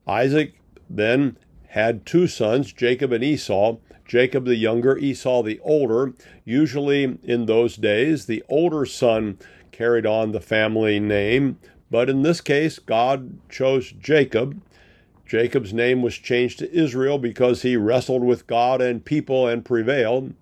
Isaac 0.08 0.60
then 0.90 1.38
had 1.70 2.06
two 2.06 2.28
sons, 2.28 2.72
Jacob 2.72 3.12
and 3.12 3.24
Esau. 3.24 3.78
Jacob 4.08 4.46
the 4.46 4.56
younger, 4.56 4.98
Esau 4.98 5.44
the 5.44 5.60
older. 5.60 6.14
Usually 6.46 7.18
in 7.24 7.46
those 7.46 7.76
days, 7.76 8.26
the 8.26 8.44
older 8.50 8.86
son 8.86 9.38
carried 9.72 10.06
on 10.06 10.32
the 10.32 10.42
family 10.42 11.00
name, 11.00 11.60
but 11.92 12.10
in 12.10 12.24
this 12.24 12.42
case, 12.42 12.80
God 12.80 13.38
chose 13.50 13.92
Jacob. 13.92 14.62
Jacob's 15.26 15.74
name 15.74 16.02
was 16.02 16.16
changed 16.16 16.60
to 16.60 16.74
Israel 16.74 17.18
because 17.18 17.62
he 17.62 17.76
wrestled 17.76 18.24
with 18.24 18.48
God 18.48 18.82
and 18.82 19.04
people 19.04 19.46
and 19.46 19.64
prevailed. 19.64 20.34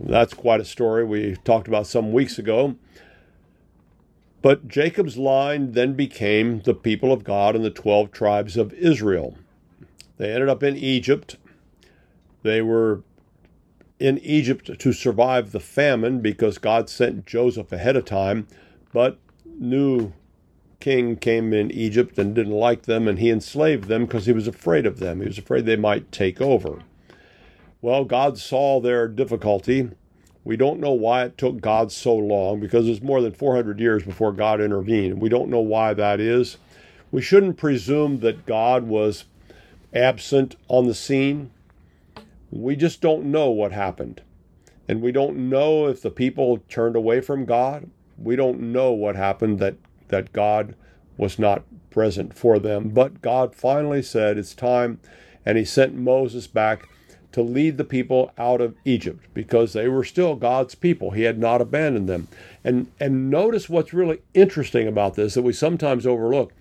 That's 0.00 0.34
quite 0.34 0.60
a 0.60 0.64
story 0.64 1.04
we 1.04 1.36
talked 1.44 1.68
about 1.68 1.86
some 1.86 2.12
weeks 2.12 2.38
ago. 2.38 2.76
But 4.42 4.68
Jacob's 4.68 5.16
line 5.16 5.72
then 5.72 5.94
became 5.94 6.60
the 6.60 6.74
people 6.74 7.12
of 7.12 7.24
God 7.24 7.56
and 7.56 7.64
the 7.64 7.70
12 7.70 8.12
tribes 8.12 8.56
of 8.56 8.72
Israel. 8.74 9.36
They 10.18 10.32
ended 10.32 10.48
up 10.48 10.62
in 10.62 10.76
Egypt. 10.76 11.36
They 12.46 12.62
were 12.62 13.02
in 13.98 14.18
Egypt 14.18 14.78
to 14.78 14.92
survive 14.92 15.50
the 15.50 15.58
famine 15.58 16.20
because 16.20 16.58
God 16.58 16.88
sent 16.88 17.26
Joseph 17.26 17.72
ahead 17.72 17.96
of 17.96 18.04
time, 18.04 18.46
but 18.92 19.18
new 19.58 20.12
king 20.78 21.16
came 21.16 21.52
in 21.52 21.72
Egypt 21.72 22.16
and 22.18 22.36
didn't 22.36 22.52
like 22.52 22.82
them 22.82 23.08
and 23.08 23.18
he 23.18 23.30
enslaved 23.30 23.88
them 23.88 24.06
because 24.06 24.26
he 24.26 24.32
was 24.32 24.46
afraid 24.46 24.86
of 24.86 25.00
them. 25.00 25.20
He 25.20 25.26
was 25.26 25.38
afraid 25.38 25.66
they 25.66 25.74
might 25.74 26.12
take 26.12 26.40
over. 26.40 26.82
Well, 27.82 28.04
God 28.04 28.38
saw 28.38 28.80
their 28.80 29.08
difficulty. 29.08 29.90
We 30.44 30.56
don't 30.56 30.78
know 30.78 30.92
why 30.92 31.24
it 31.24 31.36
took 31.36 31.60
God 31.60 31.90
so 31.90 32.14
long 32.14 32.60
because 32.60 32.88
it's 32.88 33.02
more 33.02 33.20
than 33.20 33.32
400 33.32 33.80
years 33.80 34.04
before 34.04 34.32
God 34.32 34.60
intervened. 34.60 35.20
We 35.20 35.28
don't 35.28 35.50
know 35.50 35.58
why 35.58 35.94
that 35.94 36.20
is. 36.20 36.58
We 37.10 37.22
shouldn't 37.22 37.56
presume 37.56 38.20
that 38.20 38.46
God 38.46 38.84
was 38.84 39.24
absent 39.92 40.54
on 40.68 40.86
the 40.86 40.94
scene. 40.94 41.50
We 42.50 42.76
just 42.76 43.00
don't 43.00 43.24
know 43.24 43.50
what 43.50 43.72
happened. 43.72 44.22
And 44.88 45.02
we 45.02 45.12
don't 45.12 45.50
know 45.50 45.88
if 45.88 46.02
the 46.02 46.10
people 46.10 46.58
turned 46.68 46.96
away 46.96 47.20
from 47.20 47.44
God. 47.44 47.90
We 48.16 48.36
don't 48.36 48.60
know 48.72 48.92
what 48.92 49.16
happened 49.16 49.58
that, 49.58 49.74
that 50.08 50.32
God 50.32 50.74
was 51.16 51.38
not 51.38 51.64
present 51.90 52.36
for 52.36 52.58
them. 52.58 52.90
But 52.90 53.20
God 53.20 53.54
finally 53.54 54.02
said, 54.02 54.38
It's 54.38 54.54
time. 54.54 55.00
And 55.44 55.58
he 55.58 55.64
sent 55.64 55.94
Moses 55.94 56.46
back 56.46 56.88
to 57.32 57.42
lead 57.42 57.76
the 57.76 57.84
people 57.84 58.32
out 58.38 58.60
of 58.60 58.74
Egypt 58.84 59.26
because 59.34 59.72
they 59.72 59.88
were 59.88 60.04
still 60.04 60.36
God's 60.36 60.74
people. 60.74 61.10
He 61.10 61.22
had 61.22 61.38
not 61.38 61.60
abandoned 61.60 62.08
them. 62.08 62.28
And, 62.64 62.90
and 62.98 63.28
notice 63.30 63.68
what's 63.68 63.92
really 63.92 64.20
interesting 64.32 64.88
about 64.88 65.14
this 65.14 65.34
that 65.34 65.42
we 65.42 65.52
sometimes 65.52 66.06
overlook. 66.06 66.52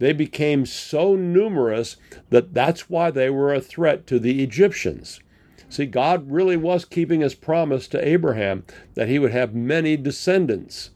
They 0.00 0.14
became 0.14 0.64
so 0.64 1.14
numerous 1.14 1.98
that 2.30 2.54
that's 2.54 2.88
why 2.88 3.10
they 3.10 3.28
were 3.28 3.52
a 3.52 3.60
threat 3.60 4.06
to 4.06 4.18
the 4.18 4.42
Egyptians. 4.42 5.20
See, 5.68 5.84
God 5.84 6.30
really 6.30 6.56
was 6.56 6.86
keeping 6.86 7.20
his 7.20 7.34
promise 7.34 7.86
to 7.88 8.08
Abraham 8.08 8.64
that 8.94 9.08
he 9.08 9.18
would 9.18 9.30
have 9.30 9.54
many 9.54 9.98
descendants. 9.98 10.90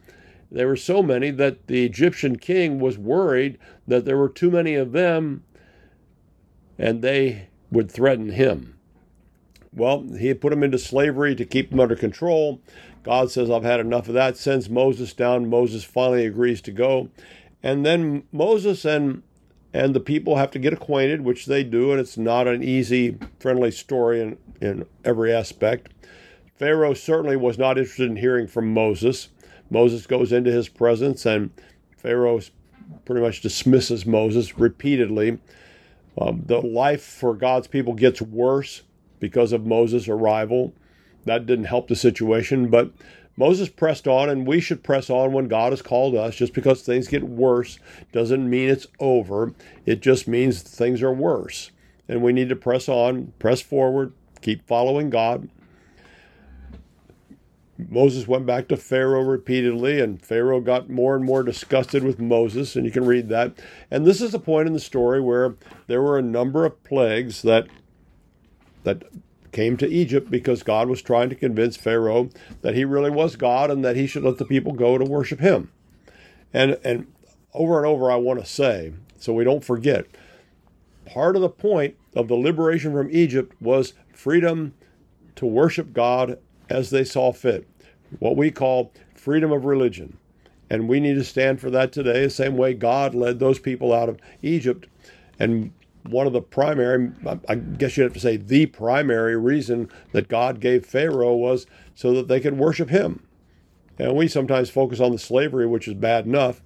There 0.50 0.66
were 0.66 0.76
so 0.76 1.02
many 1.02 1.30
that 1.32 1.66
the 1.66 1.84
Egyptian 1.84 2.36
king 2.36 2.78
was 2.78 2.96
worried 2.96 3.58
that 3.86 4.06
there 4.06 4.16
were 4.16 4.30
too 4.30 4.50
many 4.50 4.74
of 4.74 4.92
them 4.92 5.44
and 6.78 7.02
they 7.02 7.48
would 7.70 7.90
threaten 7.90 8.30
him. 8.30 8.78
Well, 9.74 10.06
he 10.18 10.32
put 10.32 10.50
them 10.50 10.62
into 10.62 10.78
slavery 10.78 11.34
to 11.34 11.44
keep 11.44 11.70
them 11.70 11.80
under 11.80 11.96
control. 11.96 12.60
God 13.02 13.30
says, 13.30 13.50
I've 13.50 13.64
had 13.64 13.80
enough 13.80 14.08
of 14.08 14.14
that, 14.14 14.38
sends 14.38 14.70
Moses 14.70 15.12
down. 15.12 15.50
Moses 15.50 15.84
finally 15.84 16.24
agrees 16.24 16.62
to 16.62 16.72
go. 16.72 17.10
And 17.64 17.84
then 17.84 18.24
Moses 18.30 18.84
and 18.84 19.22
and 19.72 19.92
the 19.92 20.00
people 20.00 20.36
have 20.36 20.52
to 20.52 20.60
get 20.60 20.72
acquainted, 20.72 21.22
which 21.22 21.46
they 21.46 21.64
do, 21.64 21.90
and 21.90 21.98
it's 21.98 22.16
not 22.16 22.46
an 22.46 22.62
easy, 22.62 23.18
friendly 23.40 23.72
story 23.72 24.20
in, 24.20 24.38
in 24.60 24.86
every 25.04 25.34
aspect. 25.34 25.92
Pharaoh 26.54 26.94
certainly 26.94 27.34
was 27.34 27.58
not 27.58 27.76
interested 27.76 28.08
in 28.08 28.14
hearing 28.14 28.46
from 28.46 28.72
Moses. 28.72 29.30
Moses 29.70 30.06
goes 30.06 30.30
into 30.30 30.52
his 30.52 30.68
presence, 30.68 31.26
and 31.26 31.50
Pharaoh 31.96 32.40
pretty 33.04 33.20
much 33.20 33.40
dismisses 33.40 34.06
Moses 34.06 34.56
repeatedly. 34.56 35.38
Um, 36.16 36.44
the 36.46 36.60
life 36.60 37.02
for 37.02 37.34
God's 37.34 37.66
people 37.66 37.94
gets 37.94 38.22
worse 38.22 38.82
because 39.18 39.52
of 39.52 39.66
Moses' 39.66 40.06
arrival. 40.06 40.72
That 41.24 41.46
didn't 41.46 41.64
help 41.64 41.88
the 41.88 41.96
situation, 41.96 42.68
but 42.68 42.92
Moses 43.36 43.68
pressed 43.68 44.06
on, 44.06 44.28
and 44.28 44.46
we 44.46 44.60
should 44.60 44.84
press 44.84 45.10
on 45.10 45.32
when 45.32 45.48
God 45.48 45.72
has 45.72 45.82
called 45.82 46.14
us. 46.14 46.36
Just 46.36 46.52
because 46.52 46.82
things 46.82 47.08
get 47.08 47.24
worse 47.24 47.78
doesn't 48.12 48.48
mean 48.48 48.68
it's 48.68 48.86
over. 49.00 49.52
It 49.86 50.00
just 50.00 50.28
means 50.28 50.62
things 50.62 51.02
are 51.02 51.12
worse. 51.12 51.70
And 52.08 52.22
we 52.22 52.32
need 52.32 52.48
to 52.50 52.56
press 52.56 52.88
on, 52.88 53.32
press 53.38 53.60
forward, 53.60 54.12
keep 54.40 54.66
following 54.66 55.10
God. 55.10 55.48
Moses 57.76 58.28
went 58.28 58.46
back 58.46 58.68
to 58.68 58.76
Pharaoh 58.76 59.22
repeatedly, 59.22 60.00
and 60.00 60.22
Pharaoh 60.22 60.60
got 60.60 60.88
more 60.88 61.16
and 61.16 61.24
more 61.24 61.42
disgusted 61.42 62.04
with 62.04 62.20
Moses, 62.20 62.76
and 62.76 62.84
you 62.84 62.92
can 62.92 63.04
read 63.04 63.28
that. 63.30 63.58
And 63.90 64.06
this 64.06 64.20
is 64.20 64.30
the 64.30 64.38
point 64.38 64.68
in 64.68 64.74
the 64.74 64.80
story 64.80 65.20
where 65.20 65.56
there 65.88 66.00
were 66.00 66.16
a 66.16 66.22
number 66.22 66.64
of 66.64 66.82
plagues 66.84 67.42
that 67.42 67.66
that 68.84 69.02
came 69.54 69.76
to 69.78 69.88
Egypt 69.88 70.30
because 70.30 70.62
God 70.62 70.88
was 70.88 71.00
trying 71.00 71.30
to 71.30 71.34
convince 71.34 71.76
Pharaoh 71.76 72.28
that 72.60 72.74
he 72.74 72.84
really 72.84 73.10
was 73.10 73.36
God 73.36 73.70
and 73.70 73.82
that 73.84 73.96
he 73.96 74.06
should 74.06 74.24
let 74.24 74.36
the 74.36 74.44
people 74.44 74.72
go 74.72 74.98
to 74.98 75.04
worship 75.04 75.40
him. 75.40 75.70
And 76.52 76.78
and 76.84 77.06
over 77.54 77.78
and 77.78 77.86
over 77.86 78.10
I 78.10 78.16
want 78.16 78.40
to 78.40 78.46
say, 78.46 78.92
so 79.16 79.32
we 79.32 79.44
don't 79.44 79.64
forget, 79.64 80.06
part 81.06 81.36
of 81.36 81.42
the 81.42 81.48
point 81.48 81.96
of 82.14 82.28
the 82.28 82.34
liberation 82.34 82.92
from 82.92 83.08
Egypt 83.10 83.54
was 83.60 83.94
freedom 84.12 84.74
to 85.36 85.46
worship 85.46 85.92
God 85.92 86.38
as 86.68 86.90
they 86.90 87.04
saw 87.04 87.32
fit. 87.32 87.66
What 88.18 88.36
we 88.36 88.50
call 88.50 88.92
freedom 89.14 89.52
of 89.52 89.64
religion. 89.64 90.18
And 90.68 90.88
we 90.88 90.98
need 90.98 91.14
to 91.14 91.24
stand 91.24 91.60
for 91.60 91.70
that 91.70 91.92
today, 91.92 92.24
the 92.24 92.30
same 92.30 92.56
way 92.56 92.74
God 92.74 93.14
led 93.14 93.38
those 93.38 93.58
people 93.58 93.92
out 93.92 94.08
of 94.08 94.18
Egypt 94.42 94.88
and 95.38 95.72
one 96.08 96.26
of 96.26 96.32
the 96.32 96.42
primary, 96.42 97.10
I 97.48 97.54
guess 97.54 97.96
you'd 97.96 98.04
have 98.04 98.12
to 98.12 98.20
say 98.20 98.36
the 98.36 98.66
primary 98.66 99.36
reason 99.36 99.90
that 100.12 100.28
God 100.28 100.60
gave 100.60 100.84
Pharaoh 100.84 101.34
was 101.34 101.66
so 101.94 102.12
that 102.14 102.28
they 102.28 102.40
could 102.40 102.58
worship 102.58 102.90
him. 102.90 103.26
And 103.98 104.14
we 104.14 104.28
sometimes 104.28 104.70
focus 104.70 105.00
on 105.00 105.12
the 105.12 105.18
slavery, 105.18 105.66
which 105.66 105.88
is 105.88 105.94
bad 105.94 106.26
enough, 106.26 106.62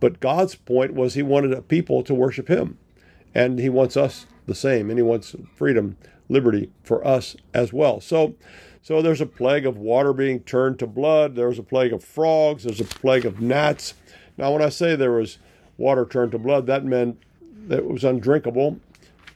but 0.00 0.20
God's 0.20 0.54
point 0.54 0.94
was 0.94 1.14
he 1.14 1.22
wanted 1.22 1.52
a 1.52 1.62
people 1.62 2.02
to 2.02 2.14
worship 2.14 2.48
him. 2.48 2.78
And 3.34 3.58
he 3.58 3.68
wants 3.68 3.96
us 3.96 4.26
the 4.46 4.54
same, 4.54 4.90
and 4.90 4.98
he 4.98 5.02
wants 5.02 5.34
freedom, 5.54 5.96
liberty 6.28 6.70
for 6.82 7.04
us 7.06 7.36
as 7.52 7.72
well. 7.72 8.00
So, 8.00 8.34
so 8.82 9.02
there's 9.02 9.20
a 9.20 9.26
plague 9.26 9.66
of 9.66 9.76
water 9.76 10.12
being 10.12 10.40
turned 10.40 10.78
to 10.80 10.86
blood. 10.86 11.34
there's 11.34 11.58
a 11.58 11.64
plague 11.64 11.92
of 11.92 12.04
frogs. 12.04 12.64
There's 12.64 12.80
a 12.80 12.84
plague 12.84 13.24
of 13.24 13.40
gnats. 13.40 13.94
Now, 14.36 14.52
when 14.52 14.62
I 14.62 14.68
say 14.68 14.94
there 14.94 15.12
was 15.12 15.38
water 15.78 16.04
turned 16.04 16.32
to 16.32 16.38
blood, 16.38 16.66
that 16.66 16.84
meant 16.84 17.18
that 17.68 17.86
was 17.86 18.04
undrinkable. 18.04 18.80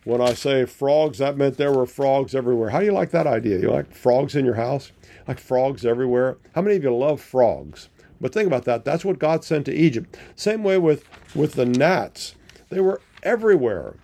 When 0.05 0.21
I 0.21 0.33
say 0.33 0.65
frogs, 0.65 1.19
that 1.19 1.37
meant 1.37 1.57
there 1.57 1.73
were 1.73 1.87
frogs 1.87 2.35
everywhere. 2.35 2.71
How 2.71 2.81
do 2.81 2.87
you 2.87 2.93
like 2.93 3.11
that 3.11 3.27
idea? 3.27 3.59
You 3.59 3.71
like 3.71 3.93
frogs 3.93 4.35
in 4.35 4.45
your 4.45 4.55
house? 4.55 4.93
Like 5.27 5.39
frogs 5.39 5.85
everywhere? 5.85 6.39
How 6.55 6.63
many 6.63 6.77
of 6.77 6.83
you 6.83 6.95
love 6.95 7.21
frogs? 7.21 7.89
But 8.21 8.33
think 8.33 8.47
about 8.47 8.65
that. 8.65 8.85
That's 8.85 9.05
what 9.05 9.19
God 9.19 9.45
sent 9.45 9.67
to 9.67 9.75
Egypt. 9.75 10.17
Same 10.35 10.63
way 10.65 10.79
with, 10.79 11.05
with 11.35 11.55
the 11.55 11.67
gnats. 11.67 12.35
They 12.71 12.81
were 12.81 13.01
everywhere. 13.23 13.97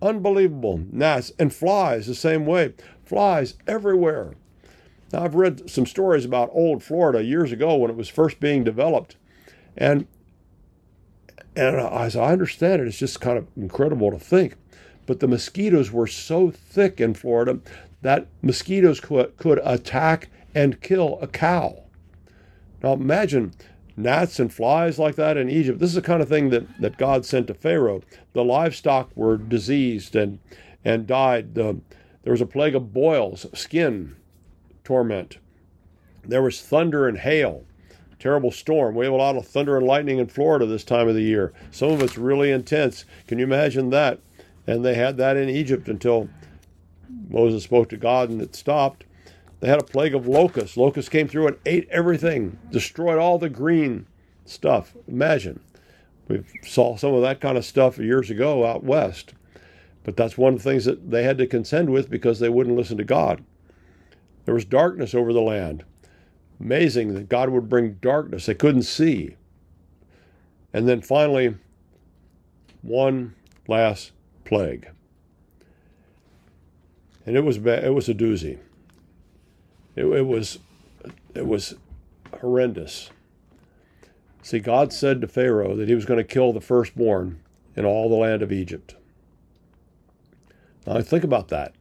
Unbelievable. 0.00 0.82
Gnats 0.90 1.32
and 1.38 1.52
flies 1.52 2.06
the 2.06 2.14
same 2.14 2.46
way. 2.46 2.74
Flies 3.04 3.54
everywhere. 3.66 4.34
Now, 5.12 5.24
I've 5.24 5.34
read 5.34 5.68
some 5.68 5.86
stories 5.86 6.24
about 6.24 6.50
old 6.52 6.82
Florida 6.82 7.24
years 7.24 7.50
ago 7.50 7.74
when 7.76 7.90
it 7.90 7.96
was 7.96 8.08
first 8.08 8.40
being 8.40 8.62
developed. 8.62 9.16
And 9.76 10.06
and 11.60 11.76
as 11.76 12.16
I 12.16 12.32
understand 12.32 12.80
it, 12.80 12.88
it's 12.88 12.98
just 12.98 13.20
kind 13.20 13.36
of 13.36 13.46
incredible 13.54 14.10
to 14.10 14.18
think. 14.18 14.54
But 15.04 15.20
the 15.20 15.28
mosquitoes 15.28 15.92
were 15.92 16.06
so 16.06 16.50
thick 16.50 17.02
in 17.02 17.12
Florida 17.12 17.60
that 18.00 18.28
mosquitoes 18.40 18.98
could, 18.98 19.36
could 19.36 19.60
attack 19.62 20.30
and 20.54 20.80
kill 20.80 21.18
a 21.20 21.26
cow. 21.26 21.82
Now 22.82 22.94
imagine 22.94 23.52
gnats 23.94 24.40
and 24.40 24.50
flies 24.50 24.98
like 24.98 25.16
that 25.16 25.36
in 25.36 25.50
Egypt. 25.50 25.80
This 25.80 25.90
is 25.90 25.96
the 25.96 26.02
kind 26.02 26.22
of 26.22 26.30
thing 26.30 26.48
that, 26.48 26.80
that 26.80 26.96
God 26.96 27.26
sent 27.26 27.48
to 27.48 27.54
Pharaoh. 27.54 28.00
The 28.32 28.42
livestock 28.42 29.10
were 29.14 29.36
diseased 29.36 30.16
and, 30.16 30.38
and 30.82 31.06
died. 31.06 31.54
The, 31.54 31.78
there 32.22 32.32
was 32.32 32.40
a 32.40 32.46
plague 32.46 32.74
of 32.74 32.94
boils, 32.94 33.44
skin 33.52 34.16
torment. 34.82 35.36
There 36.24 36.42
was 36.42 36.62
thunder 36.62 37.06
and 37.06 37.18
hail 37.18 37.64
terrible 38.20 38.52
storm. 38.52 38.94
We 38.94 39.06
have 39.06 39.14
a 39.14 39.16
lot 39.16 39.36
of 39.36 39.46
thunder 39.46 39.76
and 39.76 39.86
lightning 39.86 40.18
in 40.18 40.28
Florida 40.28 40.66
this 40.66 40.84
time 40.84 41.08
of 41.08 41.14
the 41.14 41.22
year. 41.22 41.52
Some 41.70 41.90
of 41.90 42.02
it's 42.02 42.18
really 42.18 42.52
intense. 42.52 43.04
Can 43.26 43.38
you 43.38 43.44
imagine 43.44 43.90
that? 43.90 44.20
And 44.66 44.84
they 44.84 44.94
had 44.94 45.16
that 45.16 45.36
in 45.36 45.48
Egypt 45.48 45.88
until 45.88 46.28
Moses 47.28 47.64
spoke 47.64 47.88
to 47.88 47.96
God 47.96 48.28
and 48.28 48.40
it 48.40 48.54
stopped. 48.54 49.04
They 49.60 49.68
had 49.68 49.80
a 49.80 49.84
plague 49.84 50.14
of 50.14 50.26
locusts. 50.26 50.76
Locusts 50.76 51.08
came 51.08 51.28
through 51.28 51.48
and 51.48 51.56
ate 51.66 51.88
everything, 51.90 52.58
destroyed 52.70 53.18
all 53.18 53.38
the 53.38 53.50
green 53.50 54.06
stuff. 54.44 54.94
Imagine. 55.08 55.60
We 56.28 56.44
saw 56.62 56.96
some 56.96 57.14
of 57.14 57.22
that 57.22 57.40
kind 57.40 57.58
of 57.58 57.64
stuff 57.64 57.98
years 57.98 58.30
ago 58.30 58.66
out 58.66 58.84
west. 58.84 59.34
But 60.04 60.16
that's 60.16 60.38
one 60.38 60.54
of 60.54 60.62
the 60.62 60.70
things 60.70 60.84
that 60.84 61.10
they 61.10 61.24
had 61.24 61.38
to 61.38 61.46
contend 61.46 61.90
with 61.90 62.08
because 62.08 62.38
they 62.38 62.48
wouldn't 62.48 62.76
listen 62.76 62.96
to 62.98 63.04
God. 63.04 63.44
There 64.44 64.54
was 64.54 64.64
darkness 64.64 65.14
over 65.14 65.32
the 65.32 65.42
land. 65.42 65.84
Amazing 66.60 67.14
that 67.14 67.28
God 67.28 67.48
would 67.48 67.68
bring 67.68 67.94
darkness 67.94 68.46
they 68.46 68.54
couldn't 68.54 68.82
see. 68.82 69.36
And 70.72 70.86
then 70.86 71.00
finally, 71.00 71.56
one 72.82 73.34
last 73.66 74.12
plague. 74.44 74.90
And 77.26 77.36
it 77.36 77.44
was 77.44 77.56
it 77.56 77.94
was 77.94 78.08
a 78.08 78.14
doozy. 78.14 78.58
It, 79.96 80.04
it 80.04 80.26
was 80.26 80.58
it 81.34 81.46
was 81.46 81.74
horrendous. 82.40 83.10
See, 84.42 84.58
God 84.58 84.92
said 84.92 85.20
to 85.20 85.28
Pharaoh 85.28 85.76
that 85.76 85.88
he 85.88 85.94
was 85.94 86.06
going 86.06 86.18
to 86.18 86.24
kill 86.24 86.52
the 86.52 86.60
firstborn 86.60 87.40
in 87.76 87.84
all 87.84 88.08
the 88.08 88.16
land 88.16 88.42
of 88.42 88.52
Egypt. 88.52 88.96
Now, 90.86 91.00
think 91.02 91.24
about 91.24 91.48
that. 91.48 91.74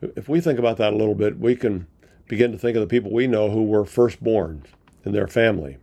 If 0.00 0.28
we 0.28 0.40
think 0.40 0.58
about 0.58 0.76
that 0.78 0.92
a 0.92 0.96
little 0.96 1.16
bit, 1.16 1.38
we 1.38 1.56
can 1.56 1.86
begin 2.30 2.52
to 2.52 2.58
think 2.58 2.76
of 2.76 2.80
the 2.80 2.86
people 2.86 3.10
we 3.10 3.26
know 3.26 3.50
who 3.50 3.64
were 3.64 3.84
firstborn 3.84 4.62
in 5.04 5.10
their 5.10 5.26
family. 5.26 5.78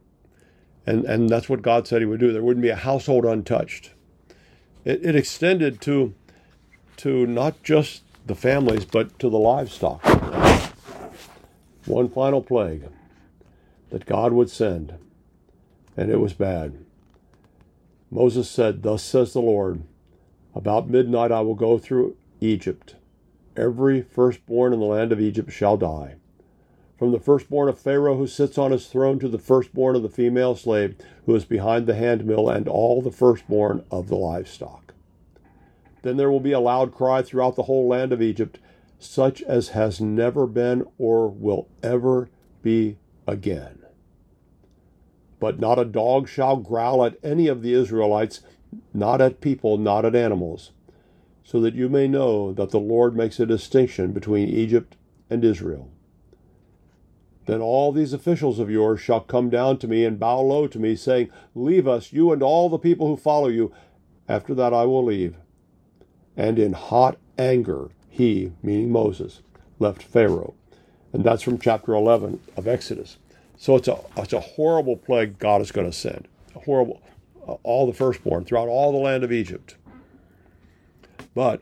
And, 0.86 1.04
and 1.04 1.30
that's 1.30 1.50
what 1.50 1.62
God 1.62 1.86
said 1.86 2.02
he 2.02 2.06
would 2.06 2.22
do. 2.22 2.32
There 2.32 2.42
wouldn't 2.42 2.62
be 2.62 2.70
a 2.70 2.76
household 2.78 3.26
untouched. 3.26 3.92
It, 4.86 5.06
it 5.06 5.14
extended 5.14 5.82
to, 5.82 6.16
to 6.98 7.28
not 7.28 7.62
just 7.64 8.04
the 8.26 8.34
families, 8.34 8.86
but 8.86 9.20
to 9.20 9.30
the 9.30 9.38
livestock. 9.38 10.02
One 11.86 12.08
final 12.08 12.42
plague 12.42 12.88
that 13.90 14.06
God 14.06 14.32
would 14.32 14.50
send, 14.50 14.94
and 15.98 16.10
it 16.10 16.22
was 16.22 16.32
bad. 16.32 16.78
Moses 18.10 18.50
said, 18.50 18.84
Thus 18.84 19.04
says 19.04 19.34
the 19.34 19.42
Lord, 19.42 19.84
about 20.56 20.90
midnight 20.90 21.34
I 21.34 21.42
will 21.42 21.56
go 21.56 21.78
through 21.78 22.16
Egypt. 22.40 22.96
Every 23.58 24.02
firstborn 24.02 24.72
in 24.72 24.80
the 24.80 24.86
land 24.86 25.12
of 25.12 25.20
Egypt 25.20 25.52
shall 25.52 25.76
die 25.76 26.16
from 26.98 27.12
the 27.12 27.20
firstborn 27.20 27.70
of 27.70 27.80
Pharaoh 27.80 28.18
who 28.18 28.28
sits 28.28 28.58
on 28.58 28.72
his 28.72 28.88
throne 28.88 29.20
to 29.20 29.28
the 29.28 29.38
firstborn 29.38 29.96
of 29.96 30.02
the 30.02 30.10
female 30.10 30.56
slave 30.56 30.96
who 31.26 31.36
is 31.36 31.46
behind 31.46 31.86
the 31.86 31.96
handmill, 31.96 32.50
and 32.50 32.68
all 32.68 33.02
the 33.02 33.12
firstborn 33.12 33.84
of 33.92 34.08
the 34.08 34.16
livestock. 34.16 34.94
Then 36.02 36.18
there 36.18 36.32
will 36.32 36.40
be 36.40 36.54
a 36.54 36.60
loud 36.60 36.94
cry 36.94 37.22
throughout 37.22 37.56
the 37.56 37.64
whole 37.64 37.88
land 37.88 38.14
of 38.14 38.22
Egypt, 38.22 38.60
such 38.98 39.44
as 39.44 39.70
has 39.70 40.02
never 40.02 40.48
been 40.48 40.86
or 40.98 41.28
will 41.28 41.68
ever 41.84 42.30
be 42.64 42.98
again. 43.28 43.80
But 45.40 45.60
not 45.60 45.78
a 45.78 45.86
dog 45.86 46.28
shall 46.28 46.58
growl 46.58 47.06
at 47.06 47.20
any 47.24 47.48
of 47.48 47.62
the 47.62 47.74
Israelites, 47.74 48.42
not 48.94 49.22
at 49.22 49.42
people, 49.42 49.78
not 49.78 50.06
at 50.06 50.16
animals, 50.16 50.72
so 51.44 51.60
that 51.62 51.76
you 51.76 51.90
may 51.90 52.08
know 52.08 52.54
that 52.54 52.72
the 52.72 52.80
Lord 52.80 53.16
makes 53.16 53.40
a 53.40 53.46
distinction 53.46 54.14
between 54.14 54.50
Egypt 54.50 54.98
and 55.30 55.44
Israel. 55.44 55.92
Then 57.48 57.62
all 57.62 57.94
these 57.94 58.12
officials 58.12 58.60
of 58.60 58.70
yours 58.70 59.00
shall 59.00 59.22
come 59.22 59.50
down 59.50 59.78
to 59.80 59.88
me 59.88 60.04
and 60.04 60.20
bow 60.20 60.42
low 60.42 60.68
to 60.68 60.80
me, 60.80 60.98
saying, 60.98 61.30
Leave 61.56 61.88
us, 61.88 62.12
you 62.12 62.32
and 62.34 62.44
all 62.44 62.70
the 62.70 62.78
people 62.78 63.08
who 63.08 63.16
follow 63.16 63.48
you. 63.48 63.74
After 64.28 64.54
that 64.54 64.74
I 64.74 64.84
will 64.84 65.06
leave. 65.06 65.36
And 66.36 66.60
in 66.60 66.74
hot 66.74 67.18
anger, 67.38 67.90
he, 68.10 68.52
meaning 68.62 68.92
Moses, 68.92 69.42
left 69.80 70.04
Pharaoh. 70.04 70.56
And 71.14 71.24
that's 71.24 71.42
from 71.42 71.58
chapter 71.58 71.94
11 71.94 72.42
of 72.58 72.68
Exodus. 72.68 73.18
So 73.58 73.78
it's 73.78 73.88
a, 73.88 73.98
it's 74.18 74.34
a 74.34 74.42
horrible 74.42 74.98
plague 74.98 75.40
God 75.40 75.62
is 75.62 75.72
going 75.72 75.90
to 75.90 75.98
send. 75.98 76.28
A 76.54 76.60
horrible, 76.60 77.02
uh, 77.48 77.54
all 77.64 77.88
the 77.88 77.94
firstborn 77.94 78.44
throughout 78.44 78.68
all 78.68 78.92
the 78.92 78.98
land 78.98 79.24
of 79.24 79.32
Egypt. 79.32 79.78
But 81.34 81.62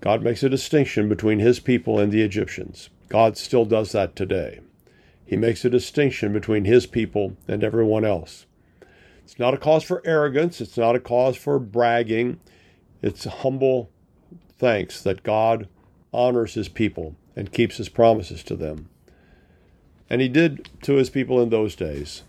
God 0.00 0.22
makes 0.22 0.42
a 0.42 0.50
distinction 0.50 1.08
between 1.08 1.38
his 1.38 1.58
people 1.58 1.98
and 1.98 2.12
the 2.12 2.22
Egyptians. 2.22 2.90
God 3.12 3.36
still 3.36 3.66
does 3.66 3.92
that 3.92 4.16
today. 4.16 4.60
He 5.26 5.36
makes 5.36 5.66
a 5.66 5.70
distinction 5.70 6.32
between 6.32 6.64
his 6.64 6.86
people 6.86 7.36
and 7.46 7.62
everyone 7.62 8.06
else. 8.06 8.46
It's 9.22 9.38
not 9.38 9.52
a 9.52 9.58
cause 9.58 9.84
for 9.84 10.00
arrogance, 10.06 10.62
it's 10.62 10.78
not 10.78 10.96
a 10.96 11.00
cause 11.00 11.36
for 11.36 11.58
bragging. 11.58 12.40
It's 13.02 13.24
humble 13.24 13.90
thanks 14.58 15.02
that 15.02 15.24
God 15.24 15.68
honors 16.10 16.54
his 16.54 16.70
people 16.70 17.14
and 17.36 17.52
keeps 17.52 17.76
his 17.76 17.90
promises 17.90 18.42
to 18.44 18.56
them. 18.56 18.88
And 20.08 20.22
he 20.22 20.28
did 20.28 20.70
to 20.80 20.94
his 20.94 21.10
people 21.10 21.38
in 21.42 21.50
those 21.50 21.76
days. 21.76 22.22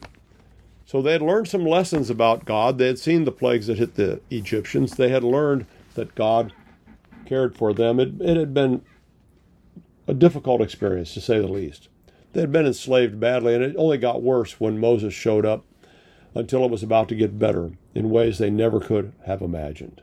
So 0.86 1.02
they 1.02 1.14
had 1.14 1.22
learned 1.22 1.48
some 1.48 1.66
lessons 1.66 2.10
about 2.10 2.44
God. 2.44 2.78
They 2.78 2.88
had 2.88 3.00
seen 3.00 3.24
the 3.24 3.32
plagues 3.32 3.68
that 3.68 3.78
hit 3.78 3.96
the 3.96 4.20
Egyptians. 4.30 4.96
They 4.96 5.10
had 5.10 5.24
learned 5.24 5.66
that 5.94 6.14
God 6.14 6.52
cared 7.26 7.56
for 7.56 7.74
them. 7.74 8.02
It, 8.02 8.20
it 8.20 8.36
had 8.36 8.54
been 8.54 8.82
a 10.08 10.14
difficult 10.14 10.62
experience, 10.62 11.14
to 11.14 11.22
say 11.22 11.40
the 11.40 11.48
least. 11.48 11.90
They 12.34 12.42
had 12.42 12.52
been 12.52 12.66
enslaved 12.66 13.20
badly, 13.20 13.54
and 13.54 13.64
it 13.64 13.76
only 13.78 13.98
got 13.98 14.24
worse 14.24 14.60
when 14.60 14.80
Moses 14.80 15.14
showed 15.14 15.46
up 15.46 15.66
until 16.36 16.66
it 16.66 16.72
was 16.72 16.84
about 16.84 17.10
to 17.10 17.16
get 17.16 17.38
better 17.38 17.72
in 17.94 18.10
ways 18.10 18.38
they 18.38 18.50
never 18.50 18.80
could 18.80 19.14
have 19.26 19.42
imagined. 19.42 20.02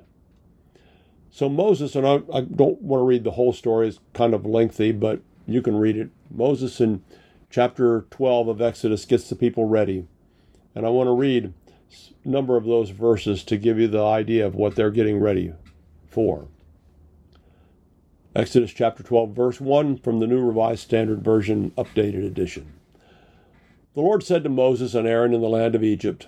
So, 1.30 1.48
Moses, 1.48 1.94
and 1.94 2.06
I, 2.06 2.20
I 2.32 2.40
don't 2.42 2.80
want 2.82 3.00
to 3.00 3.04
read 3.04 3.24
the 3.24 3.32
whole 3.32 3.52
story, 3.52 3.88
it's 3.88 4.00
kind 4.14 4.34
of 4.34 4.46
lengthy, 4.46 4.92
but 4.92 5.20
you 5.46 5.62
can 5.62 5.76
read 5.76 5.96
it. 5.96 6.10
Moses 6.30 6.80
in 6.80 7.02
chapter 7.50 8.06
12 8.10 8.48
of 8.48 8.62
Exodus 8.62 9.04
gets 9.04 9.28
the 9.28 9.36
people 9.36 9.64
ready. 9.64 10.06
And 10.74 10.86
I 10.86 10.88
want 10.90 11.08
to 11.08 11.12
read 11.12 11.52
a 12.24 12.28
number 12.28 12.56
of 12.56 12.64
those 12.64 12.90
verses 12.90 13.42
to 13.44 13.56
give 13.56 13.78
you 13.78 13.88
the 13.88 14.04
idea 14.04 14.46
of 14.46 14.54
what 14.54 14.76
they're 14.76 14.90
getting 14.90 15.18
ready 15.18 15.52
for. 16.08 16.46
Exodus 18.40 18.72
chapter 18.72 19.02
12, 19.02 19.32
verse 19.32 19.60
1 19.60 19.98
from 19.98 20.18
the 20.18 20.26
New 20.26 20.42
Revised 20.42 20.80
Standard 20.80 21.22
Version, 21.22 21.72
updated 21.72 22.24
edition. 22.24 22.72
The 23.92 24.00
Lord 24.00 24.22
said 24.22 24.44
to 24.44 24.48
Moses 24.48 24.94
and 24.94 25.06
Aaron 25.06 25.34
in 25.34 25.42
the 25.42 25.46
land 25.46 25.74
of 25.74 25.84
Egypt, 25.84 26.26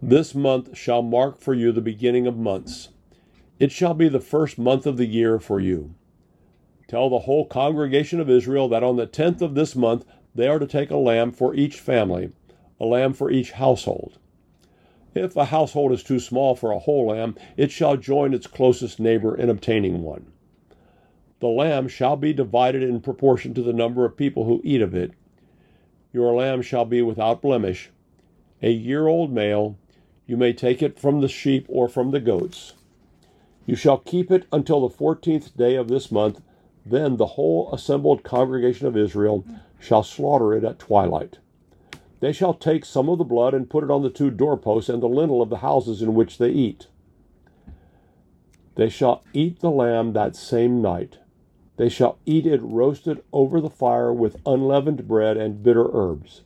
This 0.00 0.36
month 0.36 0.78
shall 0.78 1.02
mark 1.02 1.40
for 1.40 1.54
you 1.54 1.72
the 1.72 1.80
beginning 1.80 2.28
of 2.28 2.36
months. 2.36 2.90
It 3.58 3.72
shall 3.72 3.92
be 3.92 4.08
the 4.08 4.20
first 4.20 4.56
month 4.56 4.86
of 4.86 4.98
the 4.98 5.06
year 5.06 5.40
for 5.40 5.58
you. 5.58 5.96
Tell 6.86 7.10
the 7.10 7.18
whole 7.18 7.44
congregation 7.44 8.20
of 8.20 8.30
Israel 8.30 8.68
that 8.68 8.84
on 8.84 8.94
the 8.94 9.06
tenth 9.06 9.42
of 9.42 9.56
this 9.56 9.74
month 9.74 10.04
they 10.36 10.46
are 10.46 10.60
to 10.60 10.66
take 10.66 10.92
a 10.92 10.96
lamb 10.96 11.32
for 11.32 11.56
each 11.56 11.80
family, 11.80 12.30
a 12.78 12.86
lamb 12.86 13.14
for 13.14 13.32
each 13.32 13.50
household. 13.50 14.20
If 15.12 15.34
a 15.34 15.46
household 15.46 15.90
is 15.90 16.04
too 16.04 16.20
small 16.20 16.54
for 16.54 16.70
a 16.70 16.78
whole 16.78 17.08
lamb, 17.08 17.34
it 17.56 17.72
shall 17.72 17.96
join 17.96 18.32
its 18.32 18.46
closest 18.46 19.00
neighbor 19.00 19.36
in 19.36 19.50
obtaining 19.50 20.04
one. 20.04 20.30
The 21.40 21.46
lamb 21.46 21.86
shall 21.86 22.16
be 22.16 22.32
divided 22.32 22.82
in 22.82 23.00
proportion 23.00 23.54
to 23.54 23.62
the 23.62 23.72
number 23.72 24.04
of 24.04 24.16
people 24.16 24.44
who 24.44 24.60
eat 24.64 24.82
of 24.82 24.94
it. 24.94 25.12
Your 26.12 26.34
lamb 26.34 26.62
shall 26.62 26.84
be 26.84 27.00
without 27.00 27.42
blemish, 27.42 27.90
a 28.60 28.70
year 28.70 29.06
old 29.06 29.32
male. 29.32 29.78
You 30.26 30.36
may 30.36 30.52
take 30.52 30.82
it 30.82 30.98
from 30.98 31.20
the 31.20 31.28
sheep 31.28 31.66
or 31.68 31.88
from 31.88 32.10
the 32.10 32.20
goats. 32.20 32.74
You 33.66 33.76
shall 33.76 33.98
keep 33.98 34.30
it 34.32 34.46
until 34.50 34.80
the 34.80 34.94
fourteenth 34.94 35.56
day 35.56 35.76
of 35.76 35.88
this 35.88 36.10
month. 36.10 36.40
Then 36.84 37.18
the 37.18 37.26
whole 37.26 37.72
assembled 37.72 38.24
congregation 38.24 38.86
of 38.86 38.96
Israel 38.96 39.44
shall 39.78 40.02
slaughter 40.02 40.54
it 40.54 40.64
at 40.64 40.78
twilight. 40.78 41.38
They 42.20 42.32
shall 42.32 42.54
take 42.54 42.84
some 42.84 43.08
of 43.08 43.18
the 43.18 43.24
blood 43.24 43.54
and 43.54 43.70
put 43.70 43.84
it 43.84 43.90
on 43.90 44.02
the 44.02 44.10
two 44.10 44.30
doorposts 44.30 44.88
and 44.88 45.00
the 45.00 45.08
lintel 45.08 45.40
of 45.40 45.50
the 45.50 45.58
houses 45.58 46.02
in 46.02 46.14
which 46.14 46.38
they 46.38 46.50
eat. 46.50 46.88
They 48.74 48.88
shall 48.88 49.22
eat 49.32 49.60
the 49.60 49.70
lamb 49.70 50.14
that 50.14 50.34
same 50.34 50.82
night. 50.82 51.18
They 51.78 51.88
shall 51.88 52.18
eat 52.26 52.44
it 52.44 52.60
roasted 52.60 53.22
over 53.32 53.60
the 53.60 53.70
fire 53.70 54.12
with 54.12 54.42
unleavened 54.44 55.06
bread 55.06 55.36
and 55.36 55.62
bitter 55.62 55.88
herbs. 55.92 56.42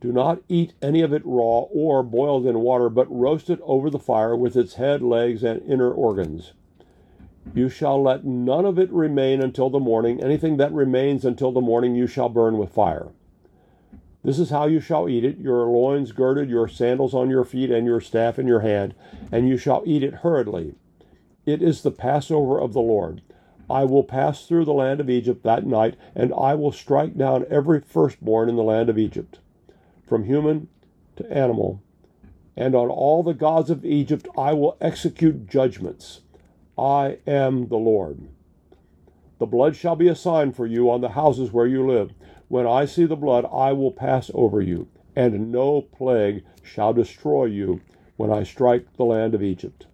Do 0.00 0.10
not 0.10 0.40
eat 0.48 0.72
any 0.80 1.02
of 1.02 1.12
it 1.12 1.20
raw 1.26 1.66
or 1.70 2.02
boiled 2.02 2.46
in 2.46 2.60
water, 2.60 2.88
but 2.88 3.14
roast 3.14 3.50
it 3.50 3.60
over 3.62 3.90
the 3.90 3.98
fire 3.98 4.34
with 4.34 4.56
its 4.56 4.74
head, 4.74 5.02
legs, 5.02 5.44
and 5.44 5.60
inner 5.70 5.92
organs. 5.92 6.54
You 7.54 7.68
shall 7.68 8.02
let 8.02 8.24
none 8.24 8.64
of 8.64 8.78
it 8.78 8.90
remain 8.90 9.42
until 9.42 9.68
the 9.68 9.78
morning. 9.78 10.22
Anything 10.22 10.56
that 10.56 10.72
remains 10.72 11.26
until 11.26 11.52
the 11.52 11.60
morning 11.60 11.94
you 11.94 12.06
shall 12.06 12.30
burn 12.30 12.56
with 12.56 12.72
fire. 12.72 13.08
This 14.24 14.38
is 14.38 14.48
how 14.48 14.66
you 14.66 14.80
shall 14.80 15.10
eat 15.10 15.24
it 15.24 15.38
your 15.38 15.66
loins 15.66 16.12
girded, 16.12 16.48
your 16.48 16.68
sandals 16.68 17.12
on 17.12 17.28
your 17.28 17.44
feet, 17.44 17.70
and 17.70 17.86
your 17.86 18.00
staff 18.00 18.38
in 18.38 18.46
your 18.46 18.60
hand, 18.60 18.94
and 19.30 19.46
you 19.46 19.58
shall 19.58 19.82
eat 19.84 20.02
it 20.02 20.14
hurriedly. 20.14 20.74
It 21.44 21.60
is 21.60 21.82
the 21.82 21.90
Passover 21.90 22.58
of 22.58 22.72
the 22.72 22.80
Lord. 22.80 23.20
I 23.70 23.84
will 23.84 24.02
pass 24.02 24.46
through 24.46 24.64
the 24.64 24.72
land 24.72 25.00
of 25.00 25.08
Egypt 25.08 25.44
that 25.44 25.64
night, 25.64 25.94
and 26.14 26.34
I 26.34 26.54
will 26.54 26.72
strike 26.72 27.16
down 27.16 27.46
every 27.48 27.80
firstborn 27.80 28.48
in 28.48 28.56
the 28.56 28.64
land 28.64 28.88
of 28.88 28.98
Egypt, 28.98 29.38
from 30.02 30.24
human 30.24 30.68
to 31.16 31.32
animal. 31.32 31.80
And 32.56 32.74
on 32.74 32.88
all 32.88 33.22
the 33.22 33.32
gods 33.32 33.70
of 33.70 33.84
Egypt 33.84 34.26
I 34.36 34.52
will 34.54 34.76
execute 34.80 35.46
judgments. 35.46 36.22
I 36.76 37.18
am 37.26 37.68
the 37.68 37.76
Lord. 37.76 38.28
The 39.38 39.46
blood 39.46 39.76
shall 39.76 39.96
be 39.96 40.08
a 40.08 40.16
sign 40.16 40.52
for 40.52 40.66
you 40.66 40.90
on 40.90 41.00
the 41.00 41.10
houses 41.10 41.52
where 41.52 41.66
you 41.66 41.86
live. 41.86 42.12
When 42.48 42.66
I 42.66 42.84
see 42.84 43.06
the 43.06 43.16
blood, 43.16 43.46
I 43.52 43.72
will 43.72 43.92
pass 43.92 44.30
over 44.34 44.60
you, 44.60 44.88
and 45.14 45.52
no 45.52 45.82
plague 45.82 46.42
shall 46.62 46.92
destroy 46.92 47.44
you 47.44 47.80
when 48.16 48.32
I 48.32 48.42
strike 48.42 48.96
the 48.96 49.04
land 49.04 49.34
of 49.34 49.42
Egypt. 49.42 49.86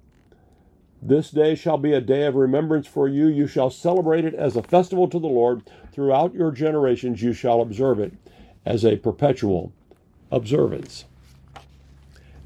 This 1.07 1.31
day 1.31 1.55
shall 1.55 1.79
be 1.79 1.93
a 1.93 2.01
day 2.01 2.27
of 2.27 2.35
remembrance 2.35 2.89
for 2.89 3.07
you. 3.07 3.29
You 3.29 3.47
shall 3.47 3.71
celebrate 3.71 4.25
it 4.25 4.35
as 4.35 4.57
a 4.57 4.63
festival 4.63 5.07
to 5.11 5.21
the 5.21 5.29
Lord. 5.29 5.63
Throughout 5.93 6.35
your 6.35 6.51
generations 6.51 7.23
you 7.23 7.33
shall 7.33 7.61
observe 7.61 8.01
it 8.01 8.13
as 8.65 8.85
a 8.85 8.97
perpetual 8.97 9.73
observance. 10.33 11.05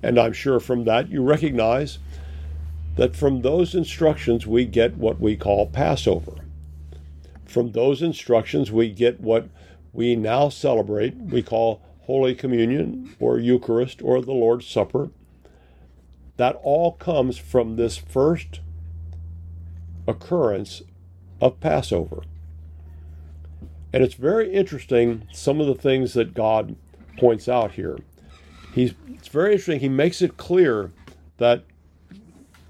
And 0.03 0.19
I'm 0.19 0.35
sure 0.35 0.61
from 0.61 0.85
that 0.85 1.09
you 1.09 1.23
recognize 1.23 2.01
that 2.97 3.17
from 3.17 3.41
those 3.41 3.75
instructions 3.75 4.47
we 4.47 4.67
get 4.67 4.99
what 4.99 5.19
we 5.19 5.37
call 5.37 5.65
Passover. 5.67 6.35
From 7.47 7.73
those 7.73 8.03
instructions 8.03 8.71
we 8.71 8.91
get 8.91 9.23
what 9.23 9.49
we 9.95 10.17
now 10.17 10.51
celebrate, 10.51 11.17
we 11.17 11.43
call 11.43 11.81
Holy 12.03 12.35
Communion 12.35 13.17
or 13.19 13.39
Eucharist 13.39 14.03
or 14.03 14.21
the 14.21 14.35
Lord's 14.35 14.67
Supper, 14.67 15.09
that 16.41 16.59
all 16.63 16.93
comes 16.93 17.37
from 17.37 17.77
this 17.77 17.99
first 17.99 18.61
occurrence 20.09 20.81
of 21.39 21.61
Passover. 21.61 22.23
And 23.93 24.03
it's 24.03 24.15
very 24.15 24.51
interesting 24.51 25.29
some 25.33 25.61
of 25.61 25.67
the 25.67 25.75
things 25.75 26.15
that 26.15 26.33
God 26.33 26.77
points 27.19 27.47
out 27.47 27.73
here. 27.73 27.99
He's, 28.75 28.95
it's 29.07 29.29
very 29.29 29.53
interesting. 29.53 29.81
He 29.81 29.91
makes 29.91 30.23
it 30.23 30.39
clear 30.39 30.93
that, 31.37 31.65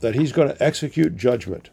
that 0.01 0.17
he's 0.17 0.33
going 0.33 0.49
to 0.49 0.61
execute 0.61 1.17
judgment. 1.17 1.71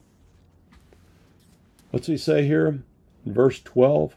What's 1.89 2.05
he 2.05 2.17
say 2.17 2.45
here 2.45 2.83
in 3.25 3.33
verse 3.33 3.59
12? 3.59 4.15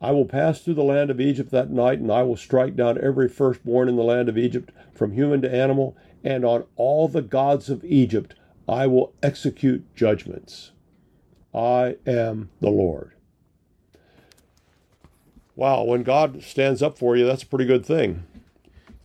I 0.00 0.10
will 0.10 0.24
pass 0.24 0.62
through 0.62 0.74
the 0.74 0.82
land 0.82 1.10
of 1.10 1.20
Egypt 1.20 1.52
that 1.52 1.70
night, 1.70 2.00
and 2.00 2.10
I 2.10 2.24
will 2.24 2.36
strike 2.36 2.74
down 2.74 2.98
every 3.00 3.28
firstborn 3.28 3.88
in 3.88 3.94
the 3.94 4.02
land 4.02 4.28
of 4.28 4.36
Egypt, 4.36 4.72
from 4.92 5.12
human 5.12 5.42
to 5.42 5.54
animal, 5.54 5.96
and 6.28 6.44
on 6.44 6.62
all 6.76 7.08
the 7.08 7.22
gods 7.22 7.70
of 7.70 7.82
Egypt 7.86 8.34
I 8.68 8.86
will 8.86 9.14
execute 9.22 9.96
judgments. 9.96 10.72
I 11.54 11.96
am 12.06 12.50
the 12.60 12.68
Lord. 12.68 13.12
Wow, 15.56 15.84
when 15.84 16.02
God 16.02 16.42
stands 16.42 16.82
up 16.82 16.98
for 16.98 17.16
you, 17.16 17.24
that's 17.24 17.44
a 17.44 17.46
pretty 17.46 17.64
good 17.64 17.84
thing. 17.84 18.24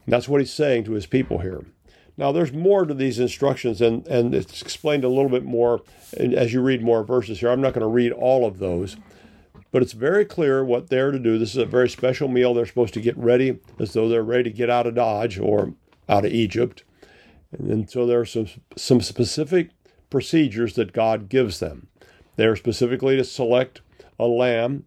That's 0.05 0.27
what 0.27 0.41
he's 0.41 0.53
saying 0.53 0.83
to 0.83 0.91
his 0.91 1.05
people 1.05 1.39
here. 1.39 1.63
Now, 2.17 2.33
there's 2.33 2.51
more 2.51 2.85
to 2.85 2.93
these 2.93 3.19
instructions, 3.19 3.81
and, 3.81 4.05
and 4.07 4.35
it's 4.35 4.61
explained 4.61 5.05
a 5.05 5.09
little 5.09 5.29
bit 5.29 5.45
more 5.45 5.81
as 6.17 6.51
you 6.51 6.61
read 6.61 6.83
more 6.83 7.05
verses 7.05 7.39
here. 7.39 7.49
I'm 7.49 7.61
not 7.61 7.73
going 7.73 7.81
to 7.81 7.87
read 7.87 8.11
all 8.11 8.45
of 8.45 8.59
those, 8.59 8.97
but 9.71 9.81
it's 9.81 9.93
very 9.93 10.25
clear 10.25 10.63
what 10.63 10.89
they're 10.89 11.11
to 11.11 11.17
do. 11.17 11.39
This 11.39 11.51
is 11.51 11.57
a 11.57 11.65
very 11.65 11.89
special 11.89 12.27
meal. 12.27 12.53
They're 12.53 12.65
supposed 12.65 12.93
to 12.95 13.01
get 13.01 13.17
ready 13.17 13.59
as 13.79 13.93
though 13.93 14.09
they're 14.09 14.23
ready 14.23 14.43
to 14.43 14.51
get 14.51 14.69
out 14.69 14.85
of 14.85 14.95
Dodge 14.95 15.39
or 15.39 15.73
out 16.09 16.25
of 16.25 16.33
Egypt. 16.33 16.83
And, 17.57 17.89
so 17.89 18.05
there 18.05 18.19
are 18.19 18.25
some, 18.25 18.47
some 18.75 19.01
specific 19.01 19.69
procedures 20.09 20.75
that 20.75 20.93
God 20.93 21.29
gives 21.29 21.59
them. 21.59 21.87
They're 22.35 22.55
specifically 22.55 23.15
to 23.17 23.23
select 23.23 23.81
a 24.19 24.25
lamb, 24.25 24.85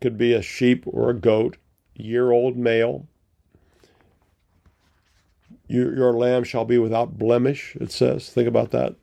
could 0.00 0.18
be 0.18 0.32
a 0.32 0.42
sheep 0.42 0.84
or 0.86 1.10
a 1.10 1.14
goat, 1.14 1.56
year 1.94 2.30
old 2.30 2.56
male. 2.56 3.06
Your, 5.66 5.94
your 5.94 6.12
lamb 6.12 6.44
shall 6.44 6.64
be 6.64 6.78
without 6.78 7.18
blemish, 7.18 7.76
it 7.80 7.90
says. 7.90 8.28
Think 8.28 8.48
about 8.48 8.70
that. 8.72 8.96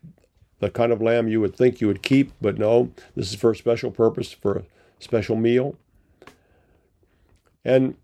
The 0.60 0.70
kind 0.70 0.92
of 0.92 1.02
lamb 1.02 1.28
you 1.28 1.42
would 1.42 1.56
think 1.56 1.82
you 1.82 1.88
would 1.88 2.04
keep, 2.04 2.32
but 2.40 2.60
no, 2.60 2.92
this 3.16 3.34
is 3.34 3.40
for 3.40 3.52
a 3.52 3.56
special 3.56 3.90
purpose, 3.90 4.32
for 4.32 4.58
a 4.58 4.64
special 5.00 5.36
meal. 5.36 5.76
And 7.66 7.96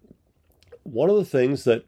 one 0.84 1.10
of 1.10 1.18
the 1.18 1.26
things 1.26 1.66
that 1.66 1.86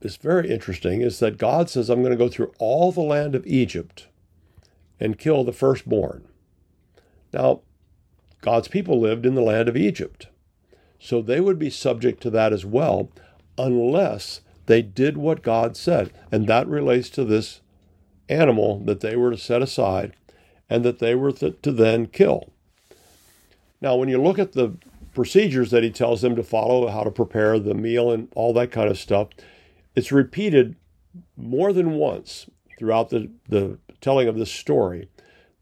is 0.00 0.16
very 0.16 0.50
interesting 0.50 1.00
is 1.00 1.18
that 1.20 1.38
God 1.38 1.70
says, 1.70 1.88
I'm 1.88 2.02
going 2.02 2.12
to 2.12 2.16
go 2.16 2.28
through 2.28 2.52
all 2.58 2.92
the 2.92 3.00
land 3.00 3.34
of 3.34 3.46
Egypt 3.46 4.08
and 5.00 5.18
kill 5.18 5.44
the 5.44 5.52
firstborn. 5.52 6.26
Now, 7.32 7.60
God's 8.40 8.68
people 8.68 9.00
lived 9.00 9.26
in 9.26 9.34
the 9.34 9.42
land 9.42 9.68
of 9.68 9.76
Egypt, 9.76 10.28
so 10.98 11.20
they 11.20 11.40
would 11.40 11.58
be 11.58 11.70
subject 11.70 12.22
to 12.22 12.30
that 12.30 12.52
as 12.52 12.64
well, 12.64 13.10
unless 13.58 14.40
they 14.66 14.82
did 14.82 15.16
what 15.16 15.42
God 15.42 15.76
said. 15.76 16.12
And 16.30 16.46
that 16.46 16.66
relates 16.68 17.10
to 17.10 17.24
this 17.24 17.60
animal 18.28 18.80
that 18.80 19.00
they 19.00 19.16
were 19.16 19.30
to 19.30 19.38
set 19.38 19.62
aside 19.62 20.14
and 20.68 20.84
that 20.84 20.98
they 20.98 21.14
were 21.14 21.32
to, 21.32 21.52
to 21.52 21.72
then 21.72 22.06
kill. 22.06 22.52
Now, 23.80 23.96
when 23.96 24.08
you 24.08 24.20
look 24.20 24.38
at 24.38 24.52
the 24.52 24.76
procedures 25.14 25.70
that 25.70 25.82
he 25.82 25.90
tells 25.90 26.22
them 26.22 26.36
to 26.36 26.42
follow, 26.42 26.88
how 26.88 27.04
to 27.04 27.10
prepare 27.10 27.58
the 27.58 27.74
meal 27.74 28.10
and 28.10 28.28
all 28.34 28.52
that 28.54 28.70
kind 28.70 28.90
of 28.90 28.98
stuff, 28.98 29.28
it's 29.96 30.12
repeated 30.12 30.76
more 31.36 31.72
than 31.72 31.92
once 31.92 32.48
throughout 32.78 33.08
the, 33.08 33.30
the 33.48 33.78
telling 34.00 34.28
of 34.28 34.36
this 34.36 34.52
story 34.52 35.08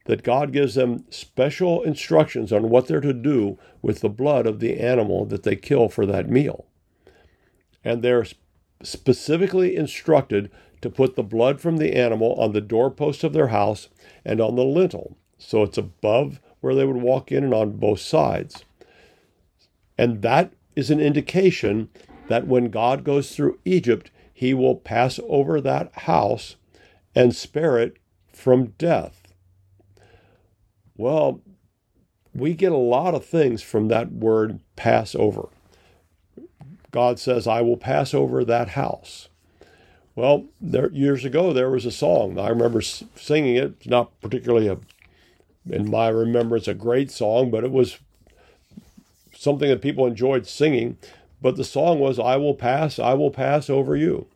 that 0.07 0.23
God 0.23 0.53
gives 0.53 0.75
them 0.75 1.05
special 1.09 1.83
instructions 1.83 2.53
on 2.53 2.69
what 2.69 2.87
they're 2.87 3.01
to 3.01 3.15
do 3.15 3.59
with 3.81 4.01
the 4.01 4.11
blood 4.11 4.47
of 4.47 4.61
the 4.61 4.79
animal 4.79 5.25
that 5.27 5.45
they 5.45 5.57
kill 5.57 5.89
for 5.89 6.05
that 6.05 6.29
meal. 6.29 6.67
And 7.83 8.03
they're 8.03 8.27
specifically 8.83 9.77
instructed 9.77 10.51
to 10.83 10.91
put 10.91 11.17
the 11.17 11.23
blood 11.23 11.61
from 11.61 11.79
the 11.79 11.95
animal 11.95 12.35
on 12.35 12.53
the 12.53 12.61
doorpost 12.61 13.25
of 13.25 13.33
their 13.33 13.49
house 13.49 13.89
and 14.25 14.41
on 14.41 14.57
the 14.57 14.65
lintel. 14.65 15.17
So 15.39 15.63
it's 15.63 15.79
above 15.79 16.41
where 16.61 16.75
they 16.75 16.85
would 16.85 16.97
walk 16.97 17.33
in 17.33 17.45
and 17.45 17.55
on 17.55 17.73
both 17.73 18.01
sides. 18.01 18.65
And 19.97 20.21
that 20.23 20.53
is 20.77 20.91
an 20.91 21.01
indication 21.01 21.89
that 22.29 22.47
when 22.47 22.71
God 22.71 23.05
goes 23.05 23.35
through 23.35 23.59
Egypt, 23.65 24.11
he 24.35 24.53
will 24.53 24.75
pass 24.75 25.21
over 25.29 25.61
that 25.61 25.93
house 26.01 26.57
and 27.15 27.35
spare 27.35 27.79
it 27.79 27.97
from 28.33 28.75
death. 28.77 29.23
Well, 30.97 31.41
we 32.35 32.55
get 32.55 32.73
a 32.73 32.77
lot 32.77 33.15
of 33.15 33.25
things 33.25 33.63
from 33.63 33.89
that 33.89 34.13
word 34.13 34.61
pass 34.75 35.15
over. 35.15 35.49
God 36.91 37.19
says, 37.19 37.47
I 37.47 37.61
will 37.61 37.77
pass 37.77 38.13
over 38.13 38.45
that 38.45 38.71
house. 38.71 39.29
Well, 40.17 40.47
there, 40.61 40.91
years 40.91 41.25
ago, 41.25 41.53
there 41.53 41.71
was 41.71 41.87
a 41.87 41.91
song. 41.91 42.39
I 42.39 42.49
remember 42.49 42.81
singing 42.81 43.57
it. 43.57 43.75
It's 43.79 43.87
not 43.87 44.21
particularly, 44.21 44.69
a, 44.69 44.79
in 45.69 45.91
my 45.91 46.09
remembrance, 46.09 46.69
a 46.69 46.75
great 46.75 47.11
song, 47.11 47.51
but 47.51 47.65
it 47.65 47.73
was 47.73 47.99
something 49.33 49.69
that 49.69 49.83
people 49.83 50.07
enjoyed 50.07 50.47
singing. 50.47 50.99
But 51.41 51.57
the 51.57 51.65
song 51.65 51.99
was, 51.99 52.19
I 52.19 52.37
will 52.37 52.55
pass, 52.55 52.99
I 52.99 53.15
will 53.15 53.31
pass 53.31 53.69
over 53.69 53.97
you. 53.97 54.27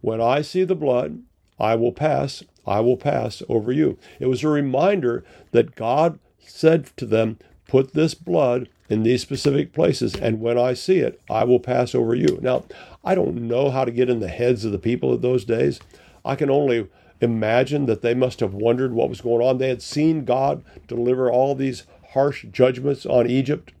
When 0.00 0.20
I 0.20 0.42
see 0.42 0.64
the 0.64 0.74
blood, 0.74 1.22
I 1.58 1.74
will 1.74 1.92
pass, 1.92 2.42
I 2.66 2.80
will 2.80 2.96
pass 2.96 3.42
over 3.48 3.72
you. 3.72 3.98
It 4.18 4.26
was 4.26 4.42
a 4.42 4.48
reminder 4.48 5.24
that 5.52 5.76
God 5.76 6.18
said 6.38 6.90
to 6.96 7.06
them, 7.06 7.38
Put 7.68 7.94
this 7.94 8.14
blood 8.14 8.68
in 8.88 9.02
these 9.02 9.22
specific 9.22 9.72
places, 9.72 10.14
and 10.14 10.40
when 10.40 10.56
I 10.56 10.74
see 10.74 10.98
it, 10.98 11.20
I 11.28 11.44
will 11.44 11.58
pass 11.58 11.94
over 11.94 12.14
you. 12.14 12.38
Now, 12.40 12.64
I 13.04 13.14
don't 13.14 13.48
know 13.48 13.70
how 13.70 13.84
to 13.84 13.90
get 13.90 14.08
in 14.08 14.20
the 14.20 14.28
heads 14.28 14.64
of 14.64 14.72
the 14.72 14.78
people 14.78 15.12
of 15.12 15.22
those 15.22 15.44
days. 15.44 15.80
I 16.24 16.36
can 16.36 16.50
only 16.50 16.88
imagine 17.20 17.86
that 17.86 18.02
they 18.02 18.14
must 18.14 18.40
have 18.40 18.54
wondered 18.54 18.92
what 18.92 19.08
was 19.08 19.20
going 19.20 19.44
on. 19.44 19.58
They 19.58 19.68
had 19.68 19.82
seen 19.82 20.24
God 20.24 20.62
deliver 20.86 21.30
all 21.30 21.54
these 21.54 21.84
harsh 22.12 22.44
judgments 22.52 23.04
on 23.04 23.26
Egypt, 23.28 23.72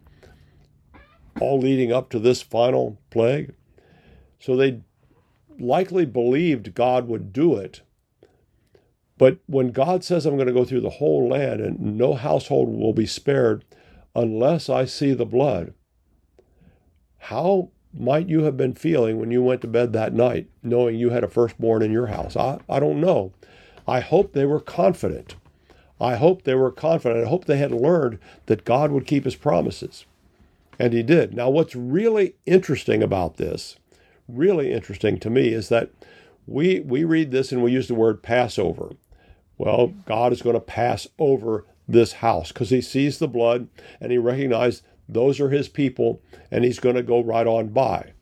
all 1.40 1.58
leading 1.58 1.92
up 1.92 2.10
to 2.10 2.18
this 2.18 2.42
final 2.42 2.98
plague. 3.10 3.52
So 4.38 4.56
they 4.56 4.80
likely 5.58 6.04
believed 6.04 6.74
God 6.74 7.08
would 7.08 7.32
do 7.32 7.56
it. 7.56 7.82
But 9.18 9.38
when 9.46 9.72
God 9.72 10.04
says, 10.04 10.26
I'm 10.26 10.36
going 10.36 10.46
to 10.46 10.52
go 10.52 10.64
through 10.64 10.82
the 10.82 10.90
whole 10.90 11.28
land 11.28 11.60
and 11.60 11.96
no 11.96 12.14
household 12.14 12.68
will 12.68 12.92
be 12.92 13.06
spared 13.06 13.64
unless 14.14 14.68
I 14.68 14.84
see 14.84 15.14
the 15.14 15.24
blood, 15.24 15.72
how 17.18 17.70
might 17.94 18.28
you 18.28 18.42
have 18.42 18.56
been 18.56 18.74
feeling 18.74 19.18
when 19.18 19.30
you 19.30 19.42
went 19.42 19.62
to 19.62 19.68
bed 19.68 19.92
that 19.94 20.12
night, 20.12 20.48
knowing 20.62 20.96
you 20.96 21.10
had 21.10 21.24
a 21.24 21.28
firstborn 21.28 21.82
in 21.82 21.92
your 21.92 22.08
house? 22.08 22.36
I, 22.36 22.58
I 22.68 22.78
don't 22.78 23.00
know. 23.00 23.32
I 23.88 24.00
hope 24.00 24.32
they 24.32 24.44
were 24.44 24.60
confident. 24.60 25.36
I 25.98 26.16
hope 26.16 26.42
they 26.42 26.54
were 26.54 26.70
confident. 26.70 27.24
I 27.24 27.28
hope 27.28 27.46
they 27.46 27.56
had 27.56 27.72
learned 27.72 28.18
that 28.46 28.66
God 28.66 28.90
would 28.90 29.06
keep 29.06 29.24
his 29.24 29.36
promises. 29.36 30.04
And 30.78 30.92
he 30.92 31.02
did. 31.02 31.34
Now, 31.34 31.48
what's 31.48 31.74
really 31.74 32.34
interesting 32.46 33.02
about 33.02 33.36
this 33.36 33.76
really 34.28 34.72
interesting 34.72 35.18
to 35.18 35.30
me 35.30 35.48
is 35.48 35.68
that 35.68 35.90
we 36.46 36.80
we 36.80 37.04
read 37.04 37.30
this 37.30 37.52
and 37.52 37.62
we 37.62 37.72
use 37.72 37.88
the 37.88 37.94
word 37.94 38.22
Passover. 38.22 38.92
Well, 39.58 39.88
God 40.04 40.32
is 40.32 40.42
going 40.42 40.54
to 40.54 40.60
pass 40.60 41.08
over 41.18 41.64
this 41.88 42.14
house 42.14 42.52
because 42.52 42.70
he 42.70 42.80
sees 42.80 43.18
the 43.18 43.28
blood 43.28 43.68
and 44.00 44.12
he 44.12 44.18
recognizes 44.18 44.82
those 45.08 45.40
are 45.40 45.50
his 45.50 45.68
people 45.68 46.20
and 46.50 46.64
he's 46.64 46.80
going 46.80 46.96
to 46.96 47.02
go 47.02 47.22
right 47.22 47.46
on 47.46 47.68
by. 47.68 48.12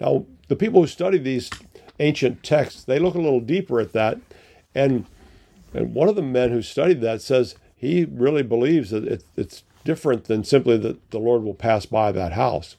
Now, 0.00 0.24
the 0.48 0.56
people 0.56 0.80
who 0.80 0.86
study 0.86 1.18
these 1.18 1.50
ancient 1.98 2.42
texts, 2.42 2.84
they 2.84 2.98
look 2.98 3.14
a 3.14 3.20
little 3.20 3.40
deeper 3.40 3.80
at 3.80 3.92
that 3.92 4.18
and 4.74 5.06
and 5.72 5.94
one 5.94 6.08
of 6.08 6.16
the 6.16 6.22
men 6.22 6.50
who 6.50 6.62
studied 6.62 7.00
that 7.02 7.22
says 7.22 7.54
he 7.76 8.04
really 8.04 8.42
believes 8.42 8.90
that 8.90 9.04
it, 9.04 9.24
it's 9.36 9.62
different 9.84 10.24
than 10.24 10.44
simply 10.44 10.76
that 10.78 11.10
the 11.10 11.18
Lord 11.18 11.42
will 11.42 11.54
pass 11.54 11.86
by 11.86 12.12
that 12.12 12.32
house. 12.32 12.76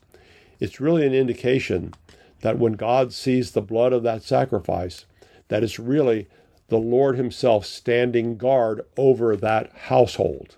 It's 0.60 0.80
really 0.80 1.06
an 1.06 1.14
indication 1.14 1.94
that 2.42 2.60
when 2.60 2.74
God 2.74 3.14
sees 3.14 3.52
the 3.52 3.62
blood 3.62 3.94
of 3.94 4.04
that 4.04 4.24
sacrifice, 4.24 5.06
that 5.48 5.64
it's 5.64 5.80
really 5.80 6.28
the 6.70 6.78
Lord 6.78 7.18
Himself 7.18 7.66
standing 7.66 8.38
guard 8.38 8.82
over 8.98 9.36
that 9.36 9.72
household. 9.74 10.58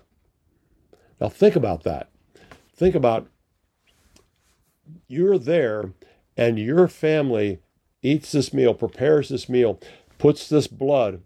Now, 1.20 1.28
think 1.28 1.56
about 1.56 1.82
that. 1.84 2.08
Think 2.76 2.94
about 2.94 3.28
you're 5.08 5.38
there 5.38 5.92
and 6.36 6.58
your 6.58 6.88
family 6.88 7.60
eats 8.02 8.32
this 8.32 8.52
meal, 8.52 8.74
prepares 8.74 9.28
this 9.28 9.48
meal, 9.48 9.80
puts 10.18 10.48
this 10.48 10.66
blood 10.66 11.22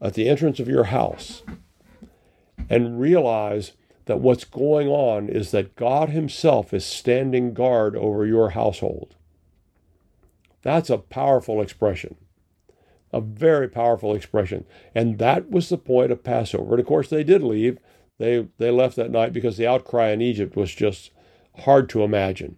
at 0.00 0.14
the 0.14 0.28
entrance 0.28 0.60
of 0.60 0.68
your 0.68 0.84
house, 0.84 1.42
and 2.70 3.00
realize 3.00 3.72
that 4.06 4.20
what's 4.20 4.44
going 4.44 4.88
on 4.88 5.28
is 5.28 5.50
that 5.50 5.76
God 5.76 6.08
Himself 6.10 6.72
is 6.72 6.86
standing 6.86 7.52
guard 7.52 7.96
over 7.96 8.24
your 8.24 8.50
household. 8.50 9.16
That's 10.62 10.88
a 10.88 10.98
powerful 10.98 11.60
expression. 11.60 12.16
A 13.12 13.20
very 13.20 13.68
powerful 13.68 14.14
expression. 14.14 14.64
And 14.94 15.18
that 15.18 15.50
was 15.50 15.68
the 15.68 15.78
point 15.78 16.12
of 16.12 16.22
Passover. 16.22 16.72
And 16.72 16.80
of 16.80 16.86
course, 16.86 17.10
they 17.10 17.24
did 17.24 17.42
leave. 17.42 17.78
They, 18.18 18.46
they 18.58 18.70
left 18.70 18.96
that 18.96 19.10
night 19.10 19.32
because 19.32 19.56
the 19.56 19.66
outcry 19.66 20.10
in 20.10 20.22
Egypt 20.22 20.54
was 20.54 20.72
just 20.72 21.10
hard 21.60 21.88
to 21.90 22.04
imagine 22.04 22.56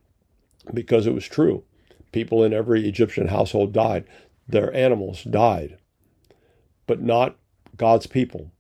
because 0.75 1.07
it 1.07 1.15
was 1.15 1.27
true. 1.27 1.65
People 2.13 2.45
in 2.45 2.53
every 2.53 2.87
Egyptian 2.87 3.29
household 3.29 3.73
died, 3.73 4.05
their 4.47 4.75
animals 4.75 5.25
died, 5.25 5.79
but 6.87 7.01
not 7.01 7.37
God's 7.77 8.07
people 8.07 8.51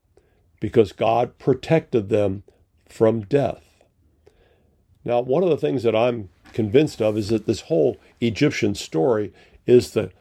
because 0.62 0.92
God 0.92 1.38
protected 1.38 2.08
them 2.08 2.44
from 2.88 3.22
death. 3.22 3.82
Now, 5.04 5.20
one 5.20 5.42
of 5.42 5.50
the 5.50 5.56
things 5.56 5.82
that 5.82 5.96
I'm 5.96 6.28
convinced 6.52 7.02
of 7.02 7.18
is 7.18 7.30
that 7.30 7.46
this 7.46 7.62
whole 7.62 7.96
Egyptian 8.20 8.76
story 8.76 9.32
is 9.66 9.90
the 9.90 10.12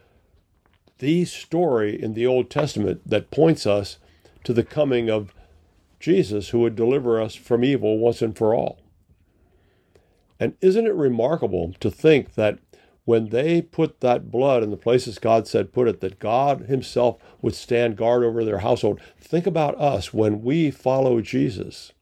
the 0.98 1.24
story 1.26 2.00
in 2.00 2.14
the 2.14 2.26
Old 2.26 2.50
Testament 2.50 3.02
that 3.06 3.30
points 3.30 3.66
us 3.66 3.98
to 4.42 4.52
the 4.52 4.64
coming 4.64 5.08
of 5.08 5.32
Jesus 6.00 6.48
who 6.48 6.58
would 6.58 6.74
deliver 6.74 7.20
us 7.20 7.36
from 7.36 7.62
evil 7.62 7.98
once 7.98 8.20
and 8.20 8.36
for 8.36 8.52
all. 8.52 8.80
And 10.40 10.54
isn't 10.60 10.86
it 10.88 10.94
remarkable 10.94 11.72
to 11.78 11.88
think 11.88 12.34
that 12.34 12.58
when 13.04 13.30
they 13.30 13.60
put 13.60 14.00
that 14.00 14.30
blood 14.30 14.62
in 14.62 14.70
the 14.70 14.76
places 14.76 15.18
God 15.18 15.48
said 15.48 15.72
put 15.72 15.88
it, 15.88 16.00
that 16.00 16.18
God 16.18 16.62
Himself 16.62 17.20
would 17.40 17.54
stand 17.54 17.96
guard 17.96 18.22
over 18.22 18.44
their 18.44 18.58
household? 18.58 19.00
Think 19.18 19.46
about 19.46 19.80
us 19.80 20.14
when 20.14 20.42
we 20.42 20.70
follow 20.70 21.20
Jesus. 21.20 21.92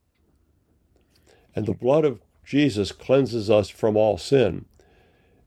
And 1.55 1.67
the 1.67 1.73
blood 1.73 2.05
of 2.05 2.21
Jesus 2.45 2.93
cleanses 2.93 3.49
us 3.49 3.69
from 3.69 3.97
all 3.97 4.19
sin. 4.19 4.67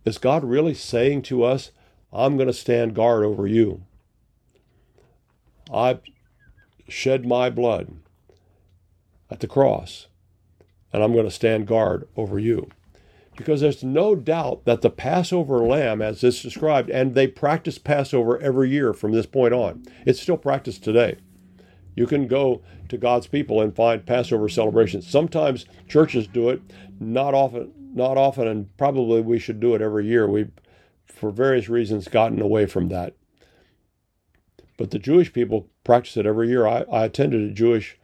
Is 0.06 0.18
God 0.18 0.44
really 0.44 0.74
saying 0.74 1.22
to 1.24 1.44
us, 1.44 1.72
I'm 2.12 2.36
going 2.36 2.48
to 2.48 2.54
stand 2.54 2.96
guard 2.96 3.24
over 3.24 3.48
you? 3.48 3.84
I've 5.74 6.02
shed 6.88 7.26
my 7.26 7.50
blood 7.50 7.96
at 9.32 9.40
the 9.40 9.48
cross, 9.48 10.08
and 10.92 11.02
I'm 11.02 11.14
going 11.14 11.26
to 11.26 11.32
stand 11.32 11.68
guard 11.68 12.08
over 12.16 12.38
you 12.38 12.70
because 13.36 13.62
there's 13.62 13.84
no 13.84 14.16
doubt 14.16 14.66
that 14.66 14.82
the 14.82 14.90
Passover 14.90 15.60
lamb, 15.60 16.02
as 16.02 16.24
it's 16.24 16.42
described, 16.42 16.90
and 16.90 17.16
they 17.16 17.28
practice 17.28 17.78
Passover 17.78 18.40
every 18.40 18.70
year 18.70 18.94
from 18.94 19.12
this 19.12 19.26
point 19.26 19.54
on. 19.54 19.84
It's 20.06 20.22
still 20.22 20.38
practiced 20.38 20.84
today. 20.84 21.18
You 21.96 22.08
can 22.08 22.28
go 22.28 22.62
to 22.90 22.98
God's 22.98 23.28
people 23.28 23.62
and 23.62 23.76
find 23.76 24.06
Passover 24.06 24.50
celebrations. 24.50 25.08
Sometimes 25.08 25.66
churches 25.88 26.28
do 26.28 26.50
it, 26.50 26.62
not 27.00 27.34
often, 27.34 27.72
not 27.94 28.18
often, 28.18 28.48
and 28.48 28.76
probably 28.78 29.22
we 29.22 29.40
should 29.40 29.60
do 29.60 29.76
it 29.76 29.82
every 29.82 30.08
year. 30.08 30.28
We've, 30.28 30.52
for 31.06 31.32
various 31.32 31.70
reasons, 31.70 32.08
gotten 32.08 32.42
away 32.42 32.66
from 32.66 32.90
that. 32.90 33.16
But 34.78 34.92
the 34.92 35.00
Jewish 35.00 35.32
people 35.32 35.70
practice 35.84 36.18
it 36.18 36.26
every 36.26 36.50
year. 36.50 36.66
I, 36.66 36.82
I 36.92 37.06
attended 37.06 37.42
a 37.42 37.54
Jewish 37.54 37.98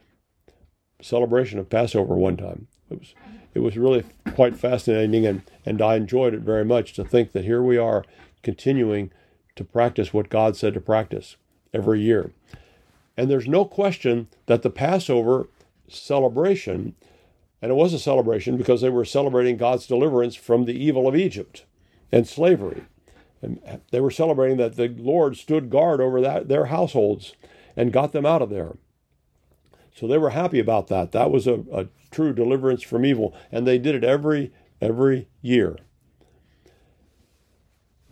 celebration 1.02 1.58
of 1.58 1.68
Passover 1.68 2.14
one 2.14 2.36
time. 2.36 2.68
It 2.90 2.98
was 3.00 3.14
it 3.54 3.60
was 3.60 3.76
really 3.76 4.04
quite 4.34 4.56
fascinating, 4.56 5.26
and, 5.26 5.42
and 5.66 5.82
I 5.82 5.96
enjoyed 5.96 6.34
it 6.34 6.40
very 6.40 6.64
much 6.64 6.92
to 6.94 7.04
think 7.04 7.32
that 7.32 7.44
here 7.44 7.62
we 7.62 7.76
are 7.76 8.04
continuing 8.42 9.10
to 9.56 9.64
practice 9.64 10.14
what 10.14 10.30
God 10.30 10.56
said 10.56 10.74
to 10.74 10.80
practice 10.80 11.36
every 11.74 12.00
year. 12.00 12.32
And 13.16 13.30
there's 13.30 13.48
no 13.48 13.64
question 13.64 14.28
that 14.46 14.62
the 14.62 14.70
Passover 14.70 15.48
celebration, 15.88 16.94
and 17.60 17.70
it 17.70 17.74
was 17.74 17.92
a 17.92 17.98
celebration 17.98 18.56
because 18.56 18.80
they 18.80 18.88
were 18.88 19.04
celebrating 19.04 19.56
God's 19.56 19.86
deliverance 19.86 20.36
from 20.36 20.64
the 20.64 20.72
evil 20.72 21.06
of 21.06 21.16
Egypt 21.16 21.64
and 22.12 22.26
slavery. 22.26 22.84
And 23.42 23.80
they 23.90 24.00
were 24.00 24.10
celebrating 24.10 24.58
that 24.58 24.76
the 24.76 24.88
Lord 24.88 25.36
stood 25.36 25.70
guard 25.70 26.00
over 26.00 26.20
that, 26.20 26.48
their 26.48 26.66
households 26.66 27.34
and 27.76 27.92
got 27.92 28.12
them 28.12 28.26
out 28.26 28.42
of 28.42 28.50
there. 28.50 28.76
So 29.94 30.06
they 30.06 30.18
were 30.18 30.30
happy 30.30 30.58
about 30.58 30.88
that. 30.88 31.12
That 31.12 31.30
was 31.30 31.46
a, 31.46 31.64
a 31.72 31.86
true 32.10 32.32
deliverance 32.32 32.82
from 32.82 33.04
evil. 33.04 33.34
And 33.50 33.66
they 33.66 33.78
did 33.78 33.94
it 33.94 34.04
every 34.04 34.52
every 34.80 35.28
year. 35.42 35.76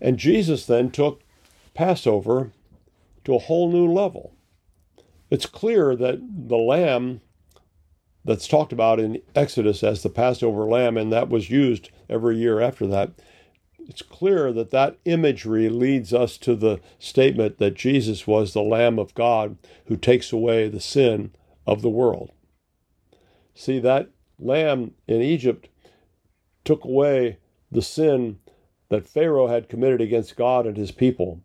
And 0.01 0.18
Jesus 0.18 0.66
then 0.66 0.90
took 0.90 1.22
Passover 1.74 2.53
to 3.24 3.34
a 3.34 3.40
whole 3.40 3.70
new 3.70 3.90
level. 3.90 4.34
It's 5.30 5.46
clear 5.46 5.96
that 5.96 6.20
the 6.49 6.57
lamb 6.57 7.20
that's 8.24 8.49
talked 8.49 8.72
about 8.72 9.01
in 9.01 9.20
Exodus 9.34 9.82
as 9.82 10.03
the 10.03 10.11
Passover 10.11 10.64
lamb, 10.64 10.96
and 10.96 11.12
that 11.12 11.28
was 11.28 11.51
used 11.51 11.90
every 12.09 12.36
year 12.36 12.61
after 12.61 12.86
that, 12.86 13.12
it's 13.88 14.03
clear 14.03 14.53
that 14.53 14.70
that 14.70 14.99
imagery 15.07 15.68
leads 15.70 16.12
us 16.12 16.36
to 16.38 16.55
the 16.55 16.78
statement 16.99 17.59
that 17.59 17.74
Jesus 17.74 18.26
was 18.26 18.53
the 18.53 18.62
Lamb 18.62 18.99
of 18.99 19.14
God 19.14 19.57
who 19.86 19.96
takes 19.96 20.30
away 20.30 20.68
the 20.68 20.80
sin 20.80 21.32
of 21.66 21.80
the 21.80 21.88
world. 21.88 22.30
See, 23.59 23.80
that 23.80 24.11
lamb 24.38 24.92
in 25.09 25.20
Egypt 25.20 25.68
took 26.64 26.84
away 26.84 27.38
the 27.72 27.82
sin 27.82 28.38
that 28.88 29.09
Pharaoh 29.09 29.48
had 29.48 29.68
committed 29.68 30.00
against 30.00 30.36
God 30.36 30.64
and 30.64 30.76
his 30.76 30.92
people. 30.92 31.42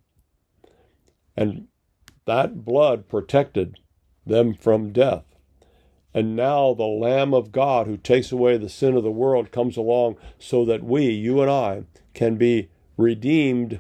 And 1.36 1.70
that 2.26 2.64
blood 2.64 3.10
protected 3.10 3.80
them 4.28 4.54
from 4.54 4.94
death. 4.94 5.24
And 6.14 6.36
now 6.36 6.76
the 6.76 6.84
Lamb 6.84 7.34
of 7.34 7.52
God 7.52 7.88
who 7.88 7.98
takes 7.98 8.32
away 8.32 8.58
the 8.58 8.70
sin 8.70 8.96
of 8.96 9.02
the 9.02 9.10
world 9.10 9.52
comes 9.52 9.76
along 9.76 10.18
so 10.38 10.64
that 10.66 10.84
we, 10.84 11.10
you 11.10 11.42
and 11.42 11.50
I, 11.50 11.86
can 12.14 12.36
be 12.36 12.70
redeemed 12.96 13.80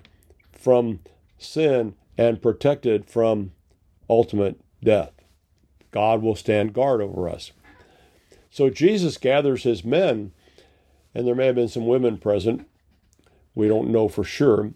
from 0.51 1.01
sin 1.37 1.93
and 2.17 2.41
protected 2.41 3.07
from 3.07 3.51
ultimate 4.09 4.59
death. 4.83 5.11
God 5.91 6.23
will 6.23 6.35
stand 6.35 6.73
guard 6.73 6.99
over 6.99 7.29
us. 7.29 7.51
So 8.53 8.69
Jesus 8.69 9.17
gathers 9.17 9.63
his 9.63 9.83
men, 9.83 10.31
and 11.15 11.25
there 11.25 11.33
may 11.33 11.47
have 11.47 11.55
been 11.55 11.67
some 11.67 11.87
women 11.87 12.19
present. 12.19 12.67
We 13.55 13.67
don't 13.67 13.89
know 13.89 14.07
for 14.07 14.23
sure. 14.23 14.73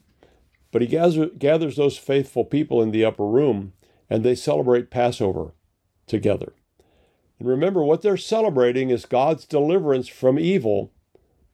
But 0.72 0.82
he 0.82 0.88
gather, 0.88 1.28
gathers 1.28 1.76
those 1.76 1.96
faithful 1.96 2.44
people 2.44 2.82
in 2.82 2.90
the 2.90 3.06
upper 3.06 3.28
room, 3.28 3.74
and 4.10 4.24
they 4.24 4.34
celebrate 4.34 4.90
Passover 4.90 5.54
together. 6.08 6.54
And 7.38 7.48
remember, 7.48 7.84
what 7.84 8.02
they're 8.02 8.18
celebrating 8.18 8.90
is 8.90 9.06
God's 9.06 9.46
deliverance 9.46 10.08
from 10.08 10.40
evil, 10.40 10.92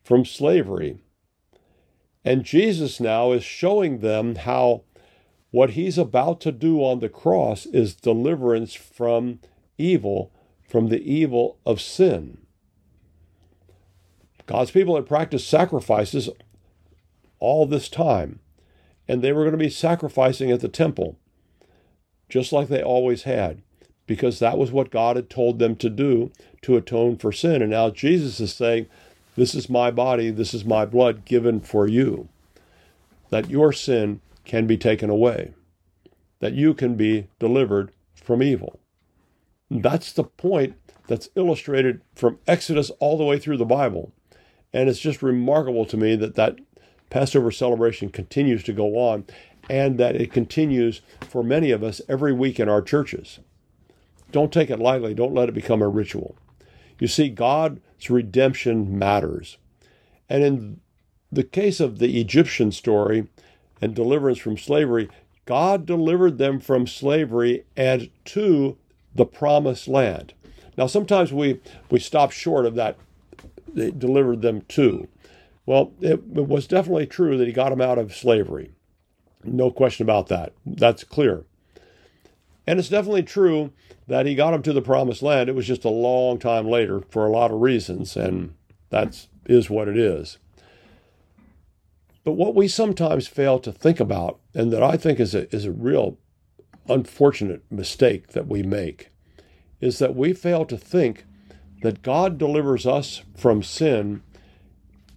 from 0.02 0.24
slavery. 0.24 1.00
And 2.24 2.46
Jesus 2.46 3.02
now 3.02 3.34
is 3.34 3.44
showing 3.44 4.00
them 4.00 4.36
how 4.36 4.84
what 5.52 5.72
he's 5.72 5.98
about 5.98 6.40
to 6.40 6.54
do 6.54 6.80
on 6.80 7.02
the 7.02 7.10
cross 7.10 7.66
is 7.66 7.94
deliverance 7.94 8.74
from 8.74 9.40
evil 9.78 10.33
from 10.74 10.90
the 10.90 11.04
evil 11.04 11.60
of 11.68 11.80
sin. 11.80 12.36
God's 14.48 14.72
people 14.72 14.96
had 14.96 15.06
practiced 15.06 15.48
sacrifices 15.48 16.32
all 17.38 17.68
this 17.68 17.88
time, 17.88 18.40
and 19.08 19.22
they 19.22 19.32
were 19.32 19.44
going 19.44 19.52
to 19.52 19.58
be 19.58 19.70
sacrificing 19.70 20.50
at 20.50 20.62
the 20.62 20.68
temple, 20.68 21.16
just 22.28 22.52
like 22.52 22.70
they 22.70 22.82
always 22.82 23.22
had, 23.22 23.62
because 24.08 24.40
that 24.40 24.58
was 24.58 24.72
what 24.72 24.90
God 24.90 25.16
had 25.16 25.30
told 25.30 25.60
them 25.60 25.76
to 25.76 25.92
do 25.92 26.32
to 26.64 26.76
atone 26.76 27.18
for 27.18 27.32
sin. 27.32 27.62
And 27.62 27.70
now 27.70 27.92
Jesus 27.92 28.40
is 28.40 28.52
saying, 28.52 28.88
This 29.36 29.54
is 29.54 29.70
my 29.70 29.92
body, 29.92 30.32
this 30.32 30.56
is 30.56 30.66
my 30.66 30.88
blood 30.88 31.24
given 31.24 31.60
for 31.60 31.88
you, 31.88 32.30
that 33.30 33.52
your 33.52 33.74
sin 33.74 34.22
can 34.44 34.66
be 34.66 34.78
taken 34.78 35.12
away, 35.12 35.54
that 36.40 36.54
you 36.54 36.74
can 36.74 36.96
be 36.96 37.28
delivered 37.38 37.92
from 38.16 38.42
evil. 38.42 38.80
That's 39.82 40.14
the 40.14 40.24
point 40.24 40.76
that's 41.08 41.30
illustrated 41.36 42.02
from 42.16 42.40
Exodus 42.48 42.90
all 43.00 43.18
the 43.18 43.26
way 43.26 43.40
through 43.40 43.58
the 43.58 43.66
Bible. 43.66 44.14
And 44.72 44.90
it's 44.90 45.00
just 45.00 45.24
remarkable 45.24 45.86
to 45.86 45.98
me 45.98 46.16
that 46.16 46.36
that 46.36 46.60
Passover 47.10 47.52
celebration 47.52 48.10
continues 48.10 48.64
to 48.64 48.74
go 48.74 48.98
on 48.98 49.26
and 49.70 49.98
that 49.98 50.16
it 50.16 50.32
continues 50.32 51.02
for 51.22 51.44
many 51.44 51.72
of 51.72 51.84
us 51.84 52.02
every 52.08 52.34
week 52.34 52.60
in 52.60 52.70
our 52.70 52.82
churches. 52.82 53.40
Don't 54.32 54.52
take 54.52 54.70
it 54.70 54.80
lightly, 54.80 55.14
don't 55.14 55.34
let 55.34 55.50
it 55.50 55.56
become 55.56 55.82
a 55.82 55.88
ritual. 55.88 56.36
You 57.00 57.08
see, 57.08 57.30
God's 57.30 58.10
redemption 58.10 58.98
matters. 58.98 59.58
And 60.30 60.44
in 60.44 60.82
the 61.32 61.44
case 61.44 61.80
of 61.80 62.00
the 62.00 62.20
Egyptian 62.20 62.72
story 62.72 63.28
and 63.82 63.96
deliverance 63.96 64.40
from 64.40 64.58
slavery, 64.58 65.10
God 65.46 65.86
delivered 65.86 66.38
them 66.38 66.60
from 66.60 66.88
slavery 66.88 67.66
and 67.76 68.10
to 68.26 68.78
the 69.16 69.26
promised 69.26 69.88
land. 69.88 70.34
Now, 70.78 70.88
sometimes 70.88 71.32
we, 71.32 71.60
we 71.90 72.00
stop 72.00 72.32
short 72.32 72.66
of 72.66 72.76
that, 72.76 72.98
they 73.68 73.92
delivered 73.92 74.42
them 74.42 74.62
to. 74.70 75.08
Well, 75.66 75.94
it, 76.02 76.22
it 76.36 76.48
was 76.48 76.68
definitely 76.68 77.08
true 77.08 77.38
that 77.38 77.48
he 77.48 77.54
got 77.54 77.70
them 77.70 77.82
out 77.82 77.98
of 77.98 78.16
slavery. 78.16 78.72
No 79.44 79.72
question 79.72 80.04
about 80.04 80.28
that. 80.28 80.54
That's 80.66 81.04
clear. 81.04 81.46
And 82.66 82.80
it's 82.80 82.90
definitely 82.90 83.24
true 83.24 83.72
that 84.08 84.26
he 84.26 84.36
got 84.36 84.52
them 84.52 84.62
to 84.64 84.74
the 84.74 84.82
promised 84.82 85.22
land. 85.22 85.50
It 85.50 85.56
was 85.56 85.68
just 85.68 85.86
a 85.86 85.90
long 85.90 86.40
time 86.40 86.68
later 86.68 87.02
for 87.10 87.26
a 87.26 87.32
lot 87.32 87.52
of 87.52 87.62
reasons, 87.62 88.16
and 88.16 88.54
that's 88.90 89.28
is 89.46 89.70
what 89.70 89.88
it 89.88 89.98
is. 89.98 90.38
But 92.24 92.34
what 92.34 92.56
we 92.56 92.70
sometimes 92.70 93.28
fail 93.28 93.60
to 93.60 93.72
think 93.72 94.00
about, 94.00 94.40
and 94.54 94.72
that 94.72 94.82
I 94.82 94.96
think 94.96 95.20
is 95.20 95.36
a, 95.36 95.54
is 95.54 95.66
a 95.66 95.72
real 95.72 96.18
unfortunate 96.88 97.64
mistake 97.72 98.30
that 98.30 98.48
we 98.48 98.64
make, 98.64 99.10
is 99.80 100.00
that 100.00 100.16
we 100.16 100.34
fail 100.34 100.66
to 100.66 100.78
think 100.78 101.26
that 101.82 102.02
God 102.02 102.38
delivers 102.38 102.86
us 102.86 103.22
from 103.36 103.62
sin 103.62 104.24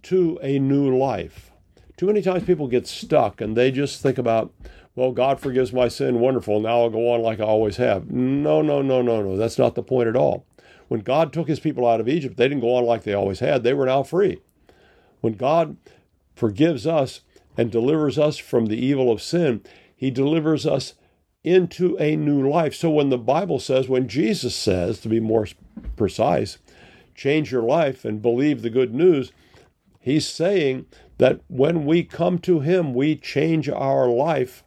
to 0.03 0.39
a 0.41 0.59
new 0.59 0.95
life. 0.97 1.51
Too 1.95 2.05
many 2.05 2.21
times 2.21 2.43
people 2.43 2.67
get 2.67 2.85
stuck 2.87 3.41
and 3.41 3.55
they 3.55 3.71
just 3.71 4.01
think 4.01 4.17
about, 4.17 4.53
well, 4.95 5.11
God 5.11 5.39
forgives 5.39 5.73
my 5.73 5.87
sin, 5.87 6.19
wonderful, 6.19 6.59
now 6.59 6.81
I'll 6.81 6.89
go 6.89 7.13
on 7.13 7.21
like 7.21 7.39
I 7.39 7.43
always 7.43 7.77
have. 7.77 8.11
No, 8.11 8.61
no, 8.61 8.81
no, 8.81 9.01
no, 9.01 9.21
no. 9.21 9.37
That's 9.37 9.57
not 9.57 9.75
the 9.75 9.83
point 9.83 10.07
at 10.07 10.15
all. 10.15 10.45
When 10.87 11.01
God 11.01 11.33
took 11.33 11.47
his 11.47 11.59
people 11.59 11.87
out 11.87 11.99
of 11.99 12.07
Egypt, 12.07 12.37
they 12.37 12.47
didn't 12.47 12.61
go 12.61 12.75
on 12.75 12.85
like 12.85 13.03
they 13.03 13.13
always 13.13 13.39
had. 13.39 13.63
They 13.63 13.73
were 13.73 13.85
now 13.85 14.03
free. 14.03 14.39
When 15.21 15.33
God 15.33 15.77
forgives 16.35 16.85
us 16.87 17.21
and 17.57 17.71
delivers 17.71 18.17
us 18.19 18.37
from 18.37 18.67
the 18.67 18.77
evil 18.77 19.11
of 19.11 19.21
sin, 19.21 19.61
he 19.95 20.11
delivers 20.11 20.65
us 20.65 20.93
into 21.47 21.97
a 21.97 22.15
new 22.15 22.47
life. 22.47 22.75
So 22.75 22.89
when 22.89 23.09
the 23.09 23.17
Bible 23.17 23.59
says, 23.59 23.87
when 23.87 24.07
Jesus 24.07 24.55
says, 24.55 24.99
to 24.99 25.09
be 25.09 25.19
more 25.19 25.47
precise, 25.95 26.57
change 27.15 27.51
your 27.51 27.63
life 27.63 28.05
and 28.05 28.21
believe 28.21 28.61
the 28.61 28.69
good 28.69 28.93
news, 28.93 29.31
he's 29.99 30.27
saying 30.27 30.85
that 31.17 31.41
when 31.47 31.85
we 31.85 32.03
come 32.03 32.39
to 32.39 32.59
him, 32.59 32.93
we 32.93 33.15
change 33.15 33.69
our 33.69 34.07
life 34.07 34.63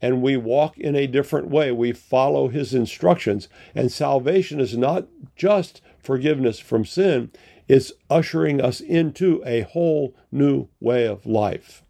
and 0.00 0.22
we 0.22 0.36
walk 0.36 0.76
in 0.78 0.94
a 0.94 1.06
different 1.06 1.48
way. 1.48 1.72
We 1.72 1.92
follow 1.92 2.48
his 2.48 2.74
instructions. 2.74 3.48
And 3.74 3.90
salvation 3.90 4.60
is 4.60 4.76
not 4.76 5.06
just 5.34 5.80
forgiveness 5.98 6.58
from 6.58 6.84
sin, 6.84 7.30
it's 7.66 7.92
ushering 8.08 8.60
us 8.60 8.80
into 8.80 9.42
a 9.44 9.62
whole 9.62 10.14
new 10.30 10.68
way 10.80 11.06
of 11.06 11.26
life. 11.26 11.82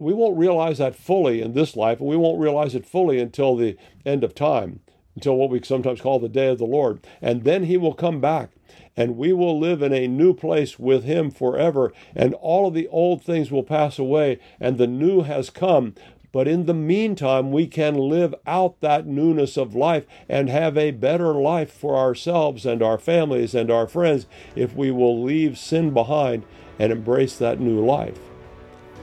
We 0.00 0.14
won't 0.14 0.38
realize 0.38 0.78
that 0.78 0.94
fully 0.94 1.40
in 1.40 1.54
this 1.54 1.74
life, 1.74 1.98
and 1.98 2.08
we 2.08 2.16
won't 2.16 2.40
realize 2.40 2.76
it 2.76 2.86
fully 2.86 3.18
until 3.18 3.56
the 3.56 3.76
end 4.06 4.22
of 4.22 4.32
time, 4.32 4.78
until 5.16 5.34
what 5.34 5.50
we 5.50 5.60
sometimes 5.62 6.00
call 6.00 6.20
the 6.20 6.28
day 6.28 6.48
of 6.48 6.58
the 6.58 6.64
Lord. 6.64 7.04
And 7.20 7.42
then 7.42 7.64
he 7.64 7.76
will 7.76 7.94
come 7.94 8.20
back, 8.20 8.50
and 8.96 9.16
we 9.16 9.32
will 9.32 9.58
live 9.58 9.82
in 9.82 9.92
a 9.92 10.06
new 10.06 10.34
place 10.34 10.78
with 10.78 11.02
him 11.02 11.32
forever, 11.32 11.92
and 12.14 12.34
all 12.34 12.68
of 12.68 12.74
the 12.74 12.86
old 12.88 13.24
things 13.24 13.50
will 13.50 13.64
pass 13.64 13.98
away, 13.98 14.38
and 14.60 14.78
the 14.78 14.86
new 14.86 15.22
has 15.22 15.50
come. 15.50 15.94
But 16.30 16.46
in 16.46 16.66
the 16.66 16.74
meantime, 16.74 17.50
we 17.50 17.66
can 17.66 17.94
live 17.96 18.34
out 18.46 18.80
that 18.80 19.06
newness 19.06 19.56
of 19.56 19.74
life 19.74 20.04
and 20.28 20.48
have 20.48 20.78
a 20.78 20.92
better 20.92 21.32
life 21.32 21.72
for 21.72 21.96
ourselves 21.96 22.64
and 22.64 22.82
our 22.82 22.98
families 22.98 23.54
and 23.54 23.68
our 23.68 23.88
friends 23.88 24.26
if 24.54 24.76
we 24.76 24.92
will 24.92 25.20
leave 25.20 25.58
sin 25.58 25.92
behind 25.92 26.44
and 26.78 26.92
embrace 26.92 27.36
that 27.38 27.58
new 27.58 27.84
life. 27.84 28.18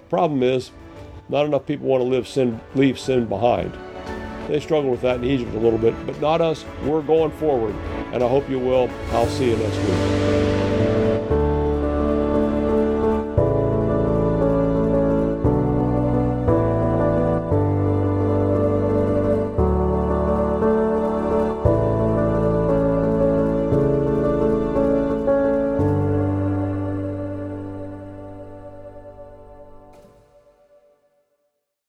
Problem 0.08 0.44
is, 0.44 0.72
not 1.30 1.46
enough 1.46 1.66
people 1.66 1.88
want 1.88 2.02
to 2.02 2.08
live 2.08 2.28
sin, 2.28 2.60
leave 2.76 3.00
sin 3.00 3.26
behind. 3.26 3.78
They 4.48 4.60
struggle 4.60 4.92
with 4.92 5.02
that 5.02 5.18
in 5.18 5.24
Egypt 5.24 5.54
a 5.56 5.60
little 5.60 5.80
bit, 5.80 5.94
but 6.06 6.20
not 6.22 6.42
us. 6.42 6.66
We're 6.84 7.02
going 7.02 7.32
forward, 7.32 7.74
and 8.14 8.24
I 8.24 8.28
hope 8.28 8.50
you 8.50 8.60
will. 8.60 8.90
I'll 9.12 9.28
see 9.28 9.50
you 9.50 9.58
next 9.58 9.78
week. 9.78 10.65